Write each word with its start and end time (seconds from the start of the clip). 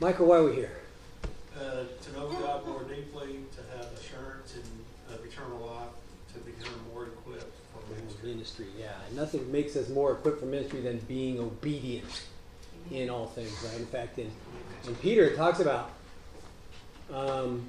Michael, 0.00 0.26
why 0.26 0.36
are 0.36 0.44
we 0.44 0.54
here? 0.54 0.70
Uh, 1.58 1.82
to 2.02 2.12
know 2.12 2.28
God 2.28 2.64
more 2.66 2.84
deeply, 2.84 3.40
to 3.56 3.76
have 3.76 3.86
assurance 3.92 4.54
in 4.54 4.62
of 5.12 5.24
eternal 5.24 5.58
life, 5.66 5.88
to 6.34 6.38
become 6.40 6.72
more 6.92 7.06
equipped 7.06 7.56
for 7.72 7.94
ministry. 7.94 8.28
Ministry, 8.30 8.66
yeah. 8.78 8.92
Nothing 9.14 9.50
makes 9.50 9.74
us 9.74 9.88
more 9.88 10.12
equipped 10.12 10.38
for 10.38 10.46
ministry 10.46 10.82
than 10.82 10.98
being 11.08 11.40
obedient 11.40 12.04
in 12.92 13.10
all 13.10 13.26
things, 13.26 13.50
right? 13.64 13.80
In 13.80 13.86
fact, 13.86 14.18
in, 14.20 14.30
in 14.86 14.94
Peter, 14.96 15.24
it 15.24 15.36
talks 15.36 15.58
about 15.58 15.90
um, 17.12 17.68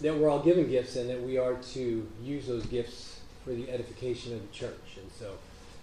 that 0.00 0.16
we're 0.16 0.28
all 0.28 0.40
given 0.40 0.68
gifts 0.68 0.96
and 0.96 1.08
that 1.08 1.22
we 1.22 1.38
are 1.38 1.54
to 1.54 2.08
use 2.20 2.46
those 2.48 2.66
gifts 2.66 3.20
for 3.44 3.50
the 3.50 3.70
edification 3.70 4.32
of 4.32 4.40
the 4.40 4.52
church. 4.52 4.96
And 4.96 5.08
so 5.18 5.34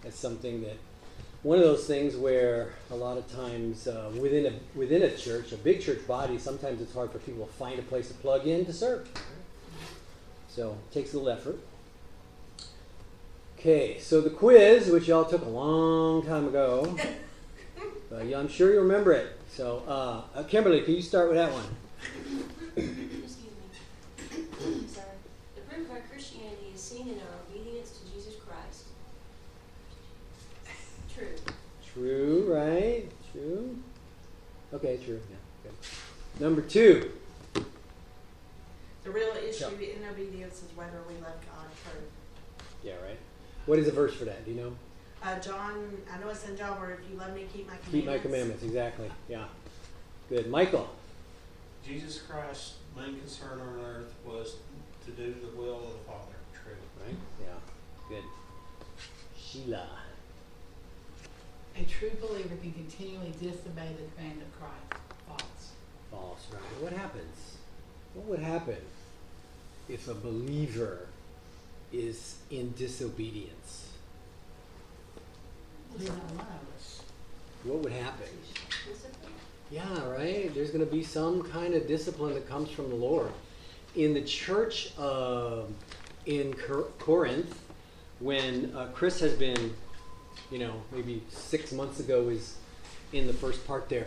that's 0.04 0.20
something 0.20 0.64
that 0.64 0.78
one 1.46 1.60
of 1.60 1.64
those 1.64 1.86
things 1.86 2.16
where 2.16 2.74
a 2.90 2.96
lot 2.96 3.20
of 3.20 3.32
times 3.32 3.88
uh, 3.88 4.12
within 4.20 4.48
a 4.48 4.54
within 4.76 5.04
a 5.04 5.16
church, 5.16 5.52
a 5.52 5.58
big 5.58 5.80
church 5.80 6.06
body, 6.08 6.40
sometimes 6.40 6.82
it's 6.82 6.92
hard 6.92 7.12
for 7.12 7.20
people 7.20 7.46
to 7.46 7.54
find 7.54 7.78
a 7.78 7.84
place 7.84 8.08
to 8.08 8.16
plug 8.16 8.48
in 8.48 8.66
to 8.66 8.74
serve. 8.74 9.08
So 10.50 10.72
it 10.72 10.92
takes 10.92 11.14
a 11.14 11.20
little 11.20 11.32
effort. 11.32 11.60
Okay, 13.60 14.00
so 14.00 14.22
the 14.22 14.32
quiz, 14.32 14.90
which 14.90 15.08
y'all 15.08 15.24
took 15.24 15.46
a 15.46 15.50
long 15.50 16.26
time 16.26 16.48
ago, 16.48 16.98
yeah, 18.26 18.40
I'm 18.40 18.48
sure 18.48 18.74
you 18.74 18.80
remember 18.80 19.12
it. 19.12 19.38
So, 19.48 19.84
uh, 19.88 20.22
uh, 20.34 20.44
Kimberly, 20.44 20.82
can 20.82 20.96
you 20.96 21.02
start 21.04 21.30
with 21.30 21.38
that 21.38 21.52
one? 21.52 21.66
Excuse 22.76 23.38
me. 23.38 24.88
Sorry. 24.88 25.06
The 25.56 25.62
proof 25.62 25.90
of 25.90 25.92
our 25.92 26.02
Christianity 26.10 26.72
is 26.74 26.82
seen 26.82 27.08
in 27.08 27.20
our 27.20 27.40
obedience 27.48 28.00
to 28.00 28.12
Jesus 28.12 28.34
Christ. 28.36 28.86
True. 31.16 31.28
True, 31.96 32.54
right? 32.54 33.06
True. 33.32 33.78
Okay, 34.74 35.00
true. 35.04 35.22
Yeah. 35.30 35.38
Good. 35.64 36.42
Number 36.44 36.62
two. 36.62 37.10
The 37.54 39.12
real 39.12 39.32
issue 39.38 39.66
Yeah. 39.80 39.96
in 39.96 40.06
obedience 40.12 40.62
is 40.64 40.76
whether 40.76 41.02
we 41.08 41.14
love 41.16 41.40
God 41.46 41.68
true. 41.84 42.02
Yeah, 42.84 42.96
right. 43.02 43.18
What 43.66 43.80
is 43.80 43.86
the 43.86 43.94
verse 43.94 44.14
for 44.14 44.26
that? 44.26 44.44
Do 44.44 44.52
you 44.52 44.58
know? 44.58 44.76
Uh, 45.24 45.40
John, 45.40 46.04
I 46.12 46.20
know 46.20 46.30
it's 46.30 46.46
in 46.48 46.58
John 46.58 46.80
where 46.82 46.92
if 46.92 47.00
you 47.10 47.18
love 47.18 47.34
me, 47.34 47.48
keep 47.54 47.66
my 47.68 47.78
commandments. 47.78 47.92
Keep 47.92 48.06
my 48.06 48.18
commandments. 48.20 48.64
Exactly. 48.64 49.10
Yeah. 49.30 49.46
Good. 50.28 50.50
Michael. 50.50 50.90
Jesus 51.86 52.22
Christ's 52.22 52.76
main 52.98 53.18
concern 53.20 53.62
on 53.62 53.80
earth 53.86 54.14
was 54.26 54.58
to 55.06 55.12
do 55.12 55.34
the 55.42 55.56
will 55.58 55.78
of 55.78 55.94
the 55.94 56.04
Father. 56.12 56.36
True. 56.54 56.74
Right? 57.06 57.16
Yeah. 57.42 58.10
Good. 58.10 58.24
Sheila. 59.38 59.88
A 61.78 61.84
true 61.84 62.12
believer 62.22 62.56
can 62.62 62.74
continually 62.74 63.34
disobey 63.42 63.90
the 63.98 64.08
command 64.16 64.42
of 64.42 64.60
Christ. 64.60 65.02
False. 65.28 65.72
False. 66.12 66.48
Right. 66.52 66.62
What 66.82 66.94
happens? 66.94 67.58
What 68.14 68.26
would 68.28 68.40
happen 68.40 68.78
if 69.90 70.08
a 70.08 70.14
believer 70.14 71.08
is 71.92 72.38
in 72.50 72.74
disobedience? 72.78 73.90
He's 75.98 76.08
not 76.08 76.18
one 76.18 76.40
of 76.40 76.76
us. 76.78 77.02
What 77.64 77.80
would 77.80 77.92
happen? 77.94 78.28
Yeah, 79.72 80.08
right. 80.10 80.54
There's 80.54 80.70
going 80.70 80.86
to 80.86 80.92
be 80.92 81.04
some 81.04 81.44
kind 81.44 81.74
of 81.74 81.88
discipline 81.88 82.36
that 82.36 82.48
comes 82.48 82.70
from 82.70 82.90
the 82.90 82.96
Lord. 82.96 83.32
In 83.96 84.14
the 84.14 84.22
church 84.22 84.98
um 84.98 85.76
in 86.26 86.54
Cor- 86.54 86.88
Corinth, 87.00 87.62
when 88.20 88.74
uh, 88.76 88.88
Chris 88.94 89.20
has 89.20 89.34
been, 89.34 89.76
you 90.52 90.60
know, 90.60 90.82
maybe 90.92 91.24
six 91.30 91.72
months 91.72 92.00
ago 92.00 92.30
is 92.30 92.56
in 93.14 93.28
the 93.28 93.34
first 93.34 93.66
part 93.66 93.90
there. 93.90 94.06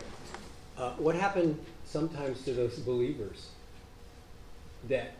Uh, 0.77 0.91
what 0.91 1.15
happened 1.15 1.59
sometimes 1.85 2.43
to 2.45 2.53
those 2.53 2.79
believers 2.79 3.49
that 4.87 5.13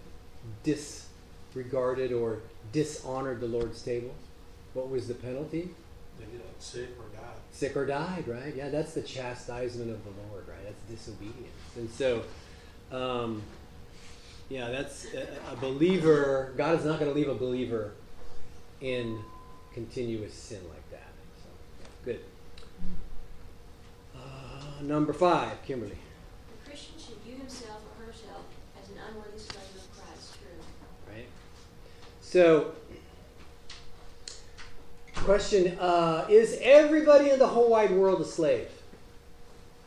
disregarded 0.64 2.14
or 2.14 2.40
dishonored 2.72 3.42
the 3.42 3.48
Lord's 3.48 3.82
table? 3.82 4.14
What 4.74 4.90
was 4.90 5.08
the 5.08 5.16
penalty? 5.16 5.70
They 6.20 6.26
get 6.26 6.42
sick 6.60 6.90
or 7.00 7.18
die. 7.18 7.34
sick 7.52 7.76
or 7.76 7.86
died, 7.86 8.28
right? 8.28 8.56
Yeah, 8.56 8.70
that's 8.70 8.94
the 8.94 9.02
chastisement 9.02 9.90
of 9.92 10.04
the 10.04 10.12
Lord, 10.30 10.48
right? 10.48 10.64
That's 10.64 10.82
disobedience. 10.90 11.48
And 11.78 11.90
so, 11.90 12.24
um, 12.92 13.42
yeah, 14.50 14.70
that's 14.70 15.06
a, 15.14 15.28
a 15.52 15.56
believer. 15.56 16.54
God 16.58 16.78
is 16.80 16.86
not 16.86 17.00
going 17.00 17.12
to 17.12 17.18
leave 17.18 17.30
a 17.30 17.36
believer 17.36 17.92
in 18.82 19.20
continuous 19.74 20.34
sin 20.34 20.62
like 20.70 20.90
that. 20.92 21.08
So, 21.38 21.50
yeah, 21.80 21.88
good. 22.06 22.20
Uh, 24.16 24.69
number 24.82 25.14
five, 25.14 25.64
Kimberly. 25.66 25.98
The 26.64 26.70
Christian 26.70 26.94
should 26.98 27.18
view 27.24 27.38
himself 27.38 27.82
or 28.00 28.06
herself 28.06 28.42
as 28.82 28.90
an 28.90 28.96
unworthy 29.10 29.38
slave 29.38 29.64
of 29.76 29.98
Christ. 29.98 30.34
True. 30.36 31.14
right? 31.14 31.28
So, 32.22 32.72
question: 35.16 35.78
uh, 35.80 36.26
Is 36.30 36.58
everybody 36.62 37.30
in 37.30 37.40
the 37.40 37.48
whole 37.48 37.70
wide 37.70 37.92
world 37.92 38.22
a 38.22 38.26
slave? 38.26 38.68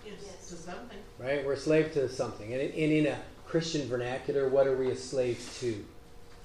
Yes, 0.05 0.15
Yes. 0.25 0.49
to 0.51 0.57
something. 0.57 0.99
Right? 1.19 1.45
We're 1.45 1.53
a 1.55 1.57
slave 1.57 1.93
to 1.95 2.09
something, 2.09 2.53
and 2.53 2.61
in, 2.61 2.91
in 2.91 3.07
a 3.07 3.19
Christian 3.47 3.87
vernacular, 3.89 4.49
what 4.49 4.67
are 4.67 4.77
we 4.77 4.91
a 4.91 4.97
slave 4.97 5.39
to? 5.61 5.85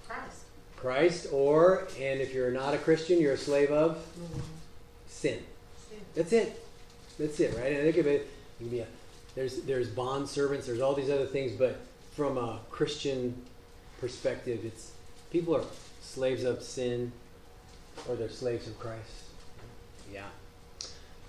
Christ. 0.07 0.41
Christ, 0.75 1.27
or 1.31 1.87
and 1.99 2.21
if 2.21 2.33
you're 2.33 2.51
not 2.51 2.73
a 2.73 2.77
Christian, 2.77 3.19
you're 3.19 3.33
a 3.33 3.37
slave 3.37 3.71
of 3.71 3.97
sin. 5.07 5.39
Sin. 5.89 5.99
That's 6.15 6.31
it. 6.33 6.63
That's 7.17 7.39
it, 7.39 7.55
right? 7.57 7.71
And 7.73 7.87
it 7.87 7.95
could 7.95 8.05
be, 8.05 8.19
it 8.59 8.63
can 8.63 8.69
be 8.69 8.79
a, 8.79 8.87
there's 9.35 9.61
there's 9.61 9.89
bond 9.89 10.27
servants, 10.27 10.65
there's 10.65 10.81
all 10.81 10.93
these 10.93 11.09
other 11.09 11.25
things, 11.25 11.51
but 11.51 11.79
from 12.11 12.37
a 12.37 12.59
Christian 12.71 13.39
perspective, 13.99 14.61
it's 14.63 14.91
people 15.31 15.55
are 15.55 15.63
slaves 16.01 16.43
of 16.43 16.63
sin, 16.63 17.11
or 18.07 18.15
they're 18.15 18.29
slaves 18.29 18.67
of 18.67 18.79
Christ. 18.79 19.11
Yeah. 20.11 20.25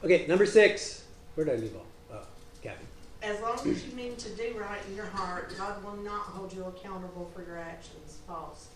Okay, 0.05 0.27
number 0.27 0.47
six. 0.47 1.05
Where 1.35 1.45
did 1.45 1.59
I 1.59 1.59
leave 1.59 1.77
off? 1.77 2.17
Uh, 2.17 2.25
Kathy. 2.63 2.85
As 3.23 3.41
long 3.41 3.59
as 3.69 3.85
you 3.85 3.93
mean 3.95 4.15
to 4.17 4.31
do 4.31 4.57
right 4.59 4.81
in 4.89 4.95
your 4.95 5.07
heart, 5.07 5.53
God 5.59 5.83
will 5.85 5.97
not 5.97 6.21
hold 6.21 6.53
you 6.53 6.65
accountable 6.65 7.31
for 7.35 7.43
your 7.43 7.59
actions. 7.59 8.19
False. 8.27 8.69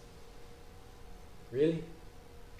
Really? 1.52 1.84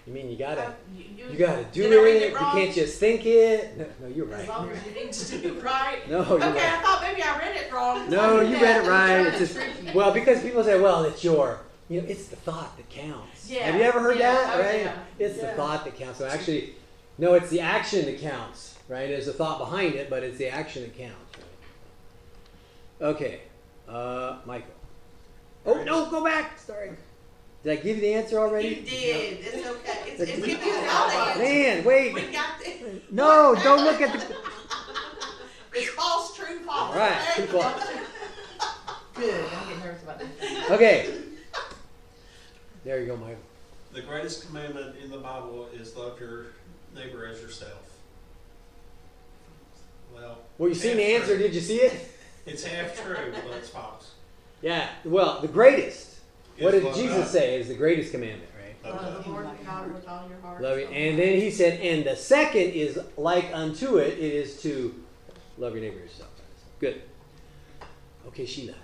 You 0.05 0.13
mean 0.13 0.29
you 0.29 0.35
gotta 0.37 0.63
Uh, 0.67 0.71
you, 0.97 1.29
you 1.31 1.37
gotta 1.37 1.63
do 1.71 1.83
did 1.83 1.93
I 1.99 2.03
read 2.03 2.15
it? 2.17 2.21
it 2.23 2.31
You 2.31 2.37
can't 2.37 2.73
just 2.75 2.99
think 2.99 3.25
it. 3.25 3.77
No, 3.77 3.85
no 4.01 4.07
you're 4.13 4.33
As 4.33 4.39
right. 4.39 4.49
long 4.49 4.69
as 4.69 4.85
you 4.85 4.91
need 4.93 5.13
to 5.13 5.37
do 5.37 5.59
right. 5.61 6.09
No, 6.09 6.17
you're 6.27 6.33
okay, 6.43 6.47
right. 6.47 6.57
I 6.57 6.81
thought 6.81 7.01
maybe 7.01 7.21
I 7.23 7.39
read 7.39 7.55
it 7.55 7.71
wrong. 7.71 8.09
No, 8.09 8.41
you 8.41 8.55
read 8.55 8.83
it 8.85 8.89
right. 8.89 9.19
It's 9.27 9.39
It's 9.41 9.53
just 9.53 9.55
tricky. 9.55 9.97
well 9.97 10.11
because 10.13 10.41
people 10.41 10.63
say, 10.63 10.79
well, 10.79 11.03
it's 11.05 11.23
your, 11.23 11.61
you 11.87 12.01
know, 12.01 12.07
it's 12.07 12.27
the 12.27 12.35
thought 12.35 12.75
that 12.75 12.89
counts. 12.89 13.49
Yeah, 13.49 13.63
Have 13.63 13.75
you 13.75 13.81
ever 13.83 14.01
heard 14.01 14.17
yeah, 14.19 14.33
that? 14.33 14.55
oh, 14.55 14.59
right? 14.61 14.81
yeah, 14.81 14.95
It's 15.19 15.39
the 15.39 15.47
thought 15.47 15.85
that 15.85 15.95
counts. 15.95 16.17
So 16.19 16.25
actually, 16.27 16.75
no, 17.17 17.33
it's 17.35 17.49
the 17.49 17.61
action 17.61 18.05
that 18.05 18.19
counts. 18.19 18.77
Right? 18.89 19.07
There's 19.07 19.29
a 19.29 19.33
thought 19.33 19.57
behind 19.59 19.95
it, 19.95 20.09
but 20.09 20.23
it's 20.23 20.37
the 20.37 20.49
action 20.49 20.83
that 20.83 20.97
counts. 20.97 21.15
Right? 22.99 23.07
Okay, 23.09 23.39
uh, 23.87 24.39
Michael. 24.45 24.73
Oh 25.65 25.81
no, 25.85 26.09
go 26.09 26.21
back. 26.23 26.59
Sorry. 26.59 26.91
Did 27.63 27.71
I 27.71 27.75
give 27.81 27.95
you 27.97 28.01
the 28.01 28.13
answer 28.13 28.37
already? 28.39 28.67
You 28.69 28.75
did. 28.81 29.37
It's 29.41 29.67
okay. 29.67 29.99
It's, 30.11 30.21
it's 30.21 30.41
We 30.41 30.47
giving 30.47 30.67
you 30.67 30.73
all 30.91 31.07
the 31.07 31.15
answers. 31.15 31.43
Man, 31.43 31.83
wait. 31.85 32.13
We 32.13 32.21
got 32.23 32.59
this. 32.59 33.01
No, 33.09 33.55
don't 33.63 33.83
look 33.83 34.01
at 34.01 34.13
the. 34.19 34.35
It's 35.75 35.89
false, 35.89 36.35
true, 36.37 36.59
false. 36.59 36.93
All 36.93 36.99
right, 36.99 37.19
true, 37.35 37.45
false. 37.47 37.83
Good. 39.15 39.43
I'm 39.45 39.67
getting 39.69 39.83
nervous 39.83 40.03
about 40.03 40.19
this. 40.19 40.69
Okay. 40.69 41.15
There 42.83 42.99
you 42.99 43.07
go, 43.07 43.17
Michael. 43.17 43.37
The 43.91 44.01
greatest 44.01 44.45
commandment 44.45 44.95
in 45.03 45.09
the 45.09 45.17
Bible 45.17 45.69
is 45.73 45.95
love 45.95 46.19
your 46.19 46.47
neighbor 46.93 47.25
as 47.25 47.41
yourself. 47.41 47.89
Well, 50.13 50.37
Well, 50.59 50.69
you 50.69 50.75
seen 50.75 50.97
the 50.97 51.03
answer? 51.15 51.29
true. 51.35 51.39
Did 51.39 51.55
you 51.55 51.61
see 51.61 51.77
it? 51.77 52.11
It's 52.45 52.63
half 52.63 52.95
true, 53.03 53.33
but 53.33 53.57
it's 53.57 53.69
false. 53.69 54.11
Yeah. 54.61 54.89
Well, 55.03 55.41
the 55.41 55.47
greatest. 55.47 56.12
What 56.59 56.73
Is 56.73 56.81
did 56.81 56.87
love 56.87 56.95
Jesus 56.95 57.17
God. 57.17 57.27
say 57.27 57.59
is 57.59 57.67
the 57.67 57.73
greatest 57.73 58.11
commandment, 58.11 58.49
right? 58.59 58.93
Okay. 58.93 59.05
Love 59.05 59.23
the 59.23 59.29
Lord 59.31 59.45
your 59.45 59.55
God 59.65 59.93
with 59.93 60.07
all 60.07 60.29
your 60.29 60.39
heart. 60.39 60.61
Love 60.61 60.77
it. 60.77 60.89
And 60.91 61.17
then 61.17 61.39
he 61.39 61.49
said, 61.49 61.79
and 61.79 62.05
the 62.05 62.15
second 62.15 62.71
is 62.71 62.99
like 63.17 63.49
unto 63.53 63.97
it, 63.97 64.13
it 64.13 64.19
is 64.19 64.61
to 64.61 64.93
love 65.57 65.73
your 65.73 65.81
neighbor 65.81 65.99
yourself. 65.99 66.29
Good. 66.79 67.01
Okay, 68.27 68.45
Sheila. 68.45 68.75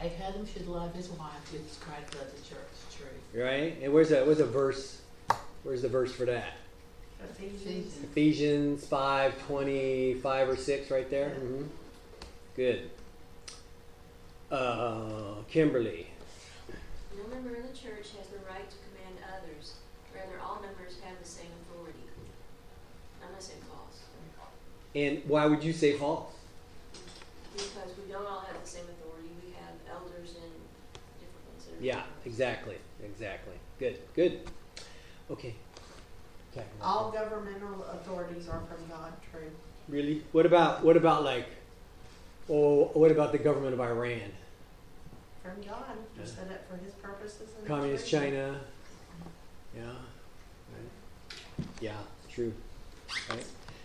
A 0.00 0.08
husband 0.08 0.48
should 0.48 0.68
love 0.68 0.94
his 0.94 1.08
wife 1.10 1.32
just 1.50 1.64
as 1.70 1.78
Christ 1.78 2.14
loves 2.14 2.32
the 2.32 2.48
church. 2.48 2.58
True. 2.96 3.42
Right? 3.42 3.76
And 3.82 3.92
where's 3.92 4.10
that? 4.10 4.24
Where's 4.24 4.38
the 4.38 4.46
verse? 4.46 5.02
Where's 5.64 5.82
the 5.82 5.88
verse 5.88 6.12
for 6.12 6.24
that? 6.24 6.54
Ephesians. 7.30 7.96
Ephesians 8.04 8.86
5, 8.86 9.46
25 9.46 10.48
or 10.48 10.56
6 10.56 10.90
right 10.90 11.10
there? 11.10 11.30
Mm-hmm. 11.30 11.64
Good. 12.54 12.90
Uh, 14.50 15.42
Kimberly. 15.50 16.06
No 17.16 17.26
member 17.28 17.54
in 17.56 17.62
the 17.62 17.76
church 17.76 18.16
has 18.16 18.28
the 18.28 18.38
right 18.48 18.68
to 18.68 18.76
command 18.88 19.16
others. 19.36 19.74
Rather, 20.14 20.40
all 20.40 20.60
members 20.60 20.96
have 21.04 21.18
the 21.22 21.28
same 21.28 21.50
authority. 21.62 21.98
I'm 23.22 23.32
not 23.32 23.42
saying 23.42 23.60
false. 23.68 24.00
And 24.94 25.22
why 25.26 25.46
would 25.46 25.62
you 25.62 25.72
say 25.72 25.98
false? 25.98 26.32
Because 27.52 27.92
we 27.98 28.10
don't 28.10 28.26
all 28.26 28.40
have 28.40 28.60
the 28.62 28.68
same 28.68 28.84
authority. 28.84 29.28
We 29.44 29.52
have 29.52 29.74
elders 29.90 30.30
and 30.30 30.52
different 31.20 31.44
ones 31.52 31.66
that 31.66 31.78
are. 31.78 31.84
Yeah, 31.84 32.02
exactly, 32.24 32.76
exactly. 33.04 33.54
Good, 33.78 33.98
good. 34.14 34.40
Okay. 35.30 35.54
Okay. 36.52 36.66
All 36.80 37.10
governmental 37.10 37.84
authorities 37.92 38.48
are 38.48 38.60
from 38.60 38.88
God, 38.88 39.12
true. 39.30 39.50
Really? 39.88 40.22
What 40.32 40.46
about 40.46 40.82
what 40.82 40.96
about 40.96 41.22
like? 41.22 41.46
Oh, 42.50 42.90
what 42.94 43.10
about 43.10 43.32
the 43.32 43.38
government 43.38 43.74
of 43.74 43.80
Iran? 43.80 44.32
From 45.42 45.62
God, 45.62 45.96
He 46.18 46.26
set 46.26 46.50
up 46.50 46.68
for 46.68 46.76
His 46.82 46.94
purposes 46.94 47.50
and 47.58 47.66
Communist. 47.66 48.08
China. 48.08 48.58
Yeah. 49.76 49.82
Right. 49.84 51.68
Yeah, 51.80 51.96
true. 52.30 52.52
Right. 53.30 53.44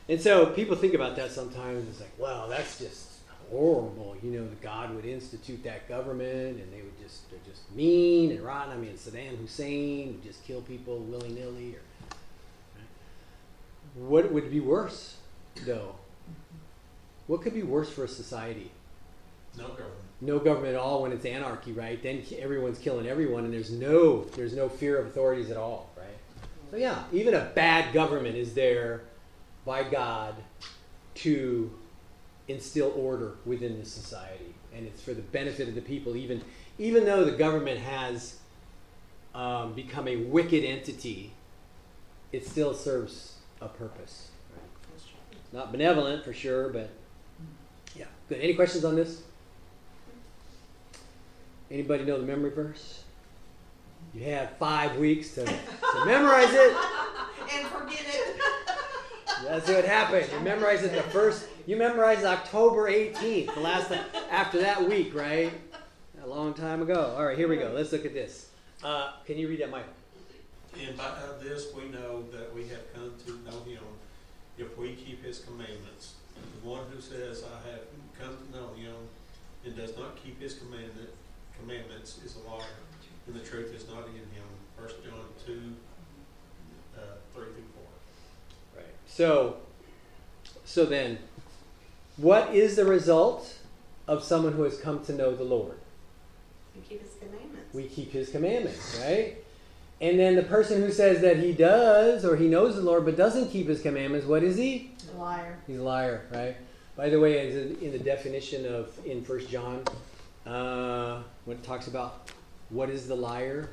And 0.09 0.21
so 0.21 0.47
people 0.47 0.75
think 0.75 0.93
about 0.93 1.15
that 1.15 1.31
sometimes. 1.31 1.87
It's 1.87 1.99
like, 1.99 2.13
well, 2.17 2.47
that's 2.49 2.79
just 2.79 3.13
horrible. 3.49 4.15
You 4.21 4.31
know, 4.31 4.47
God 4.61 4.95
would 4.95 5.05
institute 5.05 5.63
that 5.63 5.87
government, 5.87 6.59
and 6.59 6.73
they 6.73 6.81
would 6.81 6.97
just 7.01 7.29
they're 7.29 7.39
just 7.45 7.71
mean 7.73 8.31
and 8.31 8.41
rotten. 8.41 8.73
I 8.73 8.77
mean, 8.77 8.93
Saddam 8.93 9.37
Hussein 9.37 10.07
would 10.07 10.23
just 10.23 10.43
kill 10.45 10.61
people 10.61 10.99
willy 10.99 11.29
nilly. 11.29 11.75
Or 11.75 11.81
right? 12.75 14.09
what 14.09 14.31
would 14.31 14.49
be 14.51 14.59
worse, 14.59 15.17
though? 15.65 15.95
What 17.27 17.41
could 17.41 17.53
be 17.53 17.63
worse 17.63 17.89
for 17.89 18.03
a 18.03 18.07
society? 18.07 18.71
No 19.57 19.67
government. 19.67 19.93
no 20.21 20.39
government 20.39 20.73
at 20.73 20.79
all 20.79 21.03
when 21.03 21.11
it's 21.11 21.25
anarchy, 21.25 21.73
right? 21.73 22.01
Then 22.01 22.23
everyone's 22.39 22.79
killing 22.79 23.07
everyone, 23.07 23.45
and 23.45 23.53
there's 23.53 23.71
no 23.71 24.23
there's 24.35 24.55
no 24.55 24.67
fear 24.67 24.97
of 24.97 25.07
authorities 25.07 25.51
at 25.51 25.57
all, 25.57 25.89
right? 25.95 26.07
So 26.71 26.77
yeah, 26.77 27.03
even 27.11 27.35
a 27.35 27.51
bad 27.53 27.93
government 27.93 28.35
is 28.35 28.55
there 28.55 29.03
by 29.65 29.83
God 29.83 30.35
to 31.15 31.71
instill 32.47 32.91
order 32.97 33.35
within 33.45 33.79
the 33.79 33.85
society, 33.85 34.55
and 34.75 34.87
it's 34.87 35.01
for 35.01 35.13
the 35.13 35.21
benefit 35.21 35.67
of 35.67 35.75
the 35.75 35.81
people. 35.81 36.15
Even 36.15 36.41
even 36.79 37.05
though 37.05 37.23
the 37.23 37.37
government 37.37 37.79
has 37.79 38.39
um, 39.35 39.73
become 39.73 40.07
a 40.07 40.15
wicked 40.15 40.63
entity, 40.63 41.33
it 42.31 42.47
still 42.47 42.73
serves 42.73 43.35
a 43.61 43.67
purpose. 43.67 44.29
Right? 44.55 45.03
Not 45.53 45.71
benevolent 45.71 46.25
for 46.25 46.33
sure, 46.33 46.69
but 46.69 46.89
yeah. 46.89 47.02
Good. 48.29 48.39
Any 48.39 48.53
questions 48.53 48.85
on 48.85 48.95
this? 48.95 49.21
Anybody 51.69 52.05
know 52.05 52.19
the 52.19 52.25
memory 52.25 52.51
verse? 52.51 53.03
You 54.13 54.25
have 54.25 54.57
five 54.57 54.97
weeks 54.97 55.33
to, 55.35 55.45
to 55.45 56.05
memorize 56.05 56.51
it. 56.51 56.75
And 57.53 57.67
forget 57.67 58.05
it. 58.07 58.41
That's 59.43 59.67
what 59.67 59.83
happened. 59.83 60.27
You 60.31 60.39
memorize 60.39 60.81
it 60.83 60.93
the 60.93 61.03
first. 61.03 61.45
You 61.67 61.75
memorized 61.75 62.23
October 62.23 62.89
18th, 62.89 63.53
the 63.53 63.59
last 63.59 63.89
time, 63.89 64.05
after 64.31 64.61
that 64.61 64.87
week, 64.87 65.13
right? 65.13 65.51
A 66.23 66.27
long 66.27 66.53
time 66.53 66.81
ago. 66.81 67.13
All 67.17 67.25
right, 67.25 67.37
here 67.37 67.49
we 67.49 67.57
go. 67.57 67.71
Let's 67.75 67.91
look 67.91 68.05
at 68.05 68.13
this. 68.13 68.49
Uh, 68.81 69.11
can 69.25 69.37
you 69.37 69.49
read 69.49 69.59
that, 69.59 69.69
Michael? 69.69 69.91
And 70.81 70.97
by 70.97 71.11
this, 71.41 71.67
we 71.75 71.89
know 71.89 72.23
that 72.31 72.55
we 72.55 72.67
have 72.69 72.93
come 72.93 73.13
to 73.25 73.31
know 73.43 73.59
him 73.63 73.83
if 74.57 74.77
we 74.77 74.93
keep 74.93 75.23
his 75.23 75.39
commandments. 75.39 76.13
The 76.61 76.69
one 76.69 76.85
who 76.93 77.01
says, 77.01 77.43
I 77.43 77.69
have 77.69 77.81
come 78.19 78.37
to 78.37 78.57
know 78.57 78.67
him 78.75 78.95
and 79.65 79.75
does 79.75 79.95
not 79.97 80.15
keep 80.21 80.41
his 80.41 80.55
commandment, 80.55 81.09
commandments 81.59 82.19
is 82.25 82.35
a 82.35 82.49
liar, 82.49 82.63
and 83.27 83.35
the 83.35 83.39
truth 83.39 83.73
is 83.73 83.87
not 83.87 84.07
in 84.07 84.13
him. 84.15 84.43
First 84.77 85.03
John 85.03 85.25
two, 85.45 85.73
uh, 86.97 86.99
three 87.33 87.45
through 87.45 87.63
four. 87.75 88.77
Right. 88.81 88.93
So, 89.07 89.57
so 90.65 90.85
then, 90.85 91.19
what 92.17 92.53
is 92.53 92.75
the 92.75 92.85
result 92.85 93.57
of 94.07 94.23
someone 94.23 94.53
who 94.53 94.63
has 94.63 94.77
come 94.77 95.03
to 95.05 95.13
know 95.13 95.35
the 95.35 95.43
Lord? 95.43 95.77
We 96.75 96.81
keep 96.81 97.01
His 97.01 97.11
commandments. 97.19 97.73
we 97.73 97.83
keep 97.83 98.11
his 98.11 98.29
commandments, 98.29 98.99
right? 99.01 99.37
And 100.01 100.19
then 100.19 100.35
the 100.35 100.43
person 100.43 100.81
who 100.81 100.91
says 100.91 101.21
that 101.21 101.37
he 101.37 101.53
does 101.53 102.25
or 102.25 102.35
he 102.35 102.47
knows 102.49 102.75
the 102.75 102.81
Lord 102.81 103.05
but 103.05 103.15
doesn't 103.15 103.51
keep 103.51 103.67
his 103.67 103.81
commandments, 103.81 104.25
what 104.25 104.43
is 104.43 104.57
he? 104.57 104.91
A 105.15 105.17
liar. 105.17 105.57
He's 105.67 105.77
a 105.77 105.83
liar, 105.83 106.25
right? 106.31 106.57
By 106.95 107.09
the 107.09 107.19
way, 107.19 107.49
in 107.81 107.91
the- 107.91 107.99
definition 107.99 108.65
of 108.65 108.99
in 109.05 109.23
First 109.23 109.49
John, 109.49 109.83
uh, 110.45 111.23
when 111.45 111.57
it 111.57 111.63
talks 111.63 111.87
about 111.87 112.29
what 112.69 112.89
is 112.89 113.07
the 113.07 113.15
liar, 113.15 113.69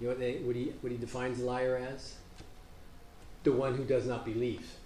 you 0.00 0.06
know 0.06 0.12
what, 0.12 0.20
they, 0.20 0.36
what 0.38 0.54
he 0.54 0.72
what 0.80 0.92
he 0.92 0.98
defines 0.98 1.38
the 1.38 1.44
liar 1.44 1.76
as? 1.76 2.14
The 3.42 3.52
one 3.52 3.74
who 3.74 3.84
does 3.84 4.06
not 4.06 4.24
believe. 4.24 4.76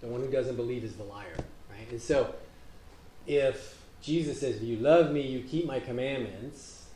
The 0.00 0.08
one 0.08 0.20
who 0.20 0.30
doesn't 0.30 0.56
believe 0.56 0.82
is 0.82 0.94
the 0.94 1.04
liar, 1.04 1.36
right? 1.70 1.88
And 1.90 2.02
so, 2.02 2.34
if 3.26 3.80
Jesus 4.00 4.40
says, 4.40 4.56
"If 4.56 4.62
you 4.62 4.76
love 4.78 5.12
me, 5.12 5.20
you 5.20 5.42
keep 5.42 5.64
my 5.66 5.78
commandments," 5.78 6.86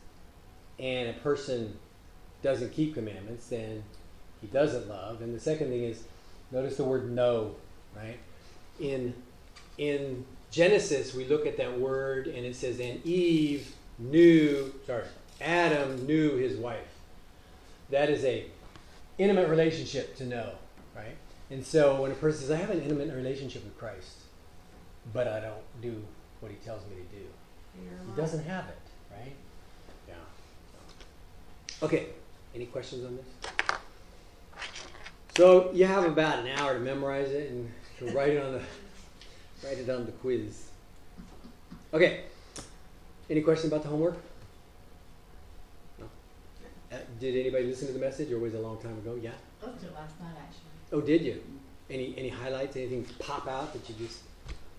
and 0.77 1.09
a 1.09 1.19
person 1.19 1.77
doesn't 2.41 2.73
keep 2.73 2.93
commandments, 2.93 3.47
then 3.47 3.83
he 4.41 4.47
doesn't 4.47 4.89
love. 4.89 5.21
And 5.21 5.33
the 5.33 5.39
second 5.39 5.69
thing 5.69 5.83
is, 5.83 6.03
notice 6.51 6.75
the 6.75 6.83
word 6.83 7.09
"know," 7.11 7.55
right? 7.95 8.19
In 8.83 9.13
in 9.77 10.25
Genesis, 10.51 11.13
we 11.13 11.25
look 11.25 11.47
at 11.47 11.55
that 11.57 11.79
word 11.79 12.27
and 12.27 12.45
it 12.45 12.55
says, 12.55 12.79
"And 12.81 13.03
Eve 13.05 13.73
knew." 13.97 14.73
Sorry, 14.85 15.05
Adam 15.39 16.05
knew 16.05 16.35
his 16.35 16.57
wife. 16.57 16.91
That 17.89 18.09
is 18.09 18.25
a 18.25 18.45
intimate 19.17 19.47
relationship 19.47 20.17
to 20.17 20.25
know, 20.25 20.51
right? 20.95 21.15
And 21.49 21.65
so 21.65 22.01
when 22.01 22.11
a 22.11 22.15
person 22.15 22.41
says, 22.41 22.51
"I 22.51 22.57
have 22.57 22.71
an 22.71 22.81
intimate 22.81 23.13
relationship 23.15 23.63
with 23.63 23.77
Christ," 23.77 24.17
but 25.13 25.27
I 25.27 25.39
don't 25.39 25.81
do 25.81 26.03
what 26.41 26.51
He 26.51 26.57
tells 26.57 26.81
me 26.87 26.97
to 26.97 27.17
do, 27.17 27.25
he 27.75 28.21
doesn't 28.21 28.43
have 28.43 28.65
it, 28.67 28.77
right? 29.11 29.33
Yeah. 30.09 30.15
Okay. 31.81 32.07
Any 32.53 32.65
questions 32.65 33.05
on 33.05 33.17
this? 33.17 33.25
So 35.37 35.71
you 35.73 35.85
have 35.85 36.03
about 36.03 36.39
an 36.39 36.47
hour 36.47 36.75
to 36.75 36.79
memorize 36.79 37.31
it 37.31 37.49
and 37.49 37.71
to 37.99 38.05
write 38.13 38.29
it 38.29 38.43
on 38.43 38.53
the 38.53 38.61
write 39.63 39.77
it 39.77 39.89
on 39.89 40.05
the 40.05 40.11
quiz. 40.13 40.69
Okay. 41.93 42.21
Any 43.29 43.41
questions 43.41 43.71
about 43.71 43.83
the 43.83 43.89
homework? 43.89 44.17
No. 45.99 46.05
Uh, 46.91 46.97
did 47.19 47.35
anybody 47.39 47.65
listen 47.65 47.87
to 47.87 47.93
the 47.93 47.99
message, 47.99 48.31
or 48.31 48.39
was 48.39 48.53
it 48.53 48.57
a 48.57 48.61
long 48.61 48.77
time 48.81 48.97
ago? 48.97 49.17
Yeah. 49.21 49.31
I 49.61 49.67
looked 49.67 49.83
at 49.83 49.93
last 49.93 50.19
night, 50.19 50.35
actually. 50.37 50.71
Oh, 50.91 51.01
did 51.01 51.21
you? 51.23 51.41
Any 51.89 52.13
any 52.17 52.29
highlights? 52.29 52.75
Anything 52.75 53.05
pop 53.19 53.47
out 53.47 53.73
that 53.73 53.87
you 53.89 53.95
just? 54.05 54.19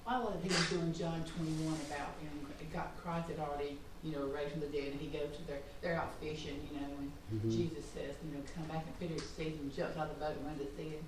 I 0.06 0.18
love 0.18 0.36
he 0.42 0.48
was 0.48 0.68
doing 0.68 0.92
John 0.92 1.24
twenty-one 1.24 1.78
about, 1.88 2.12
you 2.20 2.28
know, 2.28 2.46
got 2.74 2.92
Christ 3.00 3.30
had 3.30 3.38
already, 3.38 3.78
you 4.02 4.12
know, 4.12 4.26
raised 4.26 4.50
from 4.52 4.60
the 4.60 4.66
dead, 4.66 4.92
and 4.92 5.00
he 5.00 5.06
goes 5.06 5.30
to 5.38 5.46
their, 5.46 5.60
they're 5.80 5.94
out 5.96 6.12
fishing, 6.20 6.58
you 6.68 6.76
know, 6.76 6.90
and 6.98 7.12
Mhm. 7.40 7.56
Jesus 7.56 7.84
says, 7.94 8.12
you 8.26 8.34
know, 8.36 8.42
come 8.52 8.64
back 8.64 8.84
and 8.84 8.98
Peter 8.98 9.16
sees 9.22 9.54
him, 9.54 9.70
jumps 9.74 9.96
out 9.96 10.10
of 10.10 10.18
the 10.18 10.20
boat 10.20 10.34
and 10.36 10.44
runs 10.44 10.58
to 10.58 10.66
see 10.76 10.90
him. 10.90 11.04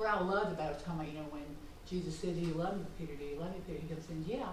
What 0.00 0.08
I 0.08 0.18
loved 0.18 0.52
about 0.52 0.72
it, 0.72 0.78
talking 0.82 1.00
about, 1.00 1.12
you 1.12 1.18
know, 1.18 1.26
when 1.28 1.42
Jesus 1.86 2.18
said, 2.18 2.34
do 2.34 2.40
you 2.40 2.54
love 2.54 2.78
me, 2.78 2.86
Peter, 2.98 3.14
do 3.16 3.22
you 3.22 3.38
love 3.38 3.50
me, 3.52 3.60
Peter? 3.66 3.80
He 3.80 3.86
goes, 3.94 4.02
saying, 4.06 4.24
yeah. 4.26 4.46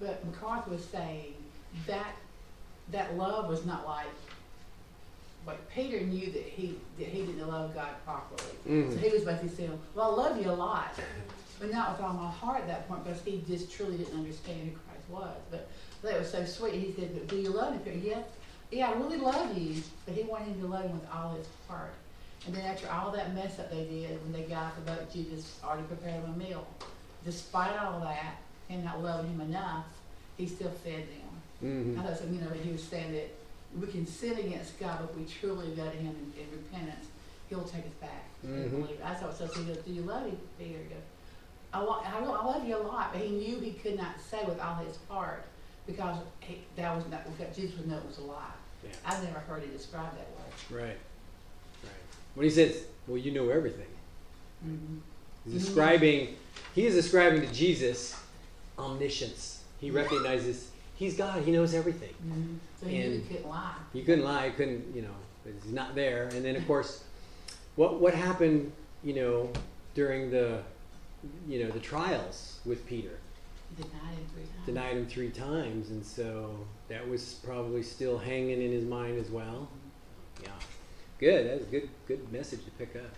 But 0.00 0.24
MacArthur 0.26 0.72
was 0.72 0.84
saying 0.84 1.34
that, 1.86 2.16
that 2.90 3.16
love 3.16 3.48
was 3.48 3.64
not 3.64 3.86
like, 3.86 4.08
like 5.46 5.70
Peter 5.70 6.00
knew 6.00 6.32
that 6.32 6.42
he, 6.42 6.74
that 6.98 7.06
he 7.06 7.24
didn't 7.24 7.46
love 7.46 7.72
God 7.72 7.90
properly. 8.04 8.50
So 8.64 8.68
Mhm. 8.68 8.98
he 9.00 9.10
was 9.10 9.22
basically 9.22 9.50
saying, 9.50 9.80
well, 9.94 10.10
I 10.20 10.24
love 10.24 10.42
you 10.44 10.50
a 10.50 10.58
lot, 10.58 10.92
but 11.60 11.70
not 11.70 11.92
with 11.92 12.00
all 12.04 12.14
my 12.14 12.28
heart 12.28 12.62
at 12.62 12.66
that 12.66 12.88
point 12.88 13.04
because 13.04 13.22
he 13.22 13.44
just 13.46 13.70
truly 13.70 13.96
didn't 13.96 14.18
understand 14.18 14.58
who 14.72 14.76
Christ 14.76 15.08
was. 15.08 15.40
But 15.52 15.68
that 16.02 16.18
was 16.18 16.28
so 16.32 16.44
sweet. 16.44 16.74
He 16.74 16.92
said, 16.94 17.14
but 17.14 17.28
do 17.28 17.36
you 17.36 17.50
love 17.50 17.74
me? 17.74 17.78
Peter? 17.84 17.96
Yeah, 18.08 18.22
yeah, 18.72 18.90
I 18.90 18.94
really 18.94 19.18
love 19.18 19.56
you. 19.56 19.84
But 20.04 20.16
he 20.16 20.24
wanted 20.24 20.48
him 20.48 20.60
to 20.62 20.66
love 20.66 20.82
him 20.82 20.98
with 20.98 21.08
all 21.14 21.34
his 21.36 21.46
heart. 21.68 21.94
And 22.46 22.54
then 22.54 22.64
after 22.64 22.88
all 22.90 23.10
that 23.12 23.34
mess 23.34 23.58
up 23.58 23.70
they 23.70 23.84
did, 23.84 24.22
when 24.22 24.32
they 24.32 24.42
got 24.48 24.64
off 24.66 24.74
the 24.76 24.82
boat, 24.92 25.12
Jesus 25.12 25.58
already 25.62 25.82
prepared 25.86 26.22
them 26.22 26.34
a 26.34 26.36
meal. 26.38 26.66
Despite 27.24 27.78
all 27.78 28.00
that, 28.00 28.36
him 28.68 28.84
not 28.84 29.02
loving 29.02 29.30
him 29.30 29.40
enough, 29.42 29.84
he 30.36 30.46
still 30.46 30.70
fed 30.70 31.04
them. 31.60 31.94
Mhm. 31.96 31.98
I 31.98 32.06
thought, 32.08 32.18
so, 32.18 32.24
you 32.24 32.40
know, 32.40 32.48
he 32.50 32.72
was 32.72 32.82
saying 32.82 33.12
that 33.12 33.28
we 33.78 33.86
can 33.86 34.06
sin 34.06 34.38
against 34.38 34.80
God, 34.80 34.98
but 35.00 35.10
if 35.10 35.16
we 35.16 35.24
truly 35.26 35.70
go 35.76 35.84
to 35.84 35.96
Him 35.96 36.08
in, 36.36 36.42
in 36.42 36.50
repentance, 36.50 37.06
He'll 37.48 37.62
take 37.64 37.84
us 37.84 37.92
back. 38.00 38.24
and 38.42 38.64
Mhm. 38.72 38.80
believe. 38.82 39.00
I 39.04 39.12
thought 39.14 39.36
so. 39.36 39.46
So 39.46 39.60
he 39.62 39.66
goes, 39.72 39.76
"Do 39.84 39.92
you 39.92 40.02
love 40.02 40.24
me, 40.24 40.38
Peter?" 40.58 40.78
He 40.78 40.84
goes, 40.84 41.02
"I, 41.74 41.80
lo- 41.80 42.00
I, 42.02 42.18
lo- 42.24 42.32
I 42.40 42.44
love 42.46 42.66
you 42.66 42.76
a 42.76 42.78
lot," 42.82 43.12
but 43.12 43.20
he 43.20 43.30
knew 43.32 43.60
he 43.60 43.72
could 43.74 43.96
not 43.98 44.18
say 44.18 44.42
with 44.46 44.58
all 44.60 44.76
his 44.76 44.96
heart 45.10 45.44
because 45.86 46.16
he, 46.40 46.62
that 46.76 46.96
was 46.96 47.04
not 47.08 47.22
because 47.36 47.54
Jesus 47.54 47.76
would 47.76 47.86
know 47.88 47.98
it 47.98 48.06
was 48.06 48.16
a 48.18 48.22
lie. 48.22 48.44
Yeah. 48.82 48.90
I've 49.04 49.22
never 49.22 49.40
heard 49.40 49.62
it 49.62 49.76
described 49.76 50.16
that 50.16 50.28
way. 50.78 50.84
Right. 50.88 50.98
When 52.34 52.44
he 52.44 52.50
says, 52.50 52.84
"Well, 53.06 53.18
you 53.18 53.32
know 53.32 53.48
everything," 53.50 53.86
Mm-hmm. 54.66 54.98
he's 55.44 55.64
describing. 55.64 56.36
He 56.74 56.86
is 56.86 56.96
ascribing 56.96 57.40
to 57.42 57.52
Jesus 57.52 58.14
omniscience. 58.78 59.62
He 59.80 59.90
recognizes 59.90 60.70
he's 60.94 61.16
God. 61.16 61.42
He 61.42 61.50
knows 61.50 61.74
everything. 61.74 62.14
Mm-hmm. 62.26 62.54
So 62.80 62.86
he 62.86 62.96
And- 63.00 63.22
he 63.22 63.34
couldn't 63.34 63.48
lie. 63.50 63.74
He 63.92 64.02
couldn't 64.02 64.24
lie. 64.24 64.46
He 64.48 64.52
couldn't, 64.52 64.94
you 64.94 65.02
know, 65.02 65.14
he's 65.44 65.72
not 65.72 65.94
there. 65.94 66.28
And 66.28 66.44
then, 66.44 66.56
of 66.56 66.66
course, 66.66 67.04
what 67.76 68.00
what 68.00 68.14
happened, 68.14 68.72
you 69.02 69.14
know, 69.14 69.50
during 69.94 70.30
the 70.30 70.62
you 71.48 71.64
know, 71.64 71.70
the 71.70 71.80
trials 71.80 72.58
with 72.64 72.86
Peter. 72.86 73.18
He 73.76 73.82
denied 73.82 74.14
him 74.16 74.26
three 74.34 74.42
times. 74.44 74.66
Denied 74.66 74.96
him 74.96 75.06
three 75.06 75.30
times, 75.30 75.90
and 75.90 76.04
so 76.04 76.66
that 76.88 77.06
was 77.08 77.34
probably 77.44 77.82
still 77.82 78.18
hanging 78.18 78.62
in 78.62 78.72
his 78.72 78.84
mind 78.84 79.18
as 79.18 79.30
well. 79.30 79.68
Yeah, 80.42 80.48
good. 81.20 81.48
That's 81.48 81.62
a 81.62 81.66
good, 81.66 81.88
good 82.08 82.32
message 82.32 82.64
to 82.64 82.70
pick 82.72 82.96
up. 82.96 83.10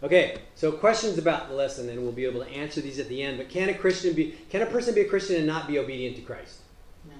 Okay, 0.00 0.38
so 0.54 0.70
questions 0.70 1.18
about 1.18 1.48
the 1.48 1.54
lesson, 1.54 1.88
and 1.88 2.00
we'll 2.02 2.12
be 2.12 2.24
able 2.24 2.42
to 2.44 2.50
answer 2.50 2.80
these 2.80 3.00
at 3.00 3.08
the 3.08 3.20
end. 3.20 3.36
But 3.36 3.48
can 3.48 3.68
a 3.68 3.74
Christian 3.74 4.14
be? 4.14 4.36
Can 4.48 4.62
a 4.62 4.66
person 4.66 4.94
be 4.94 5.00
a 5.00 5.08
Christian 5.08 5.36
and 5.36 5.46
not 5.46 5.66
be 5.66 5.78
obedient 5.78 6.16
to 6.16 6.22
Christ? 6.22 6.60
No. 7.06 7.16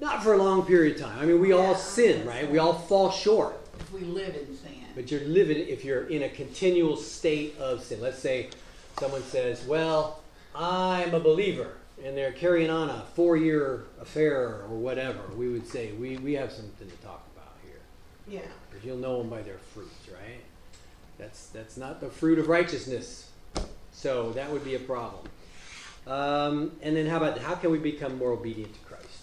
Not 0.00 0.22
for 0.22 0.34
a 0.34 0.38
long 0.38 0.64
period 0.64 0.96
of 0.96 1.02
time. 1.02 1.18
I 1.18 1.24
mean, 1.24 1.40
we 1.40 1.52
all 1.52 1.74
sin, 1.74 2.18
that's 2.18 2.28
right? 2.28 2.50
We 2.50 2.58
all 2.58 2.74
fall 2.74 3.10
short. 3.10 3.60
If 3.80 3.92
we 3.92 4.00
live 4.00 4.36
in 4.36 4.56
sin. 4.56 4.72
But 4.94 5.10
you're 5.10 5.20
living 5.22 5.58
if 5.68 5.84
you're 5.84 6.06
in 6.06 6.22
a 6.22 6.28
continual 6.28 6.96
state 6.96 7.58
of 7.58 7.82
sin. 7.82 8.00
Let's 8.00 8.18
say 8.18 8.50
someone 8.98 9.22
says, 9.22 9.64
"Well, 9.64 10.22
I'm 10.54 11.14
a 11.14 11.20
believer," 11.20 11.76
and 12.04 12.16
they're 12.16 12.32
carrying 12.32 12.70
on 12.70 12.88
a 12.88 13.04
four-year 13.14 13.84
affair 14.00 14.62
or 14.62 14.76
whatever. 14.76 15.20
We 15.36 15.48
would 15.48 15.66
say, 15.66 15.92
"We 15.92 16.16
we 16.18 16.34
have 16.34 16.52
something 16.52 16.88
to 16.88 16.96
talk 16.96 17.26
about 17.26 17.27
Yeah. 18.28 18.40
because 18.70 18.84
you'll 18.84 18.98
know 18.98 19.18
them 19.18 19.30
by 19.30 19.42
their 19.42 19.58
fruits, 19.58 20.08
right? 20.08 20.40
That's 21.18 21.48
that's 21.48 21.76
not 21.76 22.00
the 22.00 22.08
fruit 22.08 22.38
of 22.38 22.48
righteousness. 22.48 23.30
So 23.92 24.30
that 24.32 24.50
would 24.52 24.64
be 24.64 24.74
a 24.76 24.78
problem. 24.78 25.24
Um, 26.06 26.72
and 26.82 26.96
then 26.96 27.06
how 27.06 27.16
about 27.16 27.38
how 27.38 27.54
can 27.54 27.70
we 27.70 27.78
become 27.78 28.16
more 28.18 28.30
obedient 28.30 28.72
to 28.74 28.80
Christ? 28.80 29.22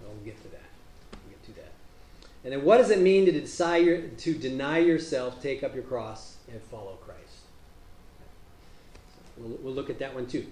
Well, 0.00 0.10
we'll 0.14 0.24
get 0.24 0.36
to 0.42 0.48
that. 0.50 0.60
We'll 1.24 1.30
get 1.30 1.44
to 1.44 1.52
that. 1.62 1.72
And 2.44 2.52
then 2.52 2.64
what 2.64 2.76
does 2.78 2.90
it 2.90 3.00
mean 3.00 3.24
to 3.26 3.32
desire 3.32 4.08
to 4.08 4.34
deny 4.34 4.78
yourself, 4.78 5.42
take 5.42 5.62
up 5.62 5.74
your 5.74 5.84
cross, 5.84 6.36
and 6.52 6.60
follow 6.62 6.98
Christ? 7.04 7.20
We'll, 9.38 9.58
we'll 9.62 9.74
look 9.74 9.88
at 9.90 9.98
that 10.00 10.14
one 10.14 10.26
too. 10.26 10.46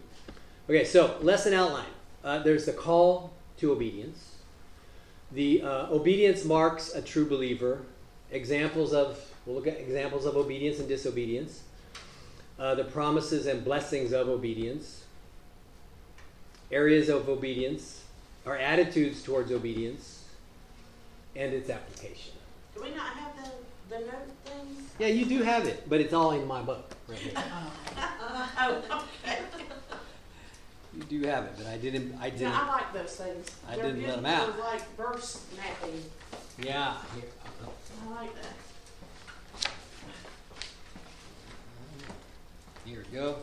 Okay, 0.68 0.84
so 0.84 1.18
lesson 1.20 1.52
outline. 1.52 1.84
Uh, 2.24 2.38
there's 2.38 2.64
the 2.64 2.72
call 2.72 3.32
to 3.58 3.72
obedience. 3.72 4.31
The 5.34 5.62
uh, 5.62 5.86
obedience 5.90 6.44
marks 6.44 6.94
a 6.94 7.00
true 7.00 7.26
believer. 7.26 7.82
Examples 8.30 8.92
of 8.92 9.18
we'll 9.46 9.56
look 9.56 9.66
at 9.66 9.78
examples 9.80 10.26
of 10.26 10.36
obedience 10.36 10.78
and 10.78 10.88
disobedience. 10.88 11.62
Uh, 12.58 12.74
the 12.74 12.84
promises 12.84 13.46
and 13.46 13.64
blessings 13.64 14.12
of 14.12 14.28
obedience. 14.28 15.04
Areas 16.70 17.08
of 17.08 17.28
obedience. 17.28 18.04
Our 18.44 18.56
attitudes 18.56 19.22
towards 19.22 19.52
obedience 19.52 20.24
and 21.34 21.54
its 21.54 21.70
application. 21.70 22.34
Do 22.74 22.82
we 22.82 22.90
not 22.90 23.14
have 23.14 23.32
the, 23.36 23.94
the 23.94 24.00
note 24.00 24.28
things? 24.44 24.90
Yeah, 24.98 25.06
you 25.06 25.24
do 25.24 25.42
have 25.42 25.66
it, 25.66 25.88
but 25.88 26.00
it's 26.00 26.12
all 26.12 26.32
in 26.32 26.46
my 26.46 26.60
book 26.60 26.94
right 27.08 27.18
here. 27.18 27.32
Oh. 27.36 27.72
Oh, 28.58 29.04
okay. 29.24 29.38
You 30.94 31.02
do 31.04 31.26
have 31.26 31.44
it, 31.44 31.52
but 31.56 31.66
I 31.66 31.78
didn't. 31.78 32.14
I 32.20 32.28
didn't. 32.28 32.52
I 32.52 32.68
like 32.68 32.92
those 32.92 33.16
things. 33.16 33.50
I 33.66 33.76
They're 33.76 33.84
didn't 33.86 34.02
let 34.02 34.08
let 34.08 34.18
'em 34.18 34.26
out. 34.26 34.54
for, 34.54 34.60
like 34.60 34.96
verse 34.96 35.44
mapping. 35.56 36.04
Yeah. 36.58 36.96
Here. 37.14 37.24
I 38.06 38.10
like 38.10 38.34
that. 38.34 39.70
Here 42.84 43.04
we 43.10 43.16
go. 43.16 43.36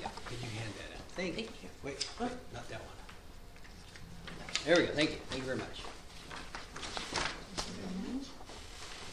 Yeah. 0.00 0.08
Could 0.24 0.38
you 0.38 0.48
hand 0.58 0.72
that 0.78 0.96
out? 0.96 1.02
Thank, 1.14 1.38
you. 1.38 1.46
Wait, 1.84 2.08
wait, 2.20 2.30
oh. 2.30 2.30
not 2.52 2.68
that 2.68 2.80
one. 2.80 2.88
There 4.64 4.76
we 4.76 4.86
go. 4.86 4.92
Thank 4.92 5.10
you. 5.10 5.16
Thank 5.28 5.42
you 5.42 5.46
very 5.46 5.58
much. 5.58 5.82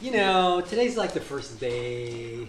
You 0.01 0.11
know, 0.11 0.61
today's 0.61 0.97
like 0.97 1.13
the 1.13 1.21
first 1.21 1.59
day. 1.59 2.47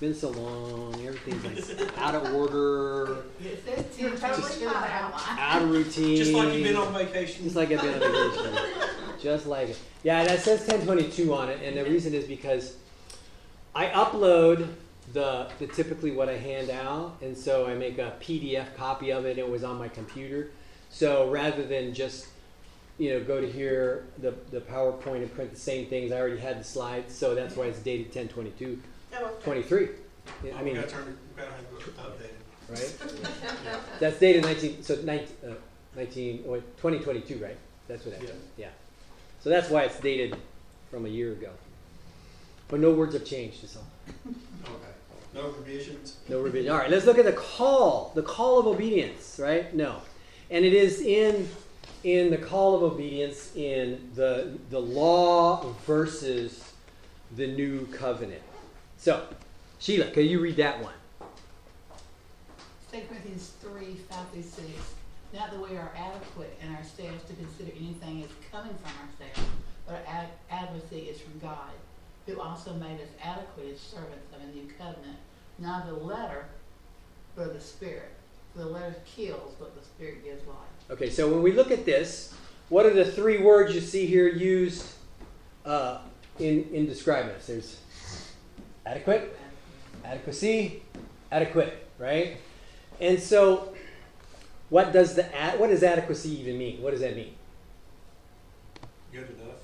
You 0.00 0.08
know, 0.08 0.12
it's 0.12 0.20
been 0.20 0.32
so 0.32 0.40
long. 0.40 0.94
Everything's 1.06 1.78
like 1.80 1.98
out 1.98 2.14
of 2.14 2.34
order, 2.34 3.24
It 3.42 3.64
says 3.64 3.98
You're 3.98 4.10
totally 4.10 4.42
pages 4.42 4.62
in 4.62 4.68
outline. 4.68 5.38
out 5.38 5.62
of 5.62 5.70
routine. 5.70 6.16
Just 6.16 6.32
like 6.32 6.52
you've 6.54 6.64
been 6.64 6.76
on 6.76 6.92
vacation. 6.92 7.44
Just 7.44 7.56
like 7.56 7.70
I've 7.72 7.80
been 7.80 7.94
on 7.94 8.00
vacation. 8.00 8.58
Just 9.20 9.46
like 9.46 9.70
it. 9.70 9.78
Yeah, 10.02 10.24
that 10.24 10.40
says 10.40 10.60
1022 10.60 11.32
on 11.32 11.48
it, 11.48 11.60
and 11.62 11.76
the 11.76 11.84
reason 11.84 12.12
is 12.12 12.24
because 12.24 12.76
I 13.74 13.86
upload 13.86 14.68
the, 15.12 15.48
the 15.58 15.66
typically 15.68 16.10
what 16.10 16.28
I 16.28 16.36
hand 16.36 16.70
out, 16.70 17.16
and 17.22 17.36
so 17.36 17.66
I 17.66 17.74
make 17.74 17.98
a 17.98 18.14
PDF 18.20 18.74
copy 18.76 19.10
of 19.12 19.24
it. 19.24 19.30
And 19.30 19.38
it 19.38 19.48
was 19.48 19.64
on 19.64 19.78
my 19.78 19.88
computer, 19.88 20.50
so 20.90 21.30
rather 21.30 21.64
than 21.64 21.94
just 21.94 22.26
you 22.98 23.10
know 23.10 23.24
go 23.24 23.40
to 23.40 23.50
here 23.50 24.06
the 24.18 24.34
the 24.50 24.60
PowerPoint 24.60 25.18
and 25.22 25.32
print 25.34 25.52
the 25.52 25.60
same 25.60 25.86
things, 25.86 26.12
I 26.12 26.18
already 26.18 26.38
had 26.40 26.60
the 26.60 26.64
slides, 26.64 27.14
so 27.14 27.34
that's 27.34 27.56
why 27.56 27.66
it's 27.66 27.78
dated 27.78 28.06
1022 28.06 28.80
Oh, 29.16 29.24
okay. 29.26 29.44
23. 29.44 29.88
Yeah, 30.44 30.56
I 30.56 30.62
mean, 30.62 30.74
We 30.74 30.80
gotta 30.80 30.88
turn, 30.90 31.18
we 31.36 31.42
gotta 31.42 31.52
have 31.52 31.64
right? 32.68 32.98
That's 34.00 34.18
dated 34.18 34.42
19, 34.42 34.82
so 34.82 34.96
19, 35.02 35.28
uh, 35.46 35.54
19, 35.96 36.44
wait, 36.46 36.76
2022, 36.78 37.38
right? 37.42 37.56
That's 37.88 38.04
what 38.04 38.18
that 38.18 38.24
Yeah. 38.24 38.30
is. 38.30 38.36
Yeah. 38.56 38.68
So 39.42 39.50
that's 39.50 39.68
why 39.68 39.82
it's 39.82 40.00
dated 40.00 40.36
from 40.90 41.04
a 41.04 41.08
year 41.08 41.32
ago. 41.32 41.50
But 42.68 42.80
no 42.80 42.92
words 42.92 43.12
have 43.12 43.26
changed, 43.26 43.62
is 43.62 43.76
all. 43.76 43.86
Okay. 44.64 44.94
No 45.34 45.48
revisions? 45.50 46.16
No 46.28 46.40
revision. 46.40 46.72
All 46.72 46.78
right, 46.78 46.88
let's 46.90 47.04
look 47.04 47.18
at 47.18 47.24
the 47.26 47.32
call, 47.32 48.12
the 48.14 48.22
call 48.22 48.58
of 48.60 48.66
obedience, 48.66 49.38
right? 49.42 49.74
No. 49.74 49.96
And 50.50 50.64
it 50.64 50.72
is 50.72 51.00
in 51.00 51.48
in 52.04 52.30
the 52.30 52.36
call 52.36 52.74
of 52.76 52.82
obedience 52.82 53.54
in 53.56 54.10
the 54.14 54.58
the 54.70 54.78
law 54.80 55.74
versus 55.86 56.72
the 57.36 57.46
new 57.46 57.86
covenant. 57.86 58.42
So, 59.04 59.22
Sheila, 59.80 60.10
can 60.12 60.24
you 60.24 60.40
read 60.40 60.56
that 60.56 60.82
one? 60.82 60.94
Second 62.90 63.06
Corinthians 63.06 63.52
three, 63.60 63.96
five 64.08 64.26
through 64.30 64.40
six. 64.40 64.94
Not 65.34 65.50
that 65.50 65.60
we 65.60 65.76
are 65.76 65.92
adequate 65.94 66.58
in 66.62 66.74
ourselves 66.74 67.22
to 67.24 67.34
consider 67.34 67.70
anything 67.76 68.22
as 68.22 68.30
coming 68.50 68.74
from 68.82 68.92
ourselves, 69.02 69.50
but 69.86 69.96
our 69.96 70.02
ad- 70.08 70.30
adequacy 70.50 71.00
is 71.00 71.20
from 71.20 71.38
God, 71.40 71.72
who 72.26 72.40
also 72.40 72.72
made 72.72 72.98
us 72.98 73.10
adequate 73.22 73.74
as 73.74 73.78
servants 73.78 74.34
of 74.34 74.40
a 74.40 74.46
new 74.56 74.72
covenant, 74.78 75.18
not 75.58 75.84
the 75.84 75.92
letter, 75.92 76.46
but 77.36 77.52
the 77.52 77.60
spirit. 77.60 78.10
For 78.54 78.60
the 78.60 78.70
letter 78.70 78.96
kills, 79.04 79.52
but 79.58 79.78
the 79.78 79.84
spirit 79.84 80.24
gives 80.24 80.46
life. 80.46 80.56
Okay, 80.90 81.10
so 81.10 81.30
when 81.30 81.42
we 81.42 81.52
look 81.52 81.70
at 81.70 81.84
this, 81.84 82.32
what 82.70 82.86
are 82.86 82.94
the 82.94 83.04
three 83.04 83.36
words 83.36 83.74
you 83.74 83.82
see 83.82 84.06
here 84.06 84.28
used 84.28 84.94
uh, 85.66 85.98
in, 86.38 86.66
in 86.72 86.86
describing 86.86 87.32
us? 87.32 87.48
There's 87.48 87.80
adequate, 88.86 89.36
adequacy, 90.04 90.82
adequate, 91.30 91.88
right? 91.98 92.36
And 93.00 93.20
so, 93.20 93.74
what 94.68 94.92
does 94.92 95.14
the 95.14 95.34
ad, 95.36 95.58
what 95.58 95.70
does 95.70 95.82
adequacy 95.82 96.40
even 96.40 96.58
mean? 96.58 96.82
What 96.82 96.92
does 96.92 97.00
that 97.00 97.16
mean? 97.16 97.34
Good 99.12 99.30
enough? 99.30 99.56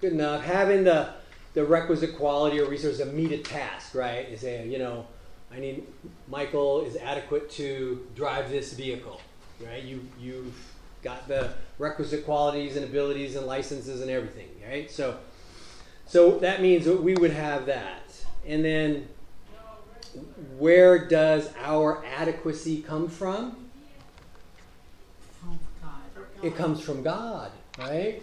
Good 0.00 0.12
enough. 0.12 0.44
Having 0.44 0.84
the 0.84 1.10
the 1.54 1.64
requisite 1.64 2.16
quality 2.16 2.60
or 2.60 2.68
resource 2.68 2.98
to 2.98 3.06
meet 3.06 3.32
a 3.32 3.38
task, 3.38 3.94
right? 3.94 4.28
Is 4.28 4.42
saying, 4.42 4.70
you 4.70 4.78
know, 4.78 5.06
I 5.52 5.58
need 5.58 5.84
Michael 6.28 6.82
is 6.82 6.96
adequate 6.96 7.50
to 7.52 8.06
drive 8.14 8.50
this 8.50 8.74
vehicle, 8.74 9.20
right? 9.64 9.82
You 9.82 10.06
you've 10.20 10.54
got 11.02 11.26
the 11.28 11.52
requisite 11.78 12.24
qualities 12.24 12.76
and 12.76 12.84
abilities 12.84 13.36
and 13.36 13.46
licenses 13.46 14.00
and 14.02 14.10
everything, 14.10 14.48
right? 14.66 14.90
So 14.90 15.18
so 16.06 16.38
that 16.38 16.62
means 16.62 16.84
that 16.84 17.02
we 17.02 17.14
would 17.14 17.32
have 17.32 17.66
that. 17.66 18.24
And 18.48 18.64
then 18.64 19.06
where 20.56 21.06
does 21.06 21.50
our 21.62 22.02
adequacy 22.04 22.80
come 22.80 23.08
from? 23.08 23.68
From 25.38 25.58
It 26.42 26.56
comes 26.56 26.80
from 26.80 27.02
God, 27.02 27.52
right? 27.78 28.22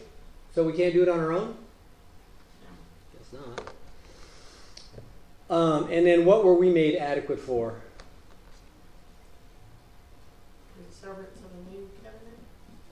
So 0.56 0.64
we 0.64 0.74
can't 0.74 0.94
do 0.94 1.04
it 1.04 1.10
on 1.10 1.20
our 1.20 1.32
own? 1.32 1.56
Guess 3.14 3.40
not. 3.40 3.72
Um, 5.56 5.92
and 5.92 6.08
then 6.08 6.26
what 6.26 6.44
were 6.44 6.56
we 6.56 6.72
made 6.72 6.96
adequate 6.96 7.40
for? 7.40 7.76
The 10.76 10.96
servants 10.96 11.40
of 11.40 11.52
a 11.52 11.72
new 11.72 11.88
covenant. 12.04 12.40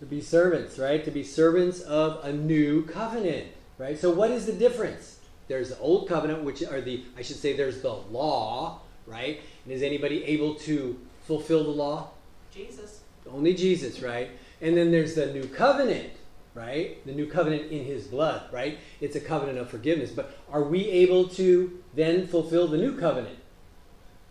To 0.01 0.05
be 0.05 0.21
servants, 0.21 0.77
right? 0.77 1.03
To 1.03 1.09
be 1.09 1.23
servants 1.23 1.81
of 1.81 2.23
a 2.23 2.31
new 2.31 2.85
covenant, 2.85 3.47
right? 3.79 3.97
So 3.97 4.11
what 4.11 4.29
is 4.29 4.45
the 4.45 4.53
difference? 4.53 5.17
There's 5.47 5.69
the 5.69 5.79
old 5.79 6.07
covenant, 6.07 6.43
which 6.43 6.63
are 6.63 6.81
the, 6.81 7.03
I 7.17 7.21
should 7.21 7.37
say, 7.37 7.53
there's 7.53 7.81
the 7.81 7.93
law, 7.93 8.79
right? 9.05 9.41
And 9.65 9.73
is 9.73 9.81
anybody 9.81 10.23
able 10.23 10.55
to 10.55 10.99
fulfill 11.25 11.63
the 11.63 11.69
law? 11.69 12.09
Jesus. 12.53 13.01
Only 13.29 13.53
Jesus, 13.53 14.01
right? 14.01 14.31
And 14.61 14.75
then 14.77 14.91
there's 14.91 15.15
the 15.15 15.27
new 15.27 15.47
covenant, 15.47 16.11
right? 16.53 17.05
The 17.05 17.13
new 17.13 17.27
covenant 17.27 17.71
in 17.71 17.83
his 17.83 18.07
blood, 18.07 18.43
right? 18.51 18.77
It's 19.01 19.15
a 19.15 19.19
covenant 19.19 19.57
of 19.57 19.69
forgiveness. 19.69 20.11
But 20.11 20.37
are 20.51 20.63
we 20.63 20.87
able 20.89 21.27
to 21.29 21.83
then 21.93 22.27
fulfill 22.27 22.67
the 22.67 22.77
new 22.77 22.97
covenant? 22.97 23.37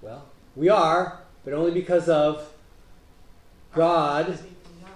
Well, 0.00 0.26
we 0.56 0.68
are, 0.68 1.20
but 1.44 1.54
only 1.54 1.72
because 1.72 2.08
of 2.08 2.52
God 3.74 4.38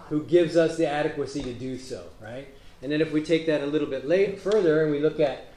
who 0.09 0.23
gives 0.25 0.57
us 0.57 0.77
the 0.77 0.87
adequacy 0.87 1.43
to 1.43 1.53
do 1.53 1.79
so, 1.79 2.05
right? 2.21 2.49
And 2.83 2.93
then 2.93 3.01
if 3.01 3.13
we 3.13 3.23
take 3.23 3.47
that 3.47 3.63
a 3.63 3.67
little 3.67 3.89
bit 3.89 4.07
late, 4.07 4.39
further 4.39 4.83
and 4.83 4.93
we 4.93 5.01
look 5.01 5.19
at, 5.19 5.49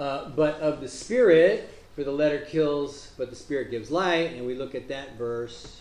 uh, 0.00 0.30
but 0.30 0.54
of 0.60 0.80
the 0.80 0.88
Spirit, 0.88 1.74
For 1.96 2.04
the 2.04 2.12
letter 2.12 2.38
kills, 2.48 3.12
but 3.18 3.28
the 3.30 3.36
spirit 3.36 3.70
gives 3.70 3.90
light. 3.90 4.32
And 4.34 4.46
we 4.46 4.54
look 4.54 4.74
at 4.74 4.88
that 4.88 5.18
verse. 5.18 5.80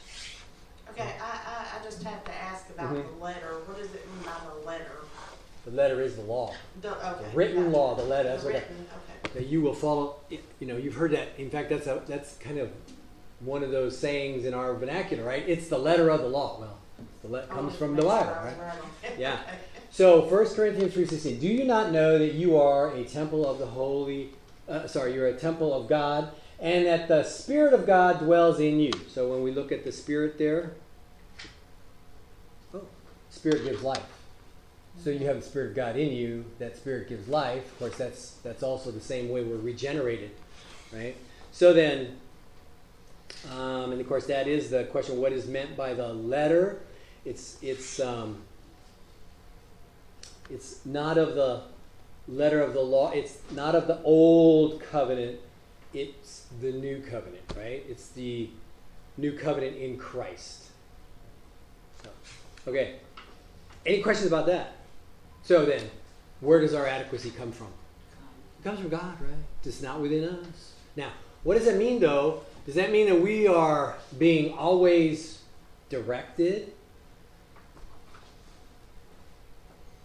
Okay, 0.89 1.03
I, 1.21 1.23
I, 1.23 1.79
I 1.79 1.83
just 1.85 2.03
have 2.03 2.25
to 2.25 2.31
ask 2.33 2.65
about 2.71 2.93
Mhm. 2.93 3.05
the 3.17 3.23
letter. 3.23 3.53
What 3.65 3.77
does 3.77 3.87
it 3.93 4.05
mean 4.13 4.23
by 4.25 4.31
the 4.59 4.65
letter? 4.67 4.91
The 5.65 5.71
letter 5.71 6.01
is 6.01 6.15
the 6.15 6.23
law. 6.23 6.53
The, 6.81 6.89
okay. 6.91 7.23
The 7.31 7.37
written 7.37 7.63
gotcha. 7.65 7.77
law, 7.77 7.95
the 7.95 8.03
letter. 8.03 8.23
The 8.23 8.29
That's 8.35 8.43
what 8.43 8.55
I- 8.55 8.57
written, 8.57 8.87
okay. 9.23 9.39
that 9.39 9.47
you 9.47 9.61
will 9.61 9.73
follow. 9.75 10.15
You 10.29 10.67
know, 10.67 10.77
you've 10.77 10.95
heard 10.95 11.11
that. 11.11 11.29
In 11.37 11.49
fact, 11.51 11.69
that's 11.69 11.87
a, 11.87 12.01
that's 12.07 12.35
kind 12.39 12.57
of 12.57 12.69
one 13.39 13.63
of 13.63 13.71
those 13.71 13.97
sayings 13.97 14.43
in 14.45 14.53
our 14.53 14.73
vernacular, 14.73 15.23
right? 15.23 15.47
It's 15.47 15.69
the 15.69 15.77
letter 15.77 16.09
of 16.09 16.21
the 16.21 16.27
law. 16.27 16.59
Well, 16.59 16.77
the 17.21 17.27
le- 17.29 17.47
comes 17.47 17.73
Oh, 17.75 17.77
from 17.77 17.95
the 17.95 18.01
Bible, 18.01 18.31
was 18.31 18.53
right? 18.57 19.13
Yeah. 19.17 19.39
So, 19.91 20.21
1 20.21 20.29
Corinthians 20.55 20.93
3.16, 20.93 21.39
Do 21.39 21.47
you 21.47 21.63
not 21.65 21.91
know 21.91 22.19
that 22.19 22.33
you 22.33 22.57
are 22.57 22.93
a 22.93 23.03
temple 23.03 23.49
of 23.49 23.57
the 23.57 23.65
Holy, 23.65 24.29
uh, 24.67 24.87
sorry, 24.87 25.13
you're 25.13 25.27
a 25.27 25.33
temple 25.33 25.73
of 25.73 25.87
God, 25.87 26.31
and 26.59 26.85
that 26.85 27.07
the 27.07 27.23
Spirit 27.23 27.73
of 27.73 27.87
God 27.87 28.19
dwells 28.19 28.59
in 28.59 28.79
you? 28.79 28.91
So 29.07 29.29
when 29.29 29.41
we 29.41 29.51
look 29.51 29.71
at 29.71 29.83
the 29.83 29.91
Spirit 29.91 30.37
there, 30.37 30.73
oh, 32.73 32.83
Spirit 33.29 33.63
gives 33.63 33.81
life. 33.81 34.03
So 35.03 35.09
you 35.09 35.25
have 35.25 35.37
the 35.37 35.41
Spirit 35.41 35.69
of 35.71 35.75
God 35.75 35.95
in 35.95 36.11
you, 36.11 36.45
that 36.59 36.77
Spirit 36.77 37.09
gives 37.09 37.27
life. 37.27 37.65
Of 37.65 37.79
course, 37.79 37.97
that's, 37.97 38.31
that's 38.43 38.61
also 38.61 38.91
the 38.91 39.01
same 39.01 39.29
way 39.29 39.43
we're 39.43 39.57
regenerated, 39.57 40.31
right? 40.93 41.15
So 41.51 41.73
then, 41.73 42.17
um, 43.51 43.91
and 43.91 43.99
of 43.99 44.07
course 44.07 44.27
that 44.27 44.47
is 44.47 44.69
the 44.69 44.83
question, 44.85 45.17
what 45.17 45.31
is 45.31 45.47
meant 45.47 45.75
by 45.75 45.95
the 45.95 46.13
letter? 46.13 46.81
It's, 47.25 47.57
it's, 47.61 47.99
um, 47.99 48.43
it's 50.49 50.85
not 50.85 51.17
of 51.17 51.35
the 51.35 51.61
letter 52.27 52.61
of 52.61 52.73
the 52.73 52.81
law. 52.81 53.11
It's 53.11 53.39
not 53.51 53.75
of 53.75 53.87
the 53.87 54.01
old 54.03 54.81
covenant. 54.81 55.39
It's 55.93 56.45
the 56.61 56.71
new 56.71 57.01
covenant, 57.01 57.43
right? 57.57 57.83
It's 57.87 58.09
the 58.09 58.49
new 59.17 59.33
covenant 59.33 59.77
in 59.77 59.97
Christ. 59.97 60.65
So, 62.03 62.09
okay. 62.67 62.95
Any 63.85 64.01
questions 64.01 64.27
about 64.27 64.45
that? 64.47 64.75
So 65.43 65.65
then, 65.65 65.89
where 66.41 66.59
does 66.59 66.73
our 66.73 66.85
adequacy 66.85 67.31
come 67.31 67.51
from? 67.51 67.67
It 68.59 68.63
comes 68.63 68.79
from 68.79 68.89
God, 68.89 69.19
right? 69.21 69.31
It's 69.63 69.81
not 69.81 69.99
within 69.99 70.23
us. 70.23 70.73
Now, 70.95 71.11
what 71.43 71.55
does 71.55 71.65
that 71.65 71.77
mean, 71.77 71.99
though? 71.99 72.41
Does 72.65 72.75
that 72.75 72.91
mean 72.91 73.07
that 73.07 73.19
we 73.19 73.47
are 73.47 73.95
being 74.17 74.53
always 74.53 75.41
directed? 75.89 76.73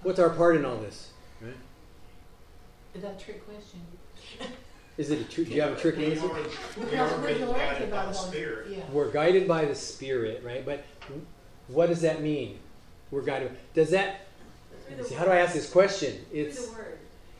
What's 0.04 0.18
our 0.18 0.28
part 0.28 0.56
in 0.56 0.66
all 0.66 0.76
this? 0.76 1.10
Right? 1.40 1.54
Is 2.94 3.02
that 3.02 3.20
a 3.20 3.24
trick 3.24 3.44
question? 3.46 3.80
Is 4.98 5.10
it 5.10 5.20
a 5.22 5.24
tr- 5.24 5.42
do 5.42 5.50
you 5.50 5.62
have 5.62 5.72
a 5.72 5.80
trick 5.80 5.98
answer? 5.98 6.28
We 6.78 6.96
are, 6.96 7.18
we're 7.18 7.54
guided 7.54 7.90
by 7.90 8.04
the 8.04 8.12
Spirit. 8.12 8.68
Yeah. 8.70 8.84
We're 8.92 9.10
guided 9.10 9.48
by 9.48 9.64
the 9.64 9.74
Spirit, 9.74 10.44
right? 10.44 10.64
But 10.64 10.84
what 11.66 11.88
does 11.88 12.02
that 12.02 12.22
mean? 12.22 12.60
We're 13.10 13.22
guided. 13.22 13.56
Does 13.72 13.90
that? 13.90 14.26
See, 15.02 15.14
how 15.14 15.24
do 15.24 15.30
I 15.30 15.38
ask 15.38 15.54
this 15.54 15.68
question? 15.68 16.24
It's 16.32 16.70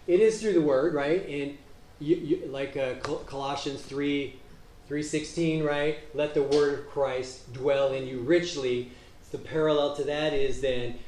it 0.08 0.20
is 0.20 0.40
through 0.40 0.54
the 0.54 0.62
Word, 0.62 0.94
right? 0.94 1.24
And 1.28 1.58
you, 2.00 2.16
you 2.16 2.46
like 2.46 2.76
uh, 2.76 2.94
Col- 2.94 3.18
Colossians 3.18 3.82
three, 3.82 4.40
three 4.88 5.02
sixteen, 5.02 5.62
right? 5.62 5.98
Let 6.12 6.34
the 6.34 6.42
Word 6.42 6.80
of 6.80 6.88
Christ 6.88 7.52
dwell 7.52 7.92
in 7.92 8.06
you 8.08 8.20
richly. 8.20 8.90
The 9.30 9.38
parallel 9.38 9.94
to 9.96 10.04
that 10.04 10.32
is 10.32 10.60
then 10.60 10.98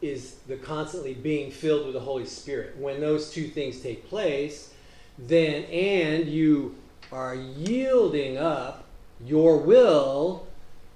is 0.00 0.36
the 0.46 0.56
constantly 0.56 1.14
being 1.14 1.50
filled 1.50 1.84
with 1.84 1.94
the 1.94 2.00
Holy 2.00 2.26
Spirit. 2.26 2.76
When 2.78 3.00
those 3.00 3.32
two 3.32 3.48
things 3.48 3.80
take 3.80 4.08
place, 4.08 4.72
then 5.18 5.64
and 5.64 6.28
you 6.28 6.76
are 7.12 7.34
yielding 7.34 8.36
up 8.36 8.84
your 9.24 9.58
will 9.58 10.46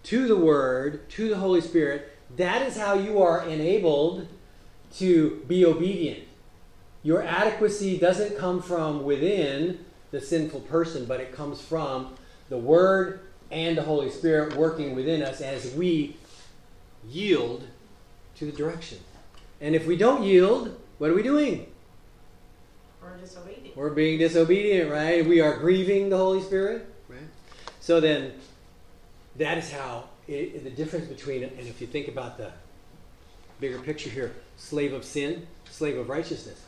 to 0.04 0.26
the 0.26 0.36
Word, 0.36 1.08
to 1.10 1.28
the 1.28 1.36
Holy 1.36 1.60
Spirit, 1.60 2.16
that 2.36 2.62
is 2.62 2.76
how 2.76 2.94
you 2.94 3.22
are 3.22 3.44
enabled 3.46 4.26
to 4.96 5.42
be 5.46 5.64
obedient. 5.64 6.24
Your 7.02 7.22
adequacy 7.22 7.98
doesn't 7.98 8.36
come 8.38 8.60
from 8.60 9.04
within 9.04 9.84
the 10.10 10.20
sinful 10.20 10.60
person, 10.60 11.04
but 11.04 11.20
it 11.20 11.32
comes 11.32 11.60
from 11.60 12.14
the 12.48 12.58
Word 12.58 13.20
and 13.50 13.76
the 13.76 13.82
Holy 13.82 14.10
Spirit 14.10 14.56
working 14.56 14.94
within 14.94 15.22
us 15.22 15.40
as 15.40 15.72
we 15.74 16.16
yield 17.08 17.64
to 18.38 18.46
the 18.46 18.52
direction. 18.52 18.98
And 19.60 19.74
if 19.74 19.86
we 19.86 19.96
don't 19.96 20.22
yield, 20.22 20.78
what 20.98 21.10
are 21.10 21.14
we 21.14 21.22
doing? 21.22 21.66
Or 23.02 23.16
disobedient. 23.20 23.76
We're 23.76 23.90
being 23.90 24.18
disobedient, 24.18 24.90
right? 24.90 25.26
We 25.26 25.40
are 25.40 25.56
grieving 25.56 26.08
the 26.08 26.16
Holy 26.16 26.42
Spirit, 26.42 26.86
right? 27.08 27.20
So 27.80 28.00
then, 28.00 28.32
that 29.36 29.58
is 29.58 29.70
how 29.70 30.04
it, 30.26 30.62
the 30.64 30.70
difference 30.70 31.06
between, 31.06 31.42
and 31.42 31.58
if 31.60 31.80
you 31.80 31.86
think 31.86 32.08
about 32.08 32.38
the 32.38 32.52
bigger 33.60 33.78
picture 33.78 34.10
here, 34.10 34.34
slave 34.56 34.92
of 34.92 35.04
sin, 35.04 35.46
slave 35.70 35.98
of 35.98 36.08
righteousness. 36.08 36.62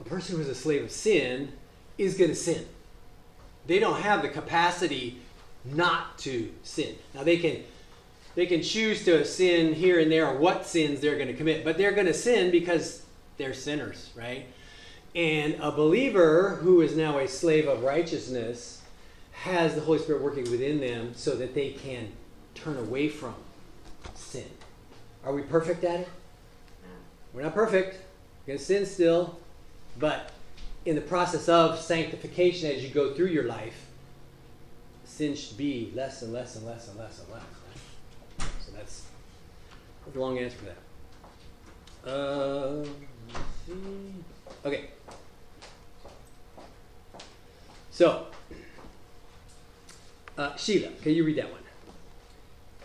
A 0.00 0.04
person 0.04 0.36
who 0.36 0.42
is 0.42 0.48
a 0.48 0.54
slave 0.54 0.84
of 0.84 0.90
sin 0.90 1.52
is 1.96 2.16
going 2.16 2.30
to 2.30 2.36
sin. 2.36 2.66
They 3.66 3.78
don't 3.78 4.00
have 4.00 4.22
the 4.22 4.28
capacity 4.28 5.20
not 5.64 6.18
to 6.18 6.52
sin. 6.62 6.96
Now 7.14 7.22
they 7.22 7.38
can 7.38 7.62
they 8.34 8.46
can 8.46 8.62
choose 8.62 9.04
to 9.04 9.24
sin 9.24 9.74
here 9.74 10.00
and 10.00 10.10
there 10.10 10.26
or 10.26 10.36
what 10.36 10.66
sins 10.66 11.00
they're 11.00 11.16
going 11.16 11.28
to 11.28 11.34
commit, 11.34 11.64
but 11.64 11.78
they're 11.78 11.92
going 11.92 12.06
to 12.06 12.14
sin 12.14 12.50
because 12.50 13.04
they're 13.36 13.54
sinners, 13.54 14.10
right? 14.16 14.46
And 15.14 15.54
a 15.60 15.70
believer 15.70 16.56
who 16.60 16.80
is 16.80 16.96
now 16.96 17.18
a 17.18 17.28
slave 17.28 17.68
of 17.68 17.82
righteousness 17.82 18.82
has 19.32 19.74
the 19.74 19.80
Holy 19.80 19.98
Spirit 19.98 20.22
working 20.22 20.50
within 20.50 20.80
them 20.80 21.12
so 21.14 21.36
that 21.36 21.54
they 21.54 21.70
can 21.70 22.10
turn 22.54 22.76
away 22.76 23.08
from 23.08 23.34
sin. 24.14 24.48
Are 25.24 25.32
we 25.32 25.42
perfect 25.42 25.84
at 25.84 26.00
it? 26.00 26.08
We're 27.32 27.42
not 27.42 27.54
perfect. 27.54 27.96
We're 28.46 28.52
going 28.52 28.58
to 28.58 28.64
sin 28.64 28.86
still. 28.86 29.38
But 29.98 30.30
in 30.84 30.96
the 30.96 31.00
process 31.00 31.48
of 31.48 31.78
sanctification, 31.78 32.70
as 32.70 32.82
you 32.82 32.90
go 32.90 33.14
through 33.14 33.28
your 33.28 33.44
life, 33.44 33.86
sin 35.04 35.34
should 35.34 35.56
be 35.56 35.92
less 35.94 36.22
and 36.22 36.32
less 36.32 36.56
and 36.56 36.66
less 36.66 36.88
and 36.88 36.98
less 36.98 37.20
and 37.20 37.30
less. 37.32 37.42
That's 40.04 40.16
a 40.16 40.20
long 40.20 40.38
answer 40.38 40.56
for 40.56 40.64
that. 40.66 40.78
Uh, 42.10 42.84
let's 43.32 43.40
see. 43.66 44.14
Okay. 44.64 44.84
So, 47.90 48.26
uh, 50.36 50.56
Sheila, 50.56 50.90
can 51.02 51.12
you 51.12 51.24
read 51.24 51.38
that 51.38 51.50
one? 51.50 51.60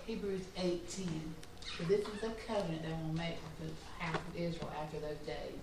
Hebrews 0.06 0.46
eighteen. 0.58 1.36
For 1.62 1.84
this 1.84 2.02
is 2.02 2.22
the 2.22 2.32
covenant 2.48 2.84
that 2.84 2.92
I 2.92 3.02
will 3.08 3.14
make 3.14 3.38
with 3.60 3.70
the 3.70 4.04
house 4.04 4.16
of 4.16 4.36
Israel 4.36 4.72
after 4.82 5.00
those 5.00 5.18
days, 5.26 5.60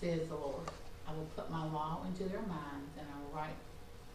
says 0.00 0.26
the 0.28 0.34
Lord. 0.34 0.62
I 1.06 1.12
will 1.12 1.28
put 1.36 1.50
my 1.50 1.64
law 1.64 2.00
into 2.06 2.24
their 2.24 2.40
minds, 2.40 2.96
and 2.98 3.06
I 3.06 3.18
will 3.22 3.38
write 3.38 3.56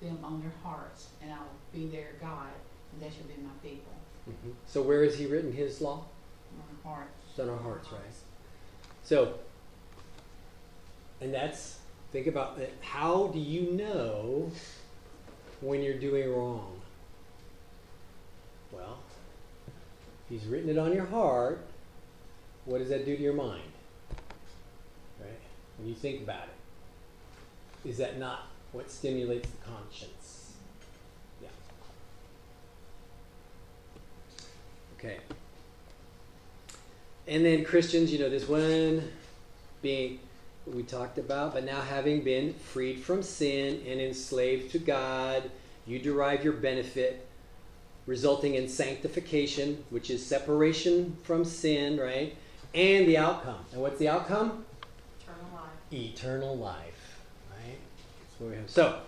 them 0.01 0.19
on 0.23 0.41
their 0.41 0.53
hearts, 0.63 1.08
and 1.21 1.32
I 1.32 1.38
will 1.38 1.60
be 1.73 1.88
their 1.88 2.10
God, 2.21 2.49
and 2.91 3.01
they 3.01 3.10
shall 3.13 3.25
be 3.25 3.41
my 3.41 3.49
people. 3.62 3.93
So, 4.67 4.82
where 4.82 5.03
has 5.03 5.17
he 5.17 5.25
written 5.25 5.51
his 5.51 5.82
law? 5.82 6.06
It's 6.85 7.39
on 7.39 7.49
our 7.49 7.57
hearts, 7.57 7.91
right? 7.91 8.01
So, 9.03 9.33
and 11.19 11.33
that's, 11.33 11.79
think 12.11 12.27
about 12.27 12.59
it. 12.59 12.77
How 12.81 13.27
do 13.27 13.39
you 13.39 13.71
know 13.71 14.51
when 15.61 15.81
you're 15.81 15.97
doing 15.97 16.31
wrong? 16.31 16.79
Well, 18.71 18.99
he's 20.29 20.45
written 20.45 20.69
it 20.69 20.77
on 20.77 20.93
your 20.93 21.05
heart, 21.05 21.65
what 22.65 22.77
does 22.77 22.89
that 22.89 23.05
do 23.05 23.15
to 23.15 23.21
your 23.21 23.33
mind? 23.33 23.61
Right? 25.19 25.39
When 25.77 25.87
you 25.87 25.95
think 25.95 26.21
about 26.21 26.43
it, 26.43 27.89
is 27.89 27.97
that 27.97 28.19
not 28.19 28.47
what 28.71 28.89
stimulates 28.91 29.49
the 29.49 29.57
conscience? 29.57 30.53
Yeah. 31.41 31.49
Okay. 34.97 35.17
And 37.27 37.45
then 37.45 37.63
Christians, 37.63 38.12
you 38.12 38.19
know, 38.19 38.29
this 38.29 38.47
one 38.47 39.09
being 39.81 40.19
we 40.65 40.83
talked 40.83 41.17
about, 41.17 41.53
but 41.53 41.63
now 41.65 41.81
having 41.81 42.21
been 42.21 42.53
freed 42.53 43.01
from 43.01 43.21
sin 43.21 43.81
and 43.88 43.99
enslaved 43.99 44.71
to 44.71 44.79
God, 44.79 45.49
you 45.86 45.99
derive 45.99 46.43
your 46.43 46.53
benefit, 46.53 47.25
resulting 48.07 48.55
in 48.55 48.67
sanctification, 48.67 49.83
which 49.89 50.09
is 50.09 50.25
separation 50.25 51.17
from 51.23 51.43
sin, 51.43 51.97
right? 51.97 52.36
And 52.73 53.07
the 53.07 53.17
outcome. 53.17 53.65
And 53.73 53.81
what's 53.81 53.99
the 53.99 54.07
outcome? 54.07 54.65
Eternal 55.21 55.49
life. 55.53 55.93
Eternal 55.93 56.57
life, 56.57 57.19
right? 57.51 57.77
That's 58.21 58.39
what 58.39 58.49
we 58.51 58.55
have. 58.55 58.69
So, 58.69 58.99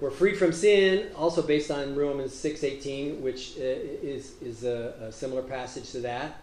we're 0.00 0.10
freed 0.10 0.36
from 0.36 0.52
sin, 0.52 1.12
also 1.16 1.42
based 1.42 1.70
on 1.70 1.94
Romans 1.94 2.34
six 2.34 2.64
eighteen, 2.64 3.22
which 3.22 3.56
uh, 3.56 3.62
is 3.62 4.34
is 4.42 4.64
a, 4.64 4.94
a 5.00 5.12
similar 5.12 5.42
passage 5.42 5.92
to 5.92 6.00
that. 6.00 6.40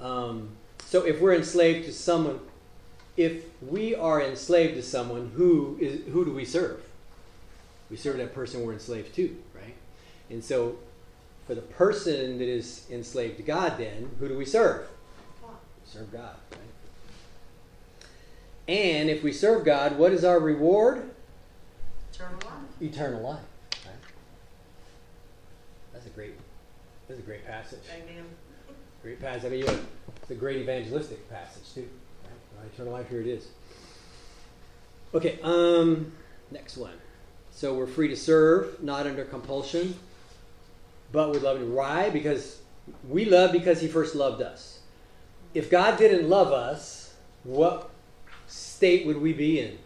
Um, 0.00 0.50
so, 0.84 1.04
if 1.04 1.20
we're 1.20 1.34
enslaved 1.34 1.86
to 1.86 1.92
someone, 1.92 2.40
if 3.16 3.44
we 3.62 3.94
are 3.94 4.20
enslaved 4.20 4.74
to 4.74 4.82
someone, 4.82 5.32
who 5.34 5.78
is 5.80 6.12
who 6.12 6.24
do 6.24 6.32
we 6.32 6.44
serve? 6.44 6.82
We 7.90 7.96
serve 7.96 8.16
that 8.18 8.34
person 8.34 8.64
we're 8.64 8.72
enslaved 8.72 9.14
to, 9.14 9.36
right? 9.54 9.74
And 10.30 10.42
so, 10.42 10.76
for 11.46 11.54
the 11.54 11.62
person 11.62 12.38
that 12.38 12.48
is 12.48 12.86
enslaved 12.90 13.36
to 13.38 13.42
God, 13.42 13.78
then, 13.78 14.10
who 14.18 14.28
do 14.28 14.36
we 14.36 14.44
serve? 14.44 14.88
Serve 15.84 16.10
God, 16.12 16.36
right? 16.50 16.60
And 18.66 19.10
if 19.10 19.22
we 19.22 19.32
serve 19.32 19.64
God, 19.64 19.98
what 19.98 20.12
is 20.12 20.24
our 20.24 20.40
reward? 20.40 21.10
Eternal 22.12 22.38
life. 22.44 22.82
Eternal 22.82 23.22
life. 23.22 23.40
Right? 23.84 23.94
That's 25.92 26.06
a 26.06 26.10
great. 26.10 26.34
That's 27.06 27.20
a 27.20 27.22
great 27.22 27.46
passage. 27.46 27.82
Amen. 27.92 28.24
Great 29.04 29.20
passage. 29.20 29.44
I 29.44 29.48
mean, 29.50 29.60
you 29.60 29.66
know, 29.66 29.78
it's 30.22 30.30
a 30.30 30.34
great 30.34 30.56
evangelistic 30.56 31.28
passage 31.28 31.74
too. 31.74 31.86
Right? 32.56 32.66
Eternal 32.72 32.94
life. 32.94 33.06
Here 33.10 33.20
it 33.20 33.26
is. 33.26 33.48
Okay. 35.12 35.38
Um. 35.42 36.10
Next 36.50 36.78
one. 36.78 36.94
So 37.50 37.74
we're 37.74 37.86
free 37.86 38.08
to 38.08 38.16
serve, 38.16 38.82
not 38.82 39.06
under 39.06 39.26
compulsion, 39.26 39.94
but 41.12 41.30
with 41.30 41.42
love. 41.42 41.60
Why? 41.60 42.08
Because 42.08 42.62
we 43.06 43.26
love 43.26 43.52
because 43.52 43.82
He 43.82 43.88
first 43.88 44.14
loved 44.14 44.40
us. 44.40 44.80
If 45.52 45.70
God 45.70 45.98
didn't 45.98 46.26
love 46.26 46.50
us, 46.50 47.14
what 47.42 47.90
state 48.46 49.06
would 49.06 49.18
we 49.18 49.34
be 49.34 49.60
in? 49.60 49.78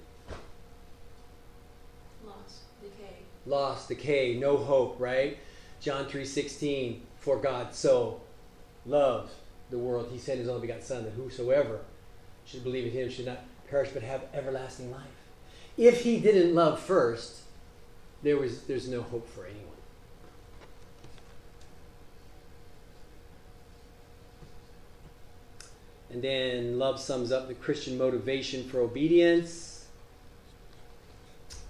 Loss, 2.24 2.60
decay. 2.80 3.16
lost, 3.46 3.88
decay, 3.88 4.36
no 4.38 4.56
hope, 4.56 4.94
right? 5.00 5.38
John 5.80 6.06
3:16, 6.06 7.00
for 7.18 7.36
God 7.38 7.74
so 7.74 8.20
loved 8.88 9.32
the 9.70 9.78
world, 9.78 10.08
he 10.10 10.18
sent 10.18 10.38
his 10.38 10.48
only 10.48 10.62
begotten 10.62 10.82
son 10.82 11.04
that 11.04 11.12
whosoever 11.12 11.80
should 12.44 12.64
believe 12.64 12.86
in 12.86 12.92
him 12.92 13.10
should 13.10 13.26
not 13.26 13.40
perish 13.68 13.90
but 13.92 14.02
have 14.02 14.22
everlasting 14.32 14.90
life. 14.90 15.02
If 15.76 16.02
he 16.02 16.18
didn't 16.18 16.54
love 16.54 16.80
first, 16.80 17.42
there 18.22 18.36
was 18.36 18.62
there's 18.62 18.88
no 18.88 19.02
hope 19.02 19.28
for 19.28 19.44
anyone. 19.44 19.64
And 26.10 26.22
then 26.22 26.78
love 26.78 26.98
sums 26.98 27.30
up 27.30 27.48
the 27.48 27.54
Christian 27.54 27.98
motivation 27.98 28.64
for 28.64 28.80
obedience. 28.80 29.86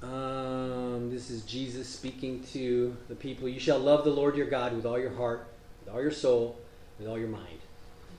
Um, 0.01 1.11
this 1.11 1.29
is 1.29 1.43
Jesus 1.43 1.89
speaking 1.89 2.45
to 2.53 2.97
the 3.09 3.17
people. 3.17 3.49
You 3.49 3.59
shall 3.59 3.81
love 3.81 4.05
the 4.05 4.11
Lord 4.11 4.37
your 4.37 4.47
God 4.47 4.75
with 4.75 4.87
all 4.87 4.99
your 4.99 5.13
heart, 5.13 5.49
with 5.85 5.93
all 5.93 6.01
your 6.01 6.13
soul, 6.13 6.57
with 6.99 7.09
all 7.09 7.19
your 7.19 7.29
mind. 7.29 7.59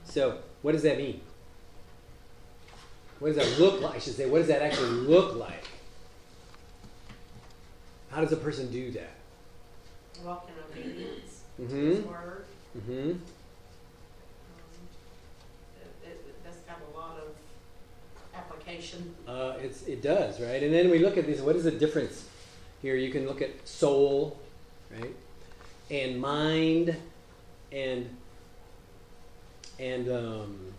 So, 0.04 0.38
what 0.62 0.72
does 0.72 0.82
that 0.82 0.98
mean? 0.98 1.20
What 3.18 3.34
does 3.34 3.36
that 3.36 3.60
look 3.60 3.80
like? 3.82 3.96
I 3.96 3.98
should 3.98 4.14
say, 4.14 4.26
what 4.26 4.38
does 4.38 4.48
that 4.48 4.62
actually 4.62 4.90
look 4.90 5.36
like? 5.36 5.64
How 8.10 8.20
does 8.22 8.32
a 8.32 8.36
person 8.36 8.70
do 8.72 8.90
that? 8.92 9.12
Walk 10.24 10.48
in 10.48 10.80
obedience 10.80 11.42
to 11.56 11.62
Mm-hmm. 11.62 11.90
His 11.90 12.04
word. 12.04 12.44
Mm-hmm. 12.76 13.10
Um, 13.10 13.20
it, 16.02 16.08
it, 16.08 16.44
that's 16.44 16.56
got 16.58 16.78
a 16.92 16.96
lot 16.96 17.18
of 17.18 17.34
application. 18.34 19.14
Uh, 19.28 19.54
it's, 19.62 19.82
it 19.82 20.02
does, 20.02 20.40
right? 20.40 20.62
And 20.62 20.72
then 20.72 20.90
we 20.90 20.98
look 20.98 21.18
at 21.18 21.26
this. 21.26 21.40
What 21.40 21.56
is 21.56 21.64
the 21.64 21.70
difference 21.70 22.26
here? 22.80 22.96
You 22.96 23.10
can 23.10 23.26
look 23.26 23.42
at 23.42 23.68
soul, 23.68 24.40
right, 24.90 25.14
and 25.90 26.20
mind, 26.20 26.96
and 27.70 28.08
and 29.80 30.08
um, 30.10 30.72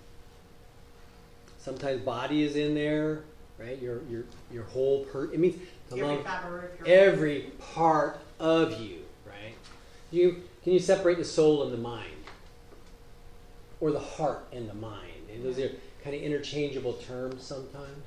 sometimes 1.57 2.01
body 2.01 2.43
is 2.43 2.55
in 2.55 2.75
there, 2.75 3.23
right? 3.57 3.81
Your 3.81 4.01
your 4.09 4.23
your 4.51 4.63
whole 4.63 5.05
per. 5.05 5.25
It 5.25 5.39
means 5.39 5.55
to 5.89 5.97
Every 5.97 6.07
love 6.07 6.25
every 6.85 7.51
part 7.73 8.19
of 8.39 8.79
you, 8.79 8.99
right? 9.25 9.55
You 10.11 10.43
can 10.63 10.73
you 10.73 10.79
separate 10.79 11.17
the 11.17 11.25
soul 11.25 11.63
and 11.63 11.73
the 11.73 11.77
mind, 11.77 12.11
or 13.79 13.91
the 13.91 13.99
heart 13.99 14.47
and 14.53 14.69
the 14.69 14.75
mind? 14.75 15.29
And 15.33 15.43
those 15.43 15.59
are 15.59 15.71
kind 16.03 16.15
of 16.15 16.21
interchangeable 16.21 16.93
terms 16.93 17.43
sometimes. 17.43 18.05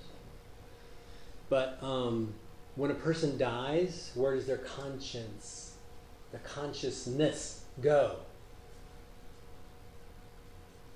But 1.49 1.79
um, 1.83 2.35
when 2.77 2.91
a 2.91 2.95
person 2.95 3.37
dies, 3.39 4.11
where 4.15 4.35
does 4.35 4.47
their 4.47 4.59
conscience, 4.59 5.75
their 6.31 6.41
consciousness 6.41 7.65
go? 7.81 8.17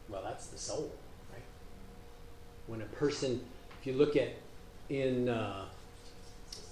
Well, 0.08 0.22
that's 0.24 0.46
the 0.46 0.58
soul, 0.58 0.90
right? 1.32 1.42
When 2.66 2.80
a 2.80 2.86
person, 2.86 3.44
if 3.80 3.86
you 3.86 3.92
look 3.92 4.16
at 4.16 4.30
in 4.88 5.28
uh, 5.28 5.66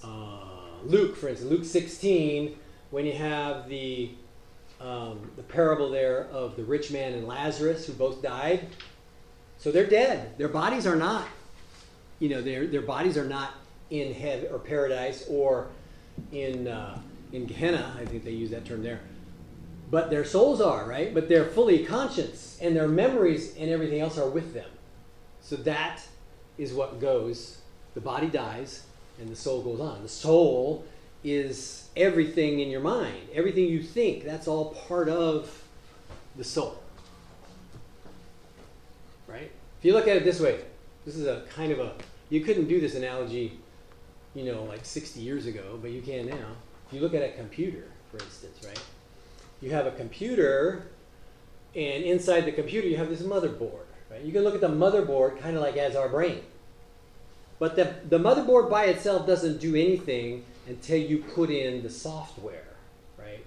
uh, 0.02 0.38
Luke, 0.84 1.16
for 1.16 1.28
instance, 1.28 1.50
Luke 1.50 1.64
16, 1.64 2.56
when 2.90 3.04
you 3.04 3.12
have 3.12 3.68
the 3.68 4.10
um, 4.78 5.30
the 5.36 5.42
parable 5.42 5.90
there 5.90 6.24
of 6.24 6.56
the 6.56 6.64
rich 6.64 6.90
man 6.90 7.14
and 7.14 7.26
Lazarus 7.26 7.86
who 7.86 7.94
both 7.94 8.22
died, 8.22 8.68
so 9.58 9.72
they're 9.72 9.86
dead. 9.86 10.36
Their 10.38 10.48
bodies 10.48 10.86
are 10.86 10.96
not, 10.96 11.26
you 12.18 12.28
know, 12.28 12.42
their 12.42 12.66
their 12.66 12.82
bodies 12.82 13.16
are 13.16 13.24
not 13.24 13.54
in 13.90 14.12
heaven 14.12 14.48
or 14.52 14.58
paradise 14.58 15.24
or 15.28 15.68
in 16.32 16.68
uh, 16.68 16.98
in 17.32 17.46
Gehenna. 17.46 17.94
I 17.98 18.04
think 18.04 18.24
they 18.24 18.32
use 18.32 18.50
that 18.50 18.64
term 18.64 18.82
there. 18.82 19.00
But 19.90 20.10
their 20.10 20.24
souls 20.24 20.60
are 20.60 20.86
right. 20.86 21.12
But 21.14 21.28
they're 21.28 21.44
fully 21.46 21.84
conscious, 21.84 22.58
and 22.60 22.76
their 22.76 22.88
memories 22.88 23.56
and 23.56 23.70
everything 23.70 24.00
else 24.00 24.18
are 24.18 24.28
with 24.28 24.54
them. 24.54 24.70
So 25.40 25.56
that 25.56 26.02
is 26.58 26.72
what 26.72 27.00
goes. 27.00 27.58
The 27.94 28.00
body 28.00 28.28
dies, 28.28 28.84
and 29.20 29.28
the 29.28 29.36
soul 29.36 29.62
goes 29.62 29.80
on. 29.80 30.02
The 30.02 30.08
soul 30.08 30.84
is 31.24 31.88
everything 31.96 32.60
in 32.60 32.68
your 32.68 32.80
mind, 32.80 33.28
everything 33.32 33.64
you 33.64 33.82
think. 33.82 34.24
That's 34.24 34.46
all 34.46 34.74
part 34.88 35.08
of 35.08 35.62
the 36.36 36.44
soul. 36.44 36.78
Right? 39.26 39.50
If 39.78 39.84
you 39.84 39.92
look 39.92 40.08
at 40.08 40.16
it 40.16 40.24
this 40.24 40.40
way, 40.40 40.60
this 41.04 41.16
is 41.16 41.26
a 41.26 41.44
kind 41.54 41.72
of 41.72 41.78
a 41.78 41.94
you 42.28 42.40
couldn't 42.40 42.66
do 42.66 42.80
this 42.80 42.94
analogy, 42.96 43.58
you 44.34 44.44
know, 44.44 44.64
like 44.64 44.84
60 44.84 45.20
years 45.20 45.46
ago, 45.46 45.78
but 45.80 45.90
you 45.90 46.02
can 46.02 46.26
now. 46.26 46.48
If 46.88 46.92
you 46.92 47.00
look 47.00 47.14
at 47.14 47.22
a 47.22 47.30
computer, 47.30 47.84
for 48.10 48.18
instance, 48.18 48.58
right? 48.64 48.80
You 49.60 49.70
have 49.70 49.86
a 49.86 49.90
computer, 49.90 50.86
and 51.74 52.04
inside 52.04 52.42
the 52.42 52.52
computer 52.52 52.86
you 52.86 52.96
have 52.96 53.08
this 53.08 53.22
motherboard, 53.22 53.86
right? 54.10 54.22
You 54.22 54.32
can 54.32 54.42
look 54.42 54.54
at 54.54 54.60
the 54.60 54.68
motherboard 54.68 55.40
kind 55.40 55.56
of 55.56 55.62
like 55.62 55.76
as 55.76 55.96
our 55.96 56.08
brain. 56.08 56.42
But 57.58 57.76
the, 57.76 57.94
the 58.08 58.18
motherboard 58.18 58.68
by 58.70 58.86
itself 58.86 59.26
doesn't 59.26 59.60
do 59.60 59.74
anything 59.74 60.44
until 60.66 60.98
you 60.98 61.18
put 61.18 61.50
in 61.50 61.82
the 61.82 61.90
software, 61.90 62.74
right? 63.18 63.44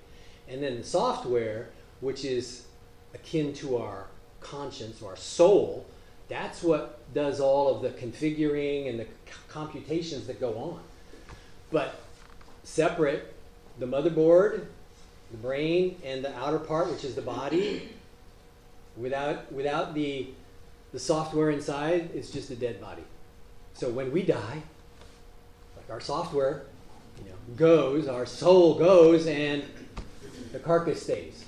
And 0.47 0.63
then 0.63 0.77
the 0.77 0.83
software, 0.83 1.69
which 2.01 2.25
is 2.25 2.65
akin 3.13 3.53
to 3.53 3.77
our 3.77 4.07
conscience 4.39 5.01
or 5.01 5.11
our 5.11 5.15
soul, 5.15 5.85
that's 6.27 6.63
what 6.63 6.99
does 7.13 7.39
all 7.39 7.75
of 7.75 7.81
the 7.81 7.89
configuring 7.89 8.89
and 8.89 8.99
the 8.99 9.07
computations 9.47 10.27
that 10.27 10.39
go 10.39 10.53
on. 10.57 10.79
But 11.71 11.99
separate 12.63 13.33
the 13.79 13.85
motherboard, 13.85 14.65
the 15.31 15.37
brain, 15.37 15.99
and 16.03 16.23
the 16.23 16.35
outer 16.37 16.59
part, 16.59 16.89
which 16.89 17.03
is 17.03 17.15
the 17.15 17.21
body, 17.21 17.89
without, 18.97 19.51
without 19.51 19.93
the, 19.93 20.27
the 20.91 20.99
software 20.99 21.49
inside, 21.51 22.09
it's 22.13 22.31
just 22.31 22.49
a 22.49 22.55
dead 22.55 22.81
body. 22.81 23.03
So 23.73 23.89
when 23.89 24.11
we 24.11 24.23
die, 24.23 24.61
like 25.77 25.89
our 25.89 26.01
software, 26.01 26.63
you 27.23 27.29
know, 27.29 27.35
goes, 27.55 28.07
our 28.07 28.25
soul 28.25 28.77
goes, 28.77 29.27
and 29.27 29.63
the 30.51 30.59
carcass 30.59 31.01
stays 31.01 31.45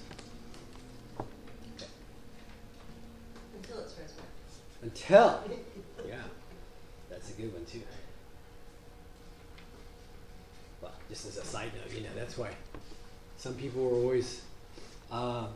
Until 3.55 3.79
it's 3.79 3.95
resurrected. 3.97 4.81
until. 4.83 5.41
Yeah, 6.07 6.15
that's 7.09 7.29
a 7.29 7.33
good 7.33 7.53
one 7.53 7.65
too. 7.65 7.81
Well, 10.81 10.93
just 11.09 11.27
as 11.27 11.37
a 11.37 11.45
side 11.45 11.71
note, 11.75 11.95
you 11.95 12.03
know, 12.03 12.09
that's 12.15 12.37
why 12.37 12.49
some 13.41 13.55
people 13.55 13.83
were 13.83 13.95
always 13.95 14.43
uh, 15.11 15.47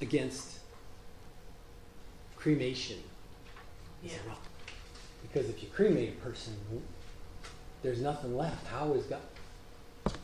against 0.00 0.60
cremation. 2.36 2.98
They 4.04 4.10
said, 4.10 4.20
"Well, 4.24 4.38
because 5.22 5.50
if 5.50 5.64
you 5.64 5.68
cremate 5.68 6.10
a 6.10 6.24
person, 6.24 6.54
there's 7.82 8.00
nothing 8.00 8.36
left. 8.36 8.68
How 8.68 8.92
is 8.92 9.02
God? 9.06 9.18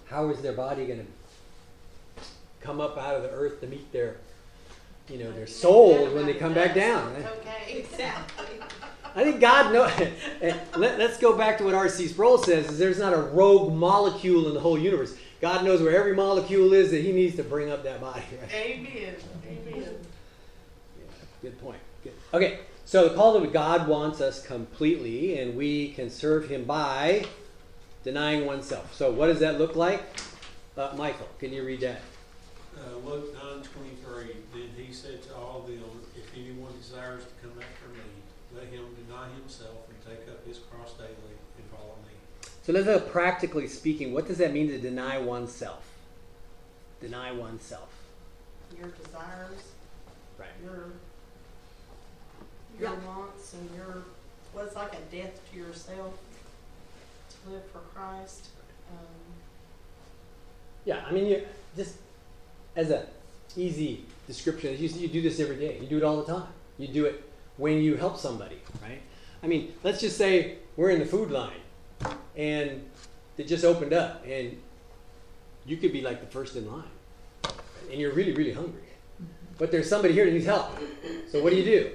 How 0.06 0.28
is 0.28 0.40
their 0.40 0.52
body 0.52 0.86
going 0.86 1.00
to 1.00 2.24
come 2.60 2.80
up 2.80 2.96
out 2.96 3.16
of 3.16 3.24
the 3.24 3.30
earth 3.30 3.60
to 3.62 3.66
meet 3.66 3.90
their, 3.90 4.18
you 5.08 5.18
know, 5.18 5.32
their 5.32 5.48
soul 5.48 6.14
when 6.14 6.26
they 6.26 6.34
come 6.34 6.54
back 6.54 6.76
down? 6.76 7.12
right? 7.14 7.26
Okay, 7.40 7.78
exactly. 7.80 8.60
I 9.16 9.24
think 9.24 9.40
God 9.40 9.72
knows. 9.72 9.90
Let, 10.76 11.00
us 11.00 11.18
go 11.18 11.36
back 11.36 11.58
to 11.58 11.64
what 11.64 11.74
R.C. 11.74 12.06
Sproul 12.06 12.38
says: 12.38 12.70
is 12.70 12.78
there's 12.78 13.00
not 13.00 13.12
a 13.12 13.20
rogue 13.20 13.74
molecule 13.74 14.46
in 14.46 14.54
the 14.54 14.60
whole 14.60 14.78
universe. 14.78 15.16
God 15.42 15.64
knows 15.64 15.82
where 15.82 15.98
every 15.98 16.14
molecule 16.14 16.72
is 16.72 16.92
that 16.92 17.02
He 17.02 17.10
needs 17.10 17.34
to 17.34 17.42
bring 17.42 17.68
up 17.68 17.82
that 17.82 18.00
body. 18.00 18.22
Right? 18.40 18.54
Amen. 18.54 19.16
Amen. 19.44 19.96
Yeah, 20.96 21.04
good 21.42 21.60
point. 21.60 21.80
Good. 22.04 22.12
Okay, 22.32 22.60
so 22.84 23.08
the 23.08 23.16
call 23.16 23.38
that 23.40 23.52
God 23.52 23.88
wants 23.88 24.20
us 24.20 24.40
completely, 24.46 25.40
and 25.40 25.56
we 25.56 25.94
can 25.94 26.10
serve 26.10 26.48
Him 26.48 26.62
by 26.62 27.26
denying 28.04 28.46
oneself. 28.46 28.94
So, 28.94 29.10
what 29.10 29.26
does 29.26 29.40
that 29.40 29.58
look 29.58 29.74
like? 29.74 30.00
Uh, 30.76 30.94
Michael, 30.96 31.28
can 31.40 31.52
you 31.52 31.64
read 31.64 31.80
that? 31.80 32.02
Uh, 32.78 32.96
Luke 33.04 33.34
nine 33.34 33.62
twenty-three, 33.64 34.36
then 34.54 34.70
he 34.76 34.92
said 34.92 35.22
to 35.24 35.34
all 35.34 35.62
of 35.62 35.66
them, 35.66 35.82
if 36.16 36.30
anyone 36.38 36.72
desires 36.78 37.24
to 37.24 37.48
come 37.48 37.58
after 37.58 37.88
me, 37.92 38.06
let 38.54 38.68
him 38.68 38.86
deny 39.06 39.28
himself 39.34 39.88
and 39.90 39.98
take 40.06 40.26
up 40.28 40.46
his 40.46 40.60
cross 40.70 40.94
daily 40.94 41.34
and 41.58 41.66
follow 41.70 41.96
me. 42.06 42.14
So, 42.62 42.72
let's 42.72 42.86
look 42.86 43.10
practically 43.10 43.66
speaking. 43.66 44.12
What 44.12 44.28
does 44.28 44.38
that 44.38 44.52
mean 44.52 44.68
to 44.68 44.78
deny 44.78 45.18
oneself? 45.18 45.84
Deny 47.00 47.32
oneself. 47.32 47.88
Your 48.78 48.88
desires, 48.88 49.72
Right. 50.38 50.48
your, 50.62 50.92
your 52.78 52.90
Yeah. 52.92 53.06
wants 53.06 53.54
and 53.54 53.68
your, 53.76 54.04
well, 54.54 54.64
it's 54.64 54.76
like 54.76 54.92
a 54.94 55.00
death 55.14 55.40
to 55.50 55.58
yourself 55.58 56.14
to 57.30 57.50
live 57.50 57.64
for 57.72 57.80
Christ. 57.94 58.46
Um, 58.90 59.34
Yeah, 60.84 61.04
I 61.06 61.12
mean, 61.12 61.26
you 61.26 61.46
just 61.76 61.96
as 62.76 62.90
a 62.90 63.06
easy 63.56 64.04
description, 64.26 64.72
you, 64.78 64.88
you 64.88 65.08
do 65.08 65.20
this 65.20 65.38
every 65.40 65.56
day. 65.56 65.78
You 65.80 65.86
do 65.86 65.96
it 65.98 66.02
all 66.04 66.22
the 66.22 66.32
time. 66.32 66.48
You 66.78 66.88
do 66.88 67.04
it 67.06 67.22
when 67.56 67.82
you 67.82 67.96
help 67.96 68.16
somebody, 68.18 68.58
right? 68.80 69.02
I 69.42 69.46
mean, 69.48 69.74
let's 69.82 70.00
just 70.00 70.16
say 70.16 70.58
we're 70.76 70.90
in 70.90 71.00
the 71.00 71.06
food 71.06 71.30
line 71.30 71.61
and 72.36 72.88
it 73.36 73.46
just 73.46 73.64
opened 73.64 73.92
up, 73.92 74.24
and 74.26 74.56
you 75.66 75.76
could 75.76 75.92
be 75.92 76.00
like 76.00 76.20
the 76.20 76.26
first 76.26 76.56
in 76.56 76.70
line, 76.70 76.84
and 77.90 78.00
you're 78.00 78.12
really, 78.12 78.32
really 78.32 78.52
hungry, 78.52 78.82
but 79.58 79.70
there's 79.70 79.88
somebody 79.88 80.14
here 80.14 80.24
that 80.24 80.32
needs 80.32 80.46
help. 80.46 80.70
So 81.30 81.42
what 81.42 81.50
do 81.50 81.56
you 81.56 81.64
do? 81.64 81.92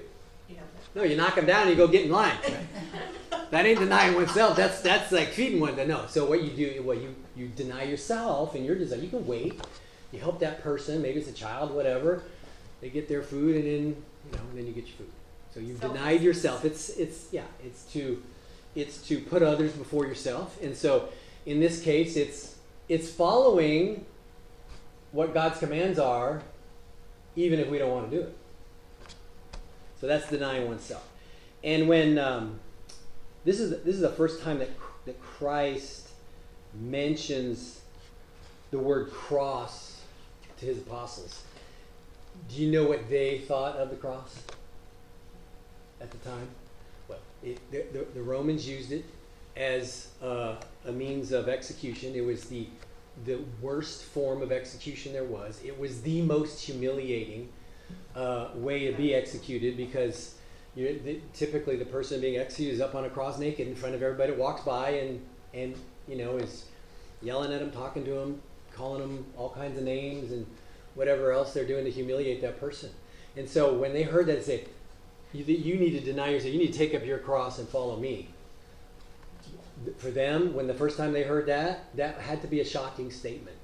No, 0.98 1.04
you 1.04 1.16
knock 1.16 1.36
them 1.36 1.46
down 1.46 1.68
and 1.68 1.70
you 1.70 1.76
go 1.76 1.88
get 1.88 2.06
in 2.06 2.12
line. 2.12 2.36
Right? 2.44 3.50
that 3.52 3.68
ain't 3.68 3.78
denying 3.78 4.16
oneself. 4.16 4.58
That's 4.58 4.82
that's 4.82 5.12
like 5.12 5.28
feeding 5.28 5.60
one. 5.60 5.76
No. 5.88 6.06
So 6.08 6.26
what 6.26 6.42
you 6.42 6.50
do, 6.50 6.82
well, 6.84 6.98
you 6.98 7.16
you 7.36 7.50
deny 7.50 7.84
yourself 7.84 8.56
and 8.56 8.66
your 8.66 8.76
desire. 8.76 8.98
You 8.98 9.10
can 9.10 9.28
wait. 9.28 9.62
You 10.12 10.20
help 10.20 10.40
that 10.40 10.64
person. 10.64 11.04
Maybe 11.04 11.20
it's 11.20 11.30
a 11.30 11.34
child, 11.34 11.70
whatever. 11.72 12.24
They 12.82 12.90
get 12.90 13.08
their 13.08 13.22
food 13.22 13.56
and 13.58 13.66
then 13.66 14.04
you 14.26 14.32
know 14.32 14.44
and 14.50 14.58
then 14.58 14.66
you 14.66 14.74
get 14.74 14.88
your 14.88 14.96
food. 14.98 15.12
So 15.54 15.60
you've 15.60 15.80
denied 15.80 16.22
yourself. 16.22 16.66
It's 16.66 16.90
it's 16.90 17.28
yeah. 17.32 17.46
It's 17.64 17.84
to 17.94 18.24
it's 18.78 19.02
to 19.08 19.20
put 19.20 19.42
others 19.42 19.72
before 19.74 20.06
yourself. 20.06 20.62
And 20.62 20.78
so 20.78 21.10
in 21.48 21.60
this 21.60 21.82
case, 21.82 22.16
it's 22.16 22.56
it's 22.88 23.10
following 23.10 24.06
what 25.12 25.34
God's 25.34 25.60
commands 25.60 25.98
are, 25.98 26.44
even 27.36 27.60
if 27.60 27.70
we 27.70 27.80
don't 27.80 27.90
want 27.90 28.10
to 28.12 28.16
do 28.16 28.22
it. 28.24 28.38
So 30.00 30.06
that's 30.06 30.30
denying 30.30 30.68
oneself. 30.68 31.06
And 31.64 31.90
when 31.90 32.20
um, 32.20 32.60
this 33.44 33.60
is 33.60 33.82
this 33.84 33.96
is 33.96 34.02
the 34.02 34.10
first 34.10 34.44
time 34.44 34.60
that 34.60 34.70
that 35.06 35.20
Christ 35.22 36.10
mentions 36.80 37.82
the 38.70 38.78
word 38.78 39.10
cross 39.12 40.00
to 40.60 40.66
his 40.66 40.78
apostles. 40.78 41.44
Do 42.48 42.62
you 42.62 42.72
know 42.72 42.88
what 42.88 43.10
they 43.10 43.40
thought 43.40 43.78
of 43.78 43.90
the 43.90 43.96
cross 43.96 44.44
at 46.00 46.12
the 46.12 46.18
time? 46.18 46.48
It, 47.44 47.60
the, 47.72 47.86
the, 47.94 48.06
the 48.16 48.22
Romans 48.22 48.68
used 48.68 48.92
it 48.92 49.06
as 49.56 50.10
uh, 50.22 50.56
a 50.86 50.92
means 50.92 51.32
of 51.32 51.50
execution. 51.50 52.14
It 52.16 52.26
was 52.26 52.46
the 52.46 52.68
the 53.26 53.40
worst 53.62 54.04
form 54.04 54.44
of 54.44 54.52
execution 54.52 55.12
there 55.12 55.24
was. 55.24 55.60
It 55.66 55.80
was 55.80 56.02
the 56.02 56.22
most 56.22 56.64
humiliating 56.64 57.50
uh, 58.16 58.50
way 58.54 58.92
to 58.92 58.96
be 58.96 59.16
executed 59.16 59.76
because 59.76 60.36
the, 60.76 61.20
typically 61.34 61.78
the 61.78 61.86
person 61.86 62.22
being 62.22 62.38
executed 62.38 62.76
is 62.76 62.82
up 62.82 62.94
on 62.94 63.06
a 63.06 63.10
cross 63.10 63.40
naked 63.40 63.68
in 63.68 63.76
front 63.76 63.96
of 63.96 64.04
everybody 64.04 64.32
that 64.32 64.40
walks 64.40 64.62
by 64.62 64.90
and 64.90 65.26
and 65.54 65.76
you 66.08 66.16
know 66.16 66.38
is 66.38 66.66
yelling 67.22 67.52
at 67.52 67.60
them, 67.60 67.72
talking 67.72 68.06
to 68.06 68.12
them, 68.12 68.42
calling 68.72 69.02
them 69.02 69.26
all 69.36 69.50
kinds 69.50 69.78
of 69.78 69.84
names 69.84 70.32
and 70.32 70.46
whatever 70.94 71.32
else 71.32 71.54
they're 71.54 71.66
doing 71.66 71.86
to 71.86 71.92
humiliate 71.92 72.42
that 72.42 72.60
person. 72.60 72.90
And 73.36 73.50
so 73.50 73.74
when 73.74 73.94
they 73.94 74.04
heard 74.04 74.28
that, 74.28 74.38
they 74.38 74.44
say, 74.44 74.66
you, 75.34 75.44
you 75.44 75.76
need 75.76 75.92
to 75.92 76.00
deny 76.00 76.30
yourself. 76.30 76.54
You 76.54 76.60
need 76.60 76.72
to 76.74 76.78
take 76.78 76.94
up 76.96 77.06
your 77.06 77.20
cross 77.20 77.60
and 77.60 77.68
follow 77.68 77.98
me. 77.98 78.30
For 79.98 80.10
them, 80.10 80.54
when 80.54 80.68
the 80.68 80.74
first 80.74 80.98
time 80.98 81.14
they 81.14 81.24
heard 81.24 81.46
that, 81.48 81.96
that 81.96 82.20
had 82.20 82.42
to 82.42 82.48
be 82.48 82.62
a 82.62 82.66
shocking 82.66 83.12
statement. 83.12 83.56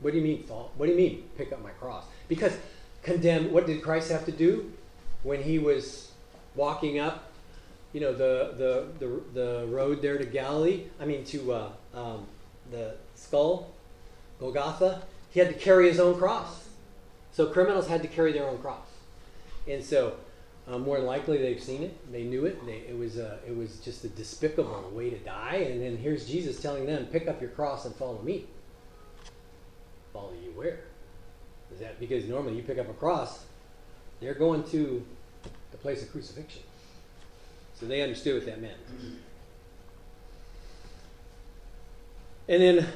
What 0.00 0.12
do 0.12 0.18
you 0.18 0.24
mean, 0.24 0.44
fall? 0.44 0.72
What 0.76 0.86
do 0.86 0.92
you 0.92 0.98
mean, 0.98 1.24
pick 1.36 1.52
up 1.52 1.62
my 1.62 1.70
cross? 1.70 2.04
Because 2.28 2.56
condemned, 3.02 3.52
what 3.52 3.66
did 3.66 3.82
Christ 3.82 4.10
have 4.10 4.24
to 4.26 4.32
do 4.32 4.72
when 5.22 5.42
he 5.42 5.58
was 5.58 6.12
walking 6.54 6.98
up, 6.98 7.30
you 7.92 8.00
know, 8.00 8.12
the 8.12 8.54
the 8.56 8.86
the, 8.98 9.20
the 9.34 9.66
road 9.66 10.00
there 10.00 10.16
to 10.16 10.24
Galilee? 10.24 10.84
I 10.98 11.04
mean, 11.04 11.24
to 11.24 11.52
uh, 11.52 11.68
um, 11.94 12.26
the 12.70 12.94
skull, 13.14 13.70
Golgotha. 14.38 15.02
He 15.30 15.40
had 15.40 15.48
to 15.48 15.54
carry 15.54 15.88
his 15.88 16.00
own 16.00 16.16
cross. 16.16 16.68
So 17.32 17.46
criminals 17.46 17.86
had 17.86 18.02
to 18.02 18.08
carry 18.08 18.32
their 18.32 18.48
own 18.48 18.58
cross, 18.58 18.86
and 19.68 19.84
so 19.84 20.14
uh, 20.70 20.78
more 20.78 21.00
likely 21.00 21.38
they've 21.38 21.62
seen 21.62 21.82
it, 21.82 22.12
they 22.12 22.22
knew 22.22 22.46
it. 22.46 22.64
They, 22.64 22.84
it 22.88 22.96
was 22.96 23.18
uh, 23.18 23.38
it 23.46 23.56
was 23.56 23.76
just 23.80 24.04
a 24.04 24.08
despicable 24.08 24.90
way 24.92 25.10
to 25.10 25.18
die. 25.18 25.66
And 25.68 25.82
then 25.82 25.96
here's 25.96 26.26
Jesus 26.26 26.60
telling 26.60 26.86
them, 26.86 27.06
"Pick 27.06 27.28
up 27.28 27.40
your 27.40 27.50
cross 27.50 27.84
and 27.84 27.94
follow 27.94 28.20
me." 28.22 28.46
Follow 30.12 30.32
you 30.32 30.50
where? 30.52 30.80
Is 31.72 31.80
that 31.80 31.98
because 32.00 32.24
normally 32.24 32.56
you 32.56 32.62
pick 32.62 32.78
up 32.78 32.88
a 32.88 32.94
cross, 32.94 33.44
they're 34.20 34.34
going 34.34 34.64
to 34.70 35.04
the 35.70 35.76
place 35.78 36.02
of 36.02 36.10
crucifixion. 36.10 36.62
So 37.74 37.86
they 37.86 38.02
understood 38.02 38.34
what 38.34 38.46
that 38.46 38.60
meant. 38.60 38.76
And 42.48 42.60
then 42.60 42.86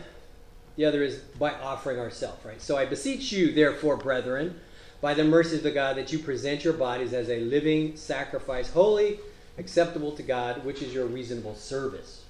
the 0.77 0.85
other 0.85 1.03
is 1.03 1.19
by 1.19 1.53
offering 1.53 1.99
ourselves, 1.99 2.45
right? 2.45 2.61
So 2.61 2.77
I 2.77 2.85
beseech 2.85 3.31
you, 3.33 3.53
therefore, 3.53 3.97
brethren, 3.97 4.61
by 5.05 5.13
the 5.13 5.23
mercies 5.23 5.63
of 5.67 5.75
God, 5.75 5.99
that 5.99 6.15
you 6.15 6.19
present 6.19 6.65
your 6.65 6.73
bodies 6.73 7.13
as 7.13 7.29
a 7.29 7.39
living 7.41 7.95
sacrifice, 7.95 8.71
holy, 8.71 9.21
acceptable 9.59 10.13
to 10.13 10.23
God, 10.23 10.65
which 10.65 10.81
is 10.81 10.95
your 10.95 11.05
reasonable 11.05 11.55
service. 11.57 12.25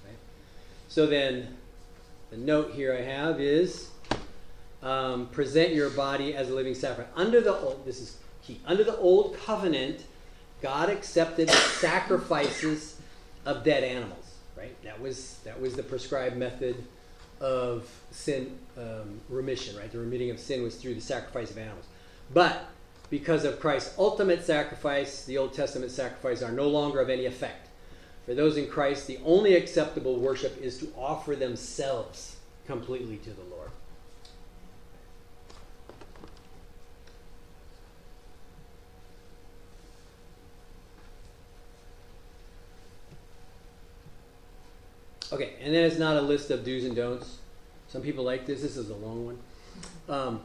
So 0.88 1.06
then, 1.06 1.56
the 2.32 2.36
note 2.36 2.72
here 2.72 2.92
I 2.92 3.02
have 3.02 3.40
is 3.40 3.90
um, 4.82 5.28
present 5.28 5.72
your 5.72 5.88
body 5.90 6.34
as 6.34 6.50
a 6.50 6.52
living 6.52 6.74
sacrifice. 6.74 7.12
Under 7.14 7.40
the 7.40 7.54
old, 7.56 7.86
this 7.86 8.00
is 8.00 8.18
key. 8.42 8.60
Under 8.66 8.82
the 8.82 8.96
old 8.96 9.38
covenant, 9.38 10.04
God 10.60 10.90
accepted 10.90 11.50
sacrifices 11.50 13.00
of 13.46 13.62
dead 13.62 13.84
animals. 13.84 14.34
Right? 14.56 14.74
That 14.82 15.00
was 15.00 15.38
that 15.44 15.60
was 15.60 15.76
the 15.76 15.84
prescribed 15.84 16.36
method 16.36 16.74
of 17.40 17.88
sin 18.10 18.58
um, 18.76 19.20
remission. 19.28 19.76
Right? 19.76 19.92
The 19.92 19.98
remitting 19.98 20.30
of 20.30 20.40
sin 20.40 20.64
was 20.64 20.74
through 20.74 20.94
the 20.94 21.00
sacrifice 21.00 21.52
of 21.52 21.58
animals. 21.58 21.84
But 22.32 22.68
because 23.10 23.44
of 23.44 23.60
Christ's 23.60 23.96
ultimate 23.98 24.44
sacrifice, 24.44 25.24
the 25.24 25.38
Old 25.38 25.52
Testament 25.52 25.92
sacrifices 25.92 26.42
are 26.42 26.52
no 26.52 26.68
longer 26.68 27.00
of 27.00 27.10
any 27.10 27.26
effect. 27.26 27.68
For 28.26 28.34
those 28.34 28.56
in 28.56 28.68
Christ, 28.68 29.06
the 29.06 29.18
only 29.24 29.54
acceptable 29.54 30.16
worship 30.16 30.60
is 30.60 30.78
to 30.78 30.92
offer 30.96 31.36
themselves 31.36 32.36
completely 32.66 33.18
to 33.18 33.30
the 33.30 33.42
Lord. 33.42 33.70
Okay, 45.32 45.54
and 45.60 45.74
then 45.74 45.84
it's 45.84 45.98
not 45.98 46.16
a 46.16 46.20
list 46.20 46.50
of 46.50 46.64
do's 46.64 46.84
and 46.84 46.94
don'ts. 46.94 47.38
Some 47.88 48.02
people 48.02 48.24
like 48.24 48.46
this. 48.46 48.62
This 48.62 48.76
is 48.76 48.88
a 48.88 48.94
long 48.94 49.26
one. 49.26 49.38
Um, 50.08 50.40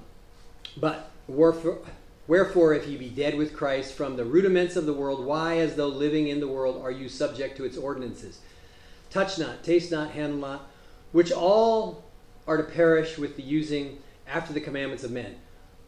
but 0.78 1.12
wherefore, 1.30 1.80
wherefore, 2.28 2.74
if 2.74 2.88
ye 2.88 2.98
be 2.98 3.10
dead 3.10 3.38
with 3.38 3.56
Christ 3.56 3.94
from 3.94 4.16
the 4.16 4.26
rudiments 4.26 4.76
of 4.76 4.86
the 4.86 4.94
world, 4.94 5.24
why, 5.24 5.60
as 5.60 5.76
though 5.76 5.88
living 5.88 6.28
in 6.28 6.40
the 6.40 6.48
world, 6.48 6.82
are 6.82 6.92
you 6.92 7.08
subject 7.08 7.58
to 7.58 7.66
its 7.66 7.78
ordinances? 7.78 8.40
Touch 9.10 9.40
not, 9.40 9.64
taste 9.64 9.92
not, 9.92 10.12
handle 10.12 10.40
not, 10.40 10.70
which 11.12 11.32
all 11.32 12.04
are 12.48 12.58
to 12.58 12.64
perish 12.64 13.18
with 13.18 13.36
the 13.36 13.44
using 13.44 14.00
after 14.28 14.54
the 14.54 14.62
commandments 14.62 15.04
of 15.04 15.12
men, 15.12 15.36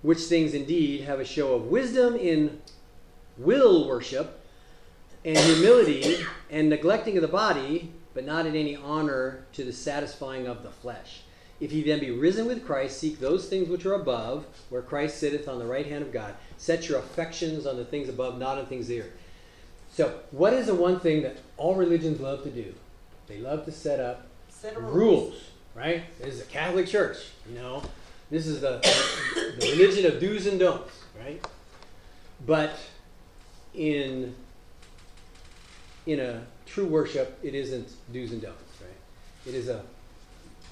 which 0.01 0.19
things 0.19 0.53
indeed 0.53 1.01
have 1.01 1.19
a 1.19 1.25
show 1.25 1.53
of 1.53 1.65
wisdom 1.67 2.15
in 2.15 2.61
will 3.37 3.87
worship 3.87 4.39
and 5.23 5.37
humility 5.37 6.17
and 6.49 6.69
neglecting 6.69 7.17
of 7.17 7.21
the 7.21 7.27
body, 7.27 7.91
but 8.13 8.25
not 8.25 8.45
in 8.45 8.55
any 8.55 8.75
honor 8.75 9.45
to 9.53 9.63
the 9.63 9.73
satisfying 9.73 10.47
of 10.47 10.63
the 10.63 10.69
flesh. 10.69 11.21
If 11.61 11.71
ye 11.71 11.83
then 11.83 11.99
be 11.99 12.09
risen 12.09 12.47
with 12.47 12.65
Christ, 12.65 12.99
seek 12.99 13.19
those 13.19 13.47
things 13.47 13.69
which 13.69 13.85
are 13.85 13.93
above, 13.93 14.47
where 14.69 14.81
Christ 14.81 15.19
sitteth 15.19 15.47
on 15.47 15.59
the 15.59 15.65
right 15.65 15.85
hand 15.85 16.01
of 16.01 16.11
God. 16.11 16.33
Set 16.57 16.89
your 16.89 16.97
affections 16.97 17.67
on 17.67 17.77
the 17.77 17.85
things 17.85 18.09
above, 18.09 18.39
not 18.39 18.57
on 18.57 18.65
things 18.65 18.87
here. 18.87 19.13
So, 19.93 20.19
what 20.31 20.53
is 20.53 20.65
the 20.65 20.75
one 20.75 20.99
thing 20.99 21.21
that 21.21 21.37
all 21.57 21.75
religions 21.75 22.19
love 22.19 22.43
to 22.43 22.49
do? 22.49 22.73
They 23.27 23.37
love 23.37 23.65
to 23.65 23.71
set 23.71 23.99
up 23.99 24.25
set 24.49 24.75
rules. 24.75 24.93
rules, 24.93 25.41
right? 25.75 26.03
This 26.19 26.35
is 26.35 26.41
a 26.41 26.45
Catholic 26.45 26.87
Church, 26.87 27.17
you 27.47 27.55
know. 27.55 27.83
This 28.31 28.47
is 28.47 28.61
the, 28.61 28.79
the 29.59 29.67
religion 29.77 30.05
of 30.05 30.19
do's 30.19 30.47
and 30.47 30.59
don'ts, 30.59 31.03
right? 31.19 31.45
But 32.43 32.75
in 33.75 34.33
in 36.07 36.19
a 36.19 36.41
true 36.65 36.87
worship, 36.87 37.37
it 37.43 37.53
isn't 37.53 37.89
do's 38.11 38.31
and 38.31 38.41
don'ts, 38.41 38.81
right? 38.81 39.45
It 39.45 39.53
is 39.53 39.67
a 39.67 39.83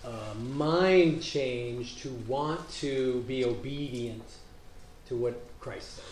uh, 0.06 0.34
mind 0.36 1.22
change 1.22 2.02
to 2.02 2.10
want 2.28 2.70
to 2.72 3.24
be 3.28 3.44
obedient 3.46 4.24
to 5.08 5.16
what 5.16 5.42
Christ 5.60 5.98
says. 5.98 6.06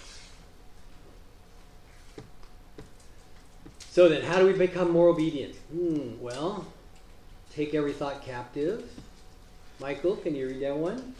So 3.91 4.09
then, 4.09 4.21
how 4.21 4.39
do 4.39 4.45
we 4.45 4.53
become 4.53 4.91
more 4.91 5.07
obedient? 5.07 5.55
Hmm, 5.71 6.19
well, 6.21 6.67
take 7.53 7.73
every 7.73 7.93
thought 7.93 8.23
captive. 8.23 8.87
Michael, 9.79 10.15
can 10.17 10.35
you 10.35 10.47
read 10.47 10.61
that 10.61 10.77
one? 10.77 11.15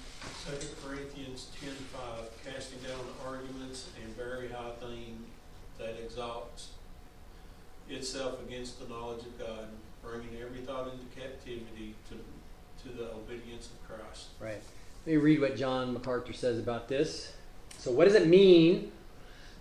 Second 0.45 0.69
Corinthians 0.86 1.47
ten 1.60 1.73
five, 1.93 2.30
casting 2.45 2.80
down 2.80 2.99
arguments 3.25 3.89
and 4.03 4.15
very 4.15 4.49
high 4.49 4.71
thing 4.80 5.23
that 5.80 5.95
exalts 6.03 6.69
itself 7.89 8.41
against 8.47 8.80
the 8.80 8.88
knowledge 8.88 9.21
of 9.21 9.39
God, 9.39 9.69
bringing 10.03 10.41
every 10.41 10.62
thought 10.62 10.91
into 10.91 11.06
captivity 11.19 11.95
to, 12.10 12.15
to 12.88 12.93
the 12.97 13.12
obedience 13.12 13.67
of 13.67 13.88
Christ. 13.88 14.28
Right. 14.39 14.62
Let 15.06 15.12
me 15.12 15.17
read 15.17 15.41
what 15.41 15.56
John 15.56 15.93
MacArthur 15.93 16.34
says 16.34 16.60
about 16.60 16.88
this. 16.88 17.34
So, 17.78 17.91
what 17.91 18.06
does 18.06 18.15
it 18.15 18.28
mean 18.28 18.91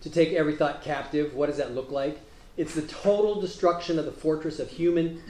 to 0.00 0.10
take 0.10 0.32
every 0.32 0.56
thought 0.56 0.82
captive? 0.82 1.34
What 1.34 1.46
does 1.46 1.58
that 1.58 1.74
look 1.74 1.90
like? 1.90 2.20
It's 2.56 2.74
the 2.74 2.82
total 2.82 3.40
destruction 3.40 3.98
of 3.98 4.06
the 4.06 4.12
fortress 4.12 4.58
of 4.58 4.70
human 4.70 5.22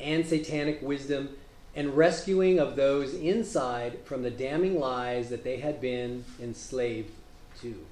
and 0.00 0.26
satanic 0.26 0.80
wisdom 0.80 1.36
and 1.76 1.96
rescuing 1.96 2.58
of 2.58 2.74
those 2.74 3.14
inside 3.14 3.98
from 4.04 4.22
the 4.22 4.30
damning 4.30 4.80
lies 4.80 5.28
that 5.28 5.44
they 5.44 5.58
had 5.58 5.80
been 5.80 6.24
enslaved 6.40 7.12
to. 7.60 7.86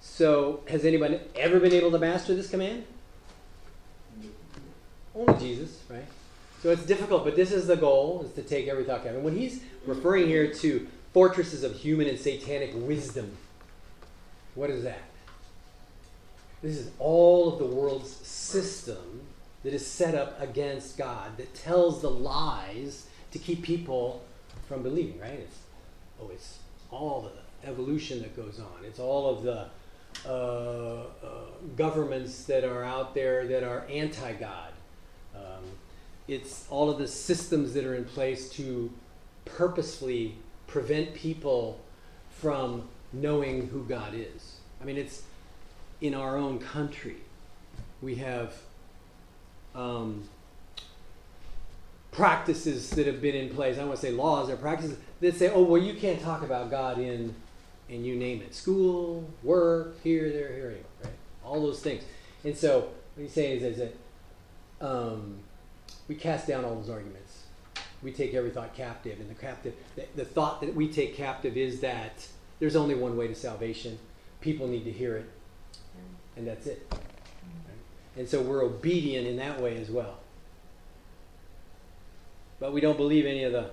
So, 0.00 0.60
has 0.68 0.84
anyone 0.84 1.20
ever 1.34 1.58
been 1.60 1.72
able 1.72 1.90
to 1.92 1.98
master 1.98 2.34
this 2.34 2.50
command? 2.50 2.84
Only 5.14 5.38
Jesus, 5.38 5.80
right? 5.88 6.04
So 6.64 6.70
it's 6.70 6.86
difficult, 6.86 7.24
but 7.24 7.36
this 7.36 7.52
is 7.52 7.66
the 7.66 7.76
goal: 7.76 8.22
is 8.24 8.32
to 8.36 8.42
take 8.42 8.68
every 8.68 8.84
thought 8.84 9.02
captive. 9.02 9.16
And 9.16 9.24
when 9.24 9.36
he's 9.36 9.60
referring 9.84 10.28
here 10.28 10.50
to 10.50 10.88
fortresses 11.12 11.62
of 11.62 11.76
human 11.76 12.08
and 12.08 12.18
satanic 12.18 12.70
wisdom, 12.74 13.36
what 14.54 14.70
is 14.70 14.82
that? 14.84 15.02
This 16.62 16.78
is 16.78 16.90
all 16.98 17.52
of 17.52 17.58
the 17.58 17.66
world's 17.66 18.10
system 18.26 19.26
that 19.62 19.74
is 19.74 19.86
set 19.86 20.14
up 20.14 20.40
against 20.40 20.96
God, 20.96 21.36
that 21.36 21.54
tells 21.54 22.00
the 22.00 22.08
lies 22.08 23.08
to 23.32 23.38
keep 23.38 23.62
people 23.62 24.24
from 24.66 24.82
believing, 24.82 25.20
right? 25.20 25.40
It's, 25.40 25.58
oh, 26.18 26.30
it's 26.32 26.60
all 26.90 27.30
the 27.30 27.68
evolution 27.68 28.22
that 28.22 28.34
goes 28.34 28.58
on. 28.58 28.86
It's 28.86 28.98
all 28.98 29.28
of 29.28 29.42
the 29.42 29.66
uh, 30.26 30.28
uh, 30.32 31.42
governments 31.76 32.44
that 32.44 32.64
are 32.64 32.84
out 32.84 33.14
there 33.14 33.46
that 33.48 33.64
are 33.64 33.84
anti 33.90 34.32
God. 34.32 34.72
Um, 35.36 35.64
it's 36.26 36.66
all 36.70 36.90
of 36.90 36.98
the 36.98 37.08
systems 37.08 37.74
that 37.74 37.84
are 37.84 37.94
in 37.94 38.04
place 38.04 38.48
to 38.50 38.90
purposefully 39.44 40.36
prevent 40.66 41.14
people 41.14 41.80
from 42.30 42.88
knowing 43.12 43.68
who 43.68 43.84
God 43.84 44.14
is. 44.14 44.56
I 44.80 44.84
mean, 44.84 44.96
it's 44.96 45.22
in 46.00 46.14
our 46.14 46.36
own 46.36 46.58
country. 46.58 47.16
We 48.02 48.16
have 48.16 48.54
um, 49.74 50.28
practices 52.10 52.90
that 52.90 53.06
have 53.06 53.20
been 53.20 53.34
in 53.34 53.50
place. 53.50 53.76
I 53.76 53.80
don't 53.80 53.88
want 53.88 54.00
to 54.00 54.06
say 54.06 54.12
laws, 54.12 54.48
they're 54.48 54.56
practices 54.56 54.96
that 55.20 55.36
say, 55.36 55.52
oh, 55.52 55.62
well, 55.62 55.80
you 55.80 55.94
can't 55.94 56.20
talk 56.20 56.42
about 56.42 56.70
God 56.70 56.98
in, 56.98 57.34
and 57.88 58.04
you 58.04 58.16
name 58.16 58.40
it, 58.40 58.54
school, 58.54 59.28
work, 59.42 60.02
here, 60.02 60.30
there, 60.30 60.48
here, 60.48 60.70
here, 60.70 60.84
right? 61.02 61.12
All 61.44 61.62
those 61.62 61.80
things. 61.80 62.04
And 62.44 62.56
so 62.56 62.88
what 63.14 63.22
he's 63.22 63.32
saying 63.32 63.58
is, 63.58 63.62
is 63.62 63.76
that 63.78 64.86
um, 64.86 65.38
we 66.08 66.14
cast 66.14 66.46
down 66.46 66.64
all 66.64 66.74
those 66.74 66.90
arguments. 66.90 67.44
We 68.02 68.12
take 68.12 68.34
every 68.34 68.50
thought 68.50 68.74
captive, 68.74 69.18
and 69.20 69.30
the 69.30 69.34
captive, 69.34 69.74
the, 69.96 70.04
the 70.14 70.24
thought 70.24 70.60
that 70.60 70.74
we 70.74 70.88
take 70.88 71.16
captive 71.16 71.56
is 71.56 71.80
that 71.80 72.26
there's 72.58 72.76
only 72.76 72.94
one 72.94 73.16
way 73.16 73.28
to 73.28 73.34
salvation. 73.34 73.98
People 74.40 74.68
need 74.68 74.84
to 74.84 74.92
hear 74.92 75.16
it, 75.16 75.30
and 76.36 76.46
that's 76.46 76.66
it. 76.66 76.86
Right? 76.90 77.00
And 78.16 78.28
so 78.28 78.42
we're 78.42 78.62
obedient 78.62 79.26
in 79.26 79.36
that 79.38 79.60
way 79.60 79.78
as 79.78 79.90
well. 79.90 80.18
But 82.60 82.72
we 82.72 82.80
don't 82.80 82.96
believe 82.96 83.26
any 83.26 83.44
of 83.44 83.52
the 83.52 83.70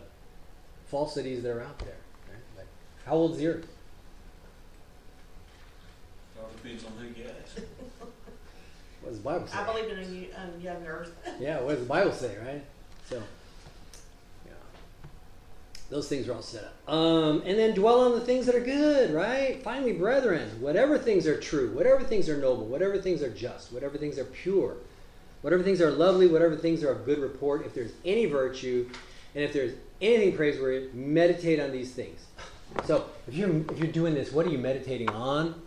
falsities 0.88 1.44
that 1.44 1.52
are 1.52 1.62
out 1.62 1.80
there. 1.80 1.96
Right? 2.30 2.44
Like, 2.58 2.68
how 3.06 3.14
old's 3.14 3.38
the 3.38 3.48
earth? 3.48 3.68
All 6.40 6.50
depends 6.62 6.86
on 6.86 6.92
who 7.00 7.08
you 7.08 7.28
ask. 7.28 7.36
What 7.36 7.41
does 9.12 9.20
the 9.20 9.30
Bible 9.30 9.48
say? 9.48 9.58
I 9.58 9.64
believe 9.66 9.90
in 9.90 9.98
a 9.98 10.08
new, 10.08 10.28
um, 10.36 10.62
young 10.62 10.86
earth. 10.88 11.14
Yeah, 11.40 11.60
what 11.62 11.72
does 11.72 11.80
the 11.82 11.86
Bible 11.86 12.12
say, 12.12 12.36
right? 12.46 12.64
So, 13.10 13.22
yeah. 14.46 14.54
Those 15.90 16.08
things 16.08 16.28
are 16.28 16.34
all 16.34 16.42
set 16.42 16.64
up. 16.64 16.94
Um, 16.94 17.44
and 17.46 17.58
then 17.58 17.74
dwell 17.74 18.02
on 18.02 18.14
the 18.14 18.22
things 18.22 18.46
that 18.46 18.56
are 18.56 18.62
good, 18.62 19.12
right? 19.12 19.62
Finally, 19.64 19.94
brethren, 19.94 20.50
whatever 20.62 20.98
things 20.98 21.28
are 21.28 21.40
true, 21.40 21.72
whatever 21.72 22.04
things 22.04 22.30
are 22.30 22.38
noble, 22.38 22.66
whatever 22.66 23.02
things 23.02 23.22
are 23.22 23.30
just, 23.30 23.74
whatever 23.74 23.98
things 23.98 24.18
are 24.18 24.26
pure, 24.26 24.78
whatever 25.42 25.64
things 25.64 25.82
are 25.82 25.92
lovely, 25.92 26.28
whatever 26.28 26.56
things 26.56 26.84
are 26.84 26.92
of 26.92 27.06
good 27.06 27.20
report, 27.20 27.66
if 27.66 27.74
there's 27.74 27.92
any 28.06 28.26
virtue, 28.26 28.90
and 29.36 29.44
if 29.44 29.52
there's 29.54 29.74
anything 30.02 30.36
praiseworthy, 30.36 30.90
meditate 30.94 31.60
on 31.60 31.72
these 31.72 31.92
things. 31.92 32.26
So, 32.86 33.06
if 33.28 33.34
you're 33.34 33.50
if 33.72 33.80
you're 33.80 33.92
doing 33.92 34.14
this, 34.14 34.32
what 34.32 34.46
are 34.46 34.50
you 34.50 34.58
meditating 34.58 35.10
on? 35.10 35.62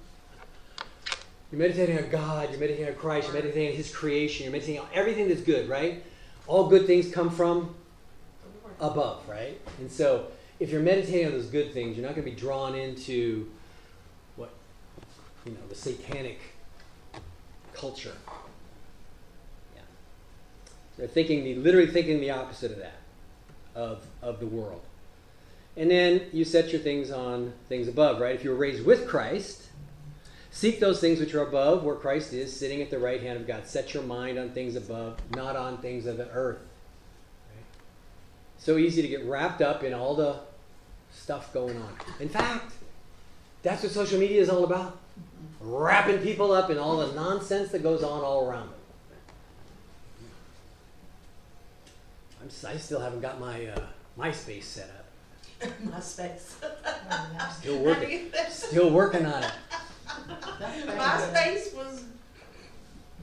You're 1.51 1.61
meditating 1.61 1.99
on 1.99 2.11
God, 2.11 2.51
you're 2.51 2.61
meditating 2.61 2.89
on 2.89 2.95
Christ, 2.95 3.29
you're 3.29 3.35
meditating 3.35 3.71
on 3.71 3.77
His 3.77 3.95
creation, 3.95 4.45
you're 4.45 4.53
meditating 4.53 4.81
on 4.81 4.89
everything 4.93 5.29
that's 5.29 5.43
good, 5.43 5.69
right? 5.69 6.03
All 6.47 6.69
good 6.69 6.87
things 6.87 7.13
come 7.13 7.31
from 7.31 7.75
above, 8.81 9.29
right? 9.29 9.61
And 9.79 9.91
so, 9.91 10.27
if 10.61 10.71
you're 10.71 10.83
meditating 10.83 11.27
on 11.27 11.33
those 11.33 11.47
good 11.47 11.73
things, 11.73 11.97
you're 11.97 12.07
not 12.07 12.15
going 12.15 12.25
to 12.25 12.31
be 12.31 12.37
drawn 12.37 12.75
into 12.75 13.51
what, 14.37 14.51
you 15.45 15.53
know, 15.53 15.67
the 15.69 15.75
satanic 15.75 16.41
culture. 17.73 18.15
Yeah. 19.75 19.83
They're 20.97 21.09
thinking, 21.09 21.45
the, 21.45 21.57
literally 21.57 21.89
thinking 21.89 22.21
the 22.21 22.31
opposite 22.31 22.73
of 22.73 22.79
that, 22.79 23.01
of, 23.75 24.05
of 24.23 24.41
the 24.41 24.47
world. 24.47 24.83
And 25.77 25.91
then 25.91 26.23
you 26.33 26.45
set 26.45 26.71
your 26.71 26.81
things 26.81 27.11
on 27.11 27.53
things 27.69 27.89
above, 27.89 28.21
right? 28.21 28.35
If 28.35 28.45
you 28.45 28.51
were 28.51 28.57
raised 28.57 28.85
with 28.85 29.09
Christ, 29.09 29.69
Seek 30.55 30.79
those 30.79 31.01
things 31.01 31.19
which 31.19 31.35
are 31.35 31.43
above, 31.43 31.83
where 31.83 31.97
Christ 31.97 32.33
is, 32.33 32.55
sitting 32.57 32.81
at 32.81 32.89
the 32.89 32.99
right 33.01 33.21
hand 33.21 33.41
of 33.41 33.45
God. 33.45 33.67
Set 33.67 33.93
your 33.93 34.05
mind 34.05 34.39
on 34.39 34.51
things 34.51 34.77
above, 34.77 35.19
not 35.31 35.57
on 35.57 35.79
things 35.79 36.07
of 36.07 36.17
the 36.17 36.31
earth. 36.31 36.61
Right? 37.51 37.65
So 38.59 38.79
easy 38.79 39.03
to 39.03 39.09
get 39.09 39.25
wrapped 39.25 39.63
up 39.63 39.83
in 39.83 39.93
all 39.93 40.15
the 40.15 40.37
stuff 41.13 41.53
going 41.53 41.77
on. 41.77 41.93
In 42.21 42.29
fact, 42.29 42.73
that's 43.65 43.83
what 43.83 43.91
social 43.91 44.17
media 44.17 44.41
is 44.41 44.49
all 44.49 44.63
about 44.63 44.97
wrapping 45.61 46.19
people 46.19 46.53
up 46.53 46.71
in 46.71 46.79
all 46.79 46.99
the 46.99 47.13
nonsense 47.15 47.73
that 47.73 47.83
goes 47.83 48.05
on 48.05 48.23
all 48.23 48.49
around 48.49 48.69
them. 48.69 48.79
I'm, 52.41 52.71
I 52.71 52.77
still 52.77 53.01
haven't 53.01 53.23
got 53.23 53.41
my 53.41 53.67
uh, 53.67 53.81
MySpace 54.17 54.63
set 54.63 54.89
up. 54.89 55.71
My 55.85 55.99
space. 55.99 56.59
Still 57.59 57.79
working. 57.79 58.31
Still 58.51 58.91
working 58.91 59.27
on 59.27 59.43
it. 59.43 59.53
My 60.87 61.19
space 61.33 61.73
was 61.75 62.05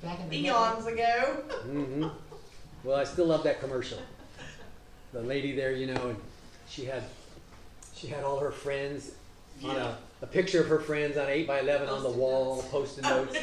Back 0.04 0.20
in 0.20 0.30
the 0.30 0.42
day. 0.42 0.48
eons 0.50 0.86
ago. 0.88 1.44
hmm 1.64 2.08
Well, 2.84 2.98
I 2.98 3.04
still 3.04 3.26
love 3.28 3.44
that 3.44 3.60
commercial. 3.60 4.00
The 5.14 5.22
lady 5.22 5.56
there, 5.56 5.72
you 5.74 5.88
know, 5.94 6.10
and 6.10 6.18
she 6.68 6.86
had 6.86 7.04
she 7.94 8.08
had 8.08 8.24
all 8.24 8.40
her 8.40 8.52
friends 8.52 9.12
on 9.64 9.76
a, 9.76 9.98
a 10.24 10.26
picture 10.28 10.60
of 10.62 10.68
her 10.68 10.80
friends 10.80 11.18
on 11.18 11.28
eight 11.30 11.46
by 11.48 11.60
eleven 11.60 11.88
on 11.90 12.02
the 12.02 12.10
Post-it 12.10 12.20
wall, 12.20 12.56
notes. 12.56 12.68
post-it 12.70 13.04
notes. 13.04 13.38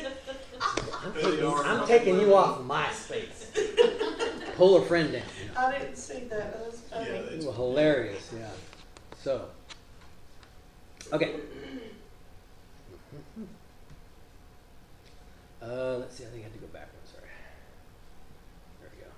I'm 1.04 1.12
There 1.12 1.22
they 1.22 1.30
taking, 1.30 1.44
are. 1.46 1.64
I'm 1.64 1.86
taking 1.86 2.20
you 2.20 2.34
off 2.34 2.60
MySpace. 2.62 4.54
Pull 4.56 4.78
a 4.78 4.84
friend 4.86 5.12
down. 5.12 5.22
You 5.46 5.54
know. 5.54 5.60
I 5.60 5.78
didn't 5.78 5.96
see 5.96 6.20
that. 6.24 6.52
That 6.54 6.66
was 6.66 6.80
funny. 6.80 7.06
Yeah, 7.06 7.14
it's- 7.16 7.44
Well, 7.44 7.52
hilarious, 7.52 8.30
yeah. 8.36 8.48
So, 9.22 9.48
okay. 11.12 11.34
Uh, 15.68 15.98
let's 15.98 16.16
see. 16.16 16.24
I 16.24 16.28
think 16.28 16.40
I 16.40 16.44
had 16.44 16.54
to 16.54 16.58
go 16.58 16.66
back 16.68 16.88
one. 16.94 17.04
Sorry. 17.04 17.28
There 18.80 18.90
we 18.94 19.02
go. 19.02 19.10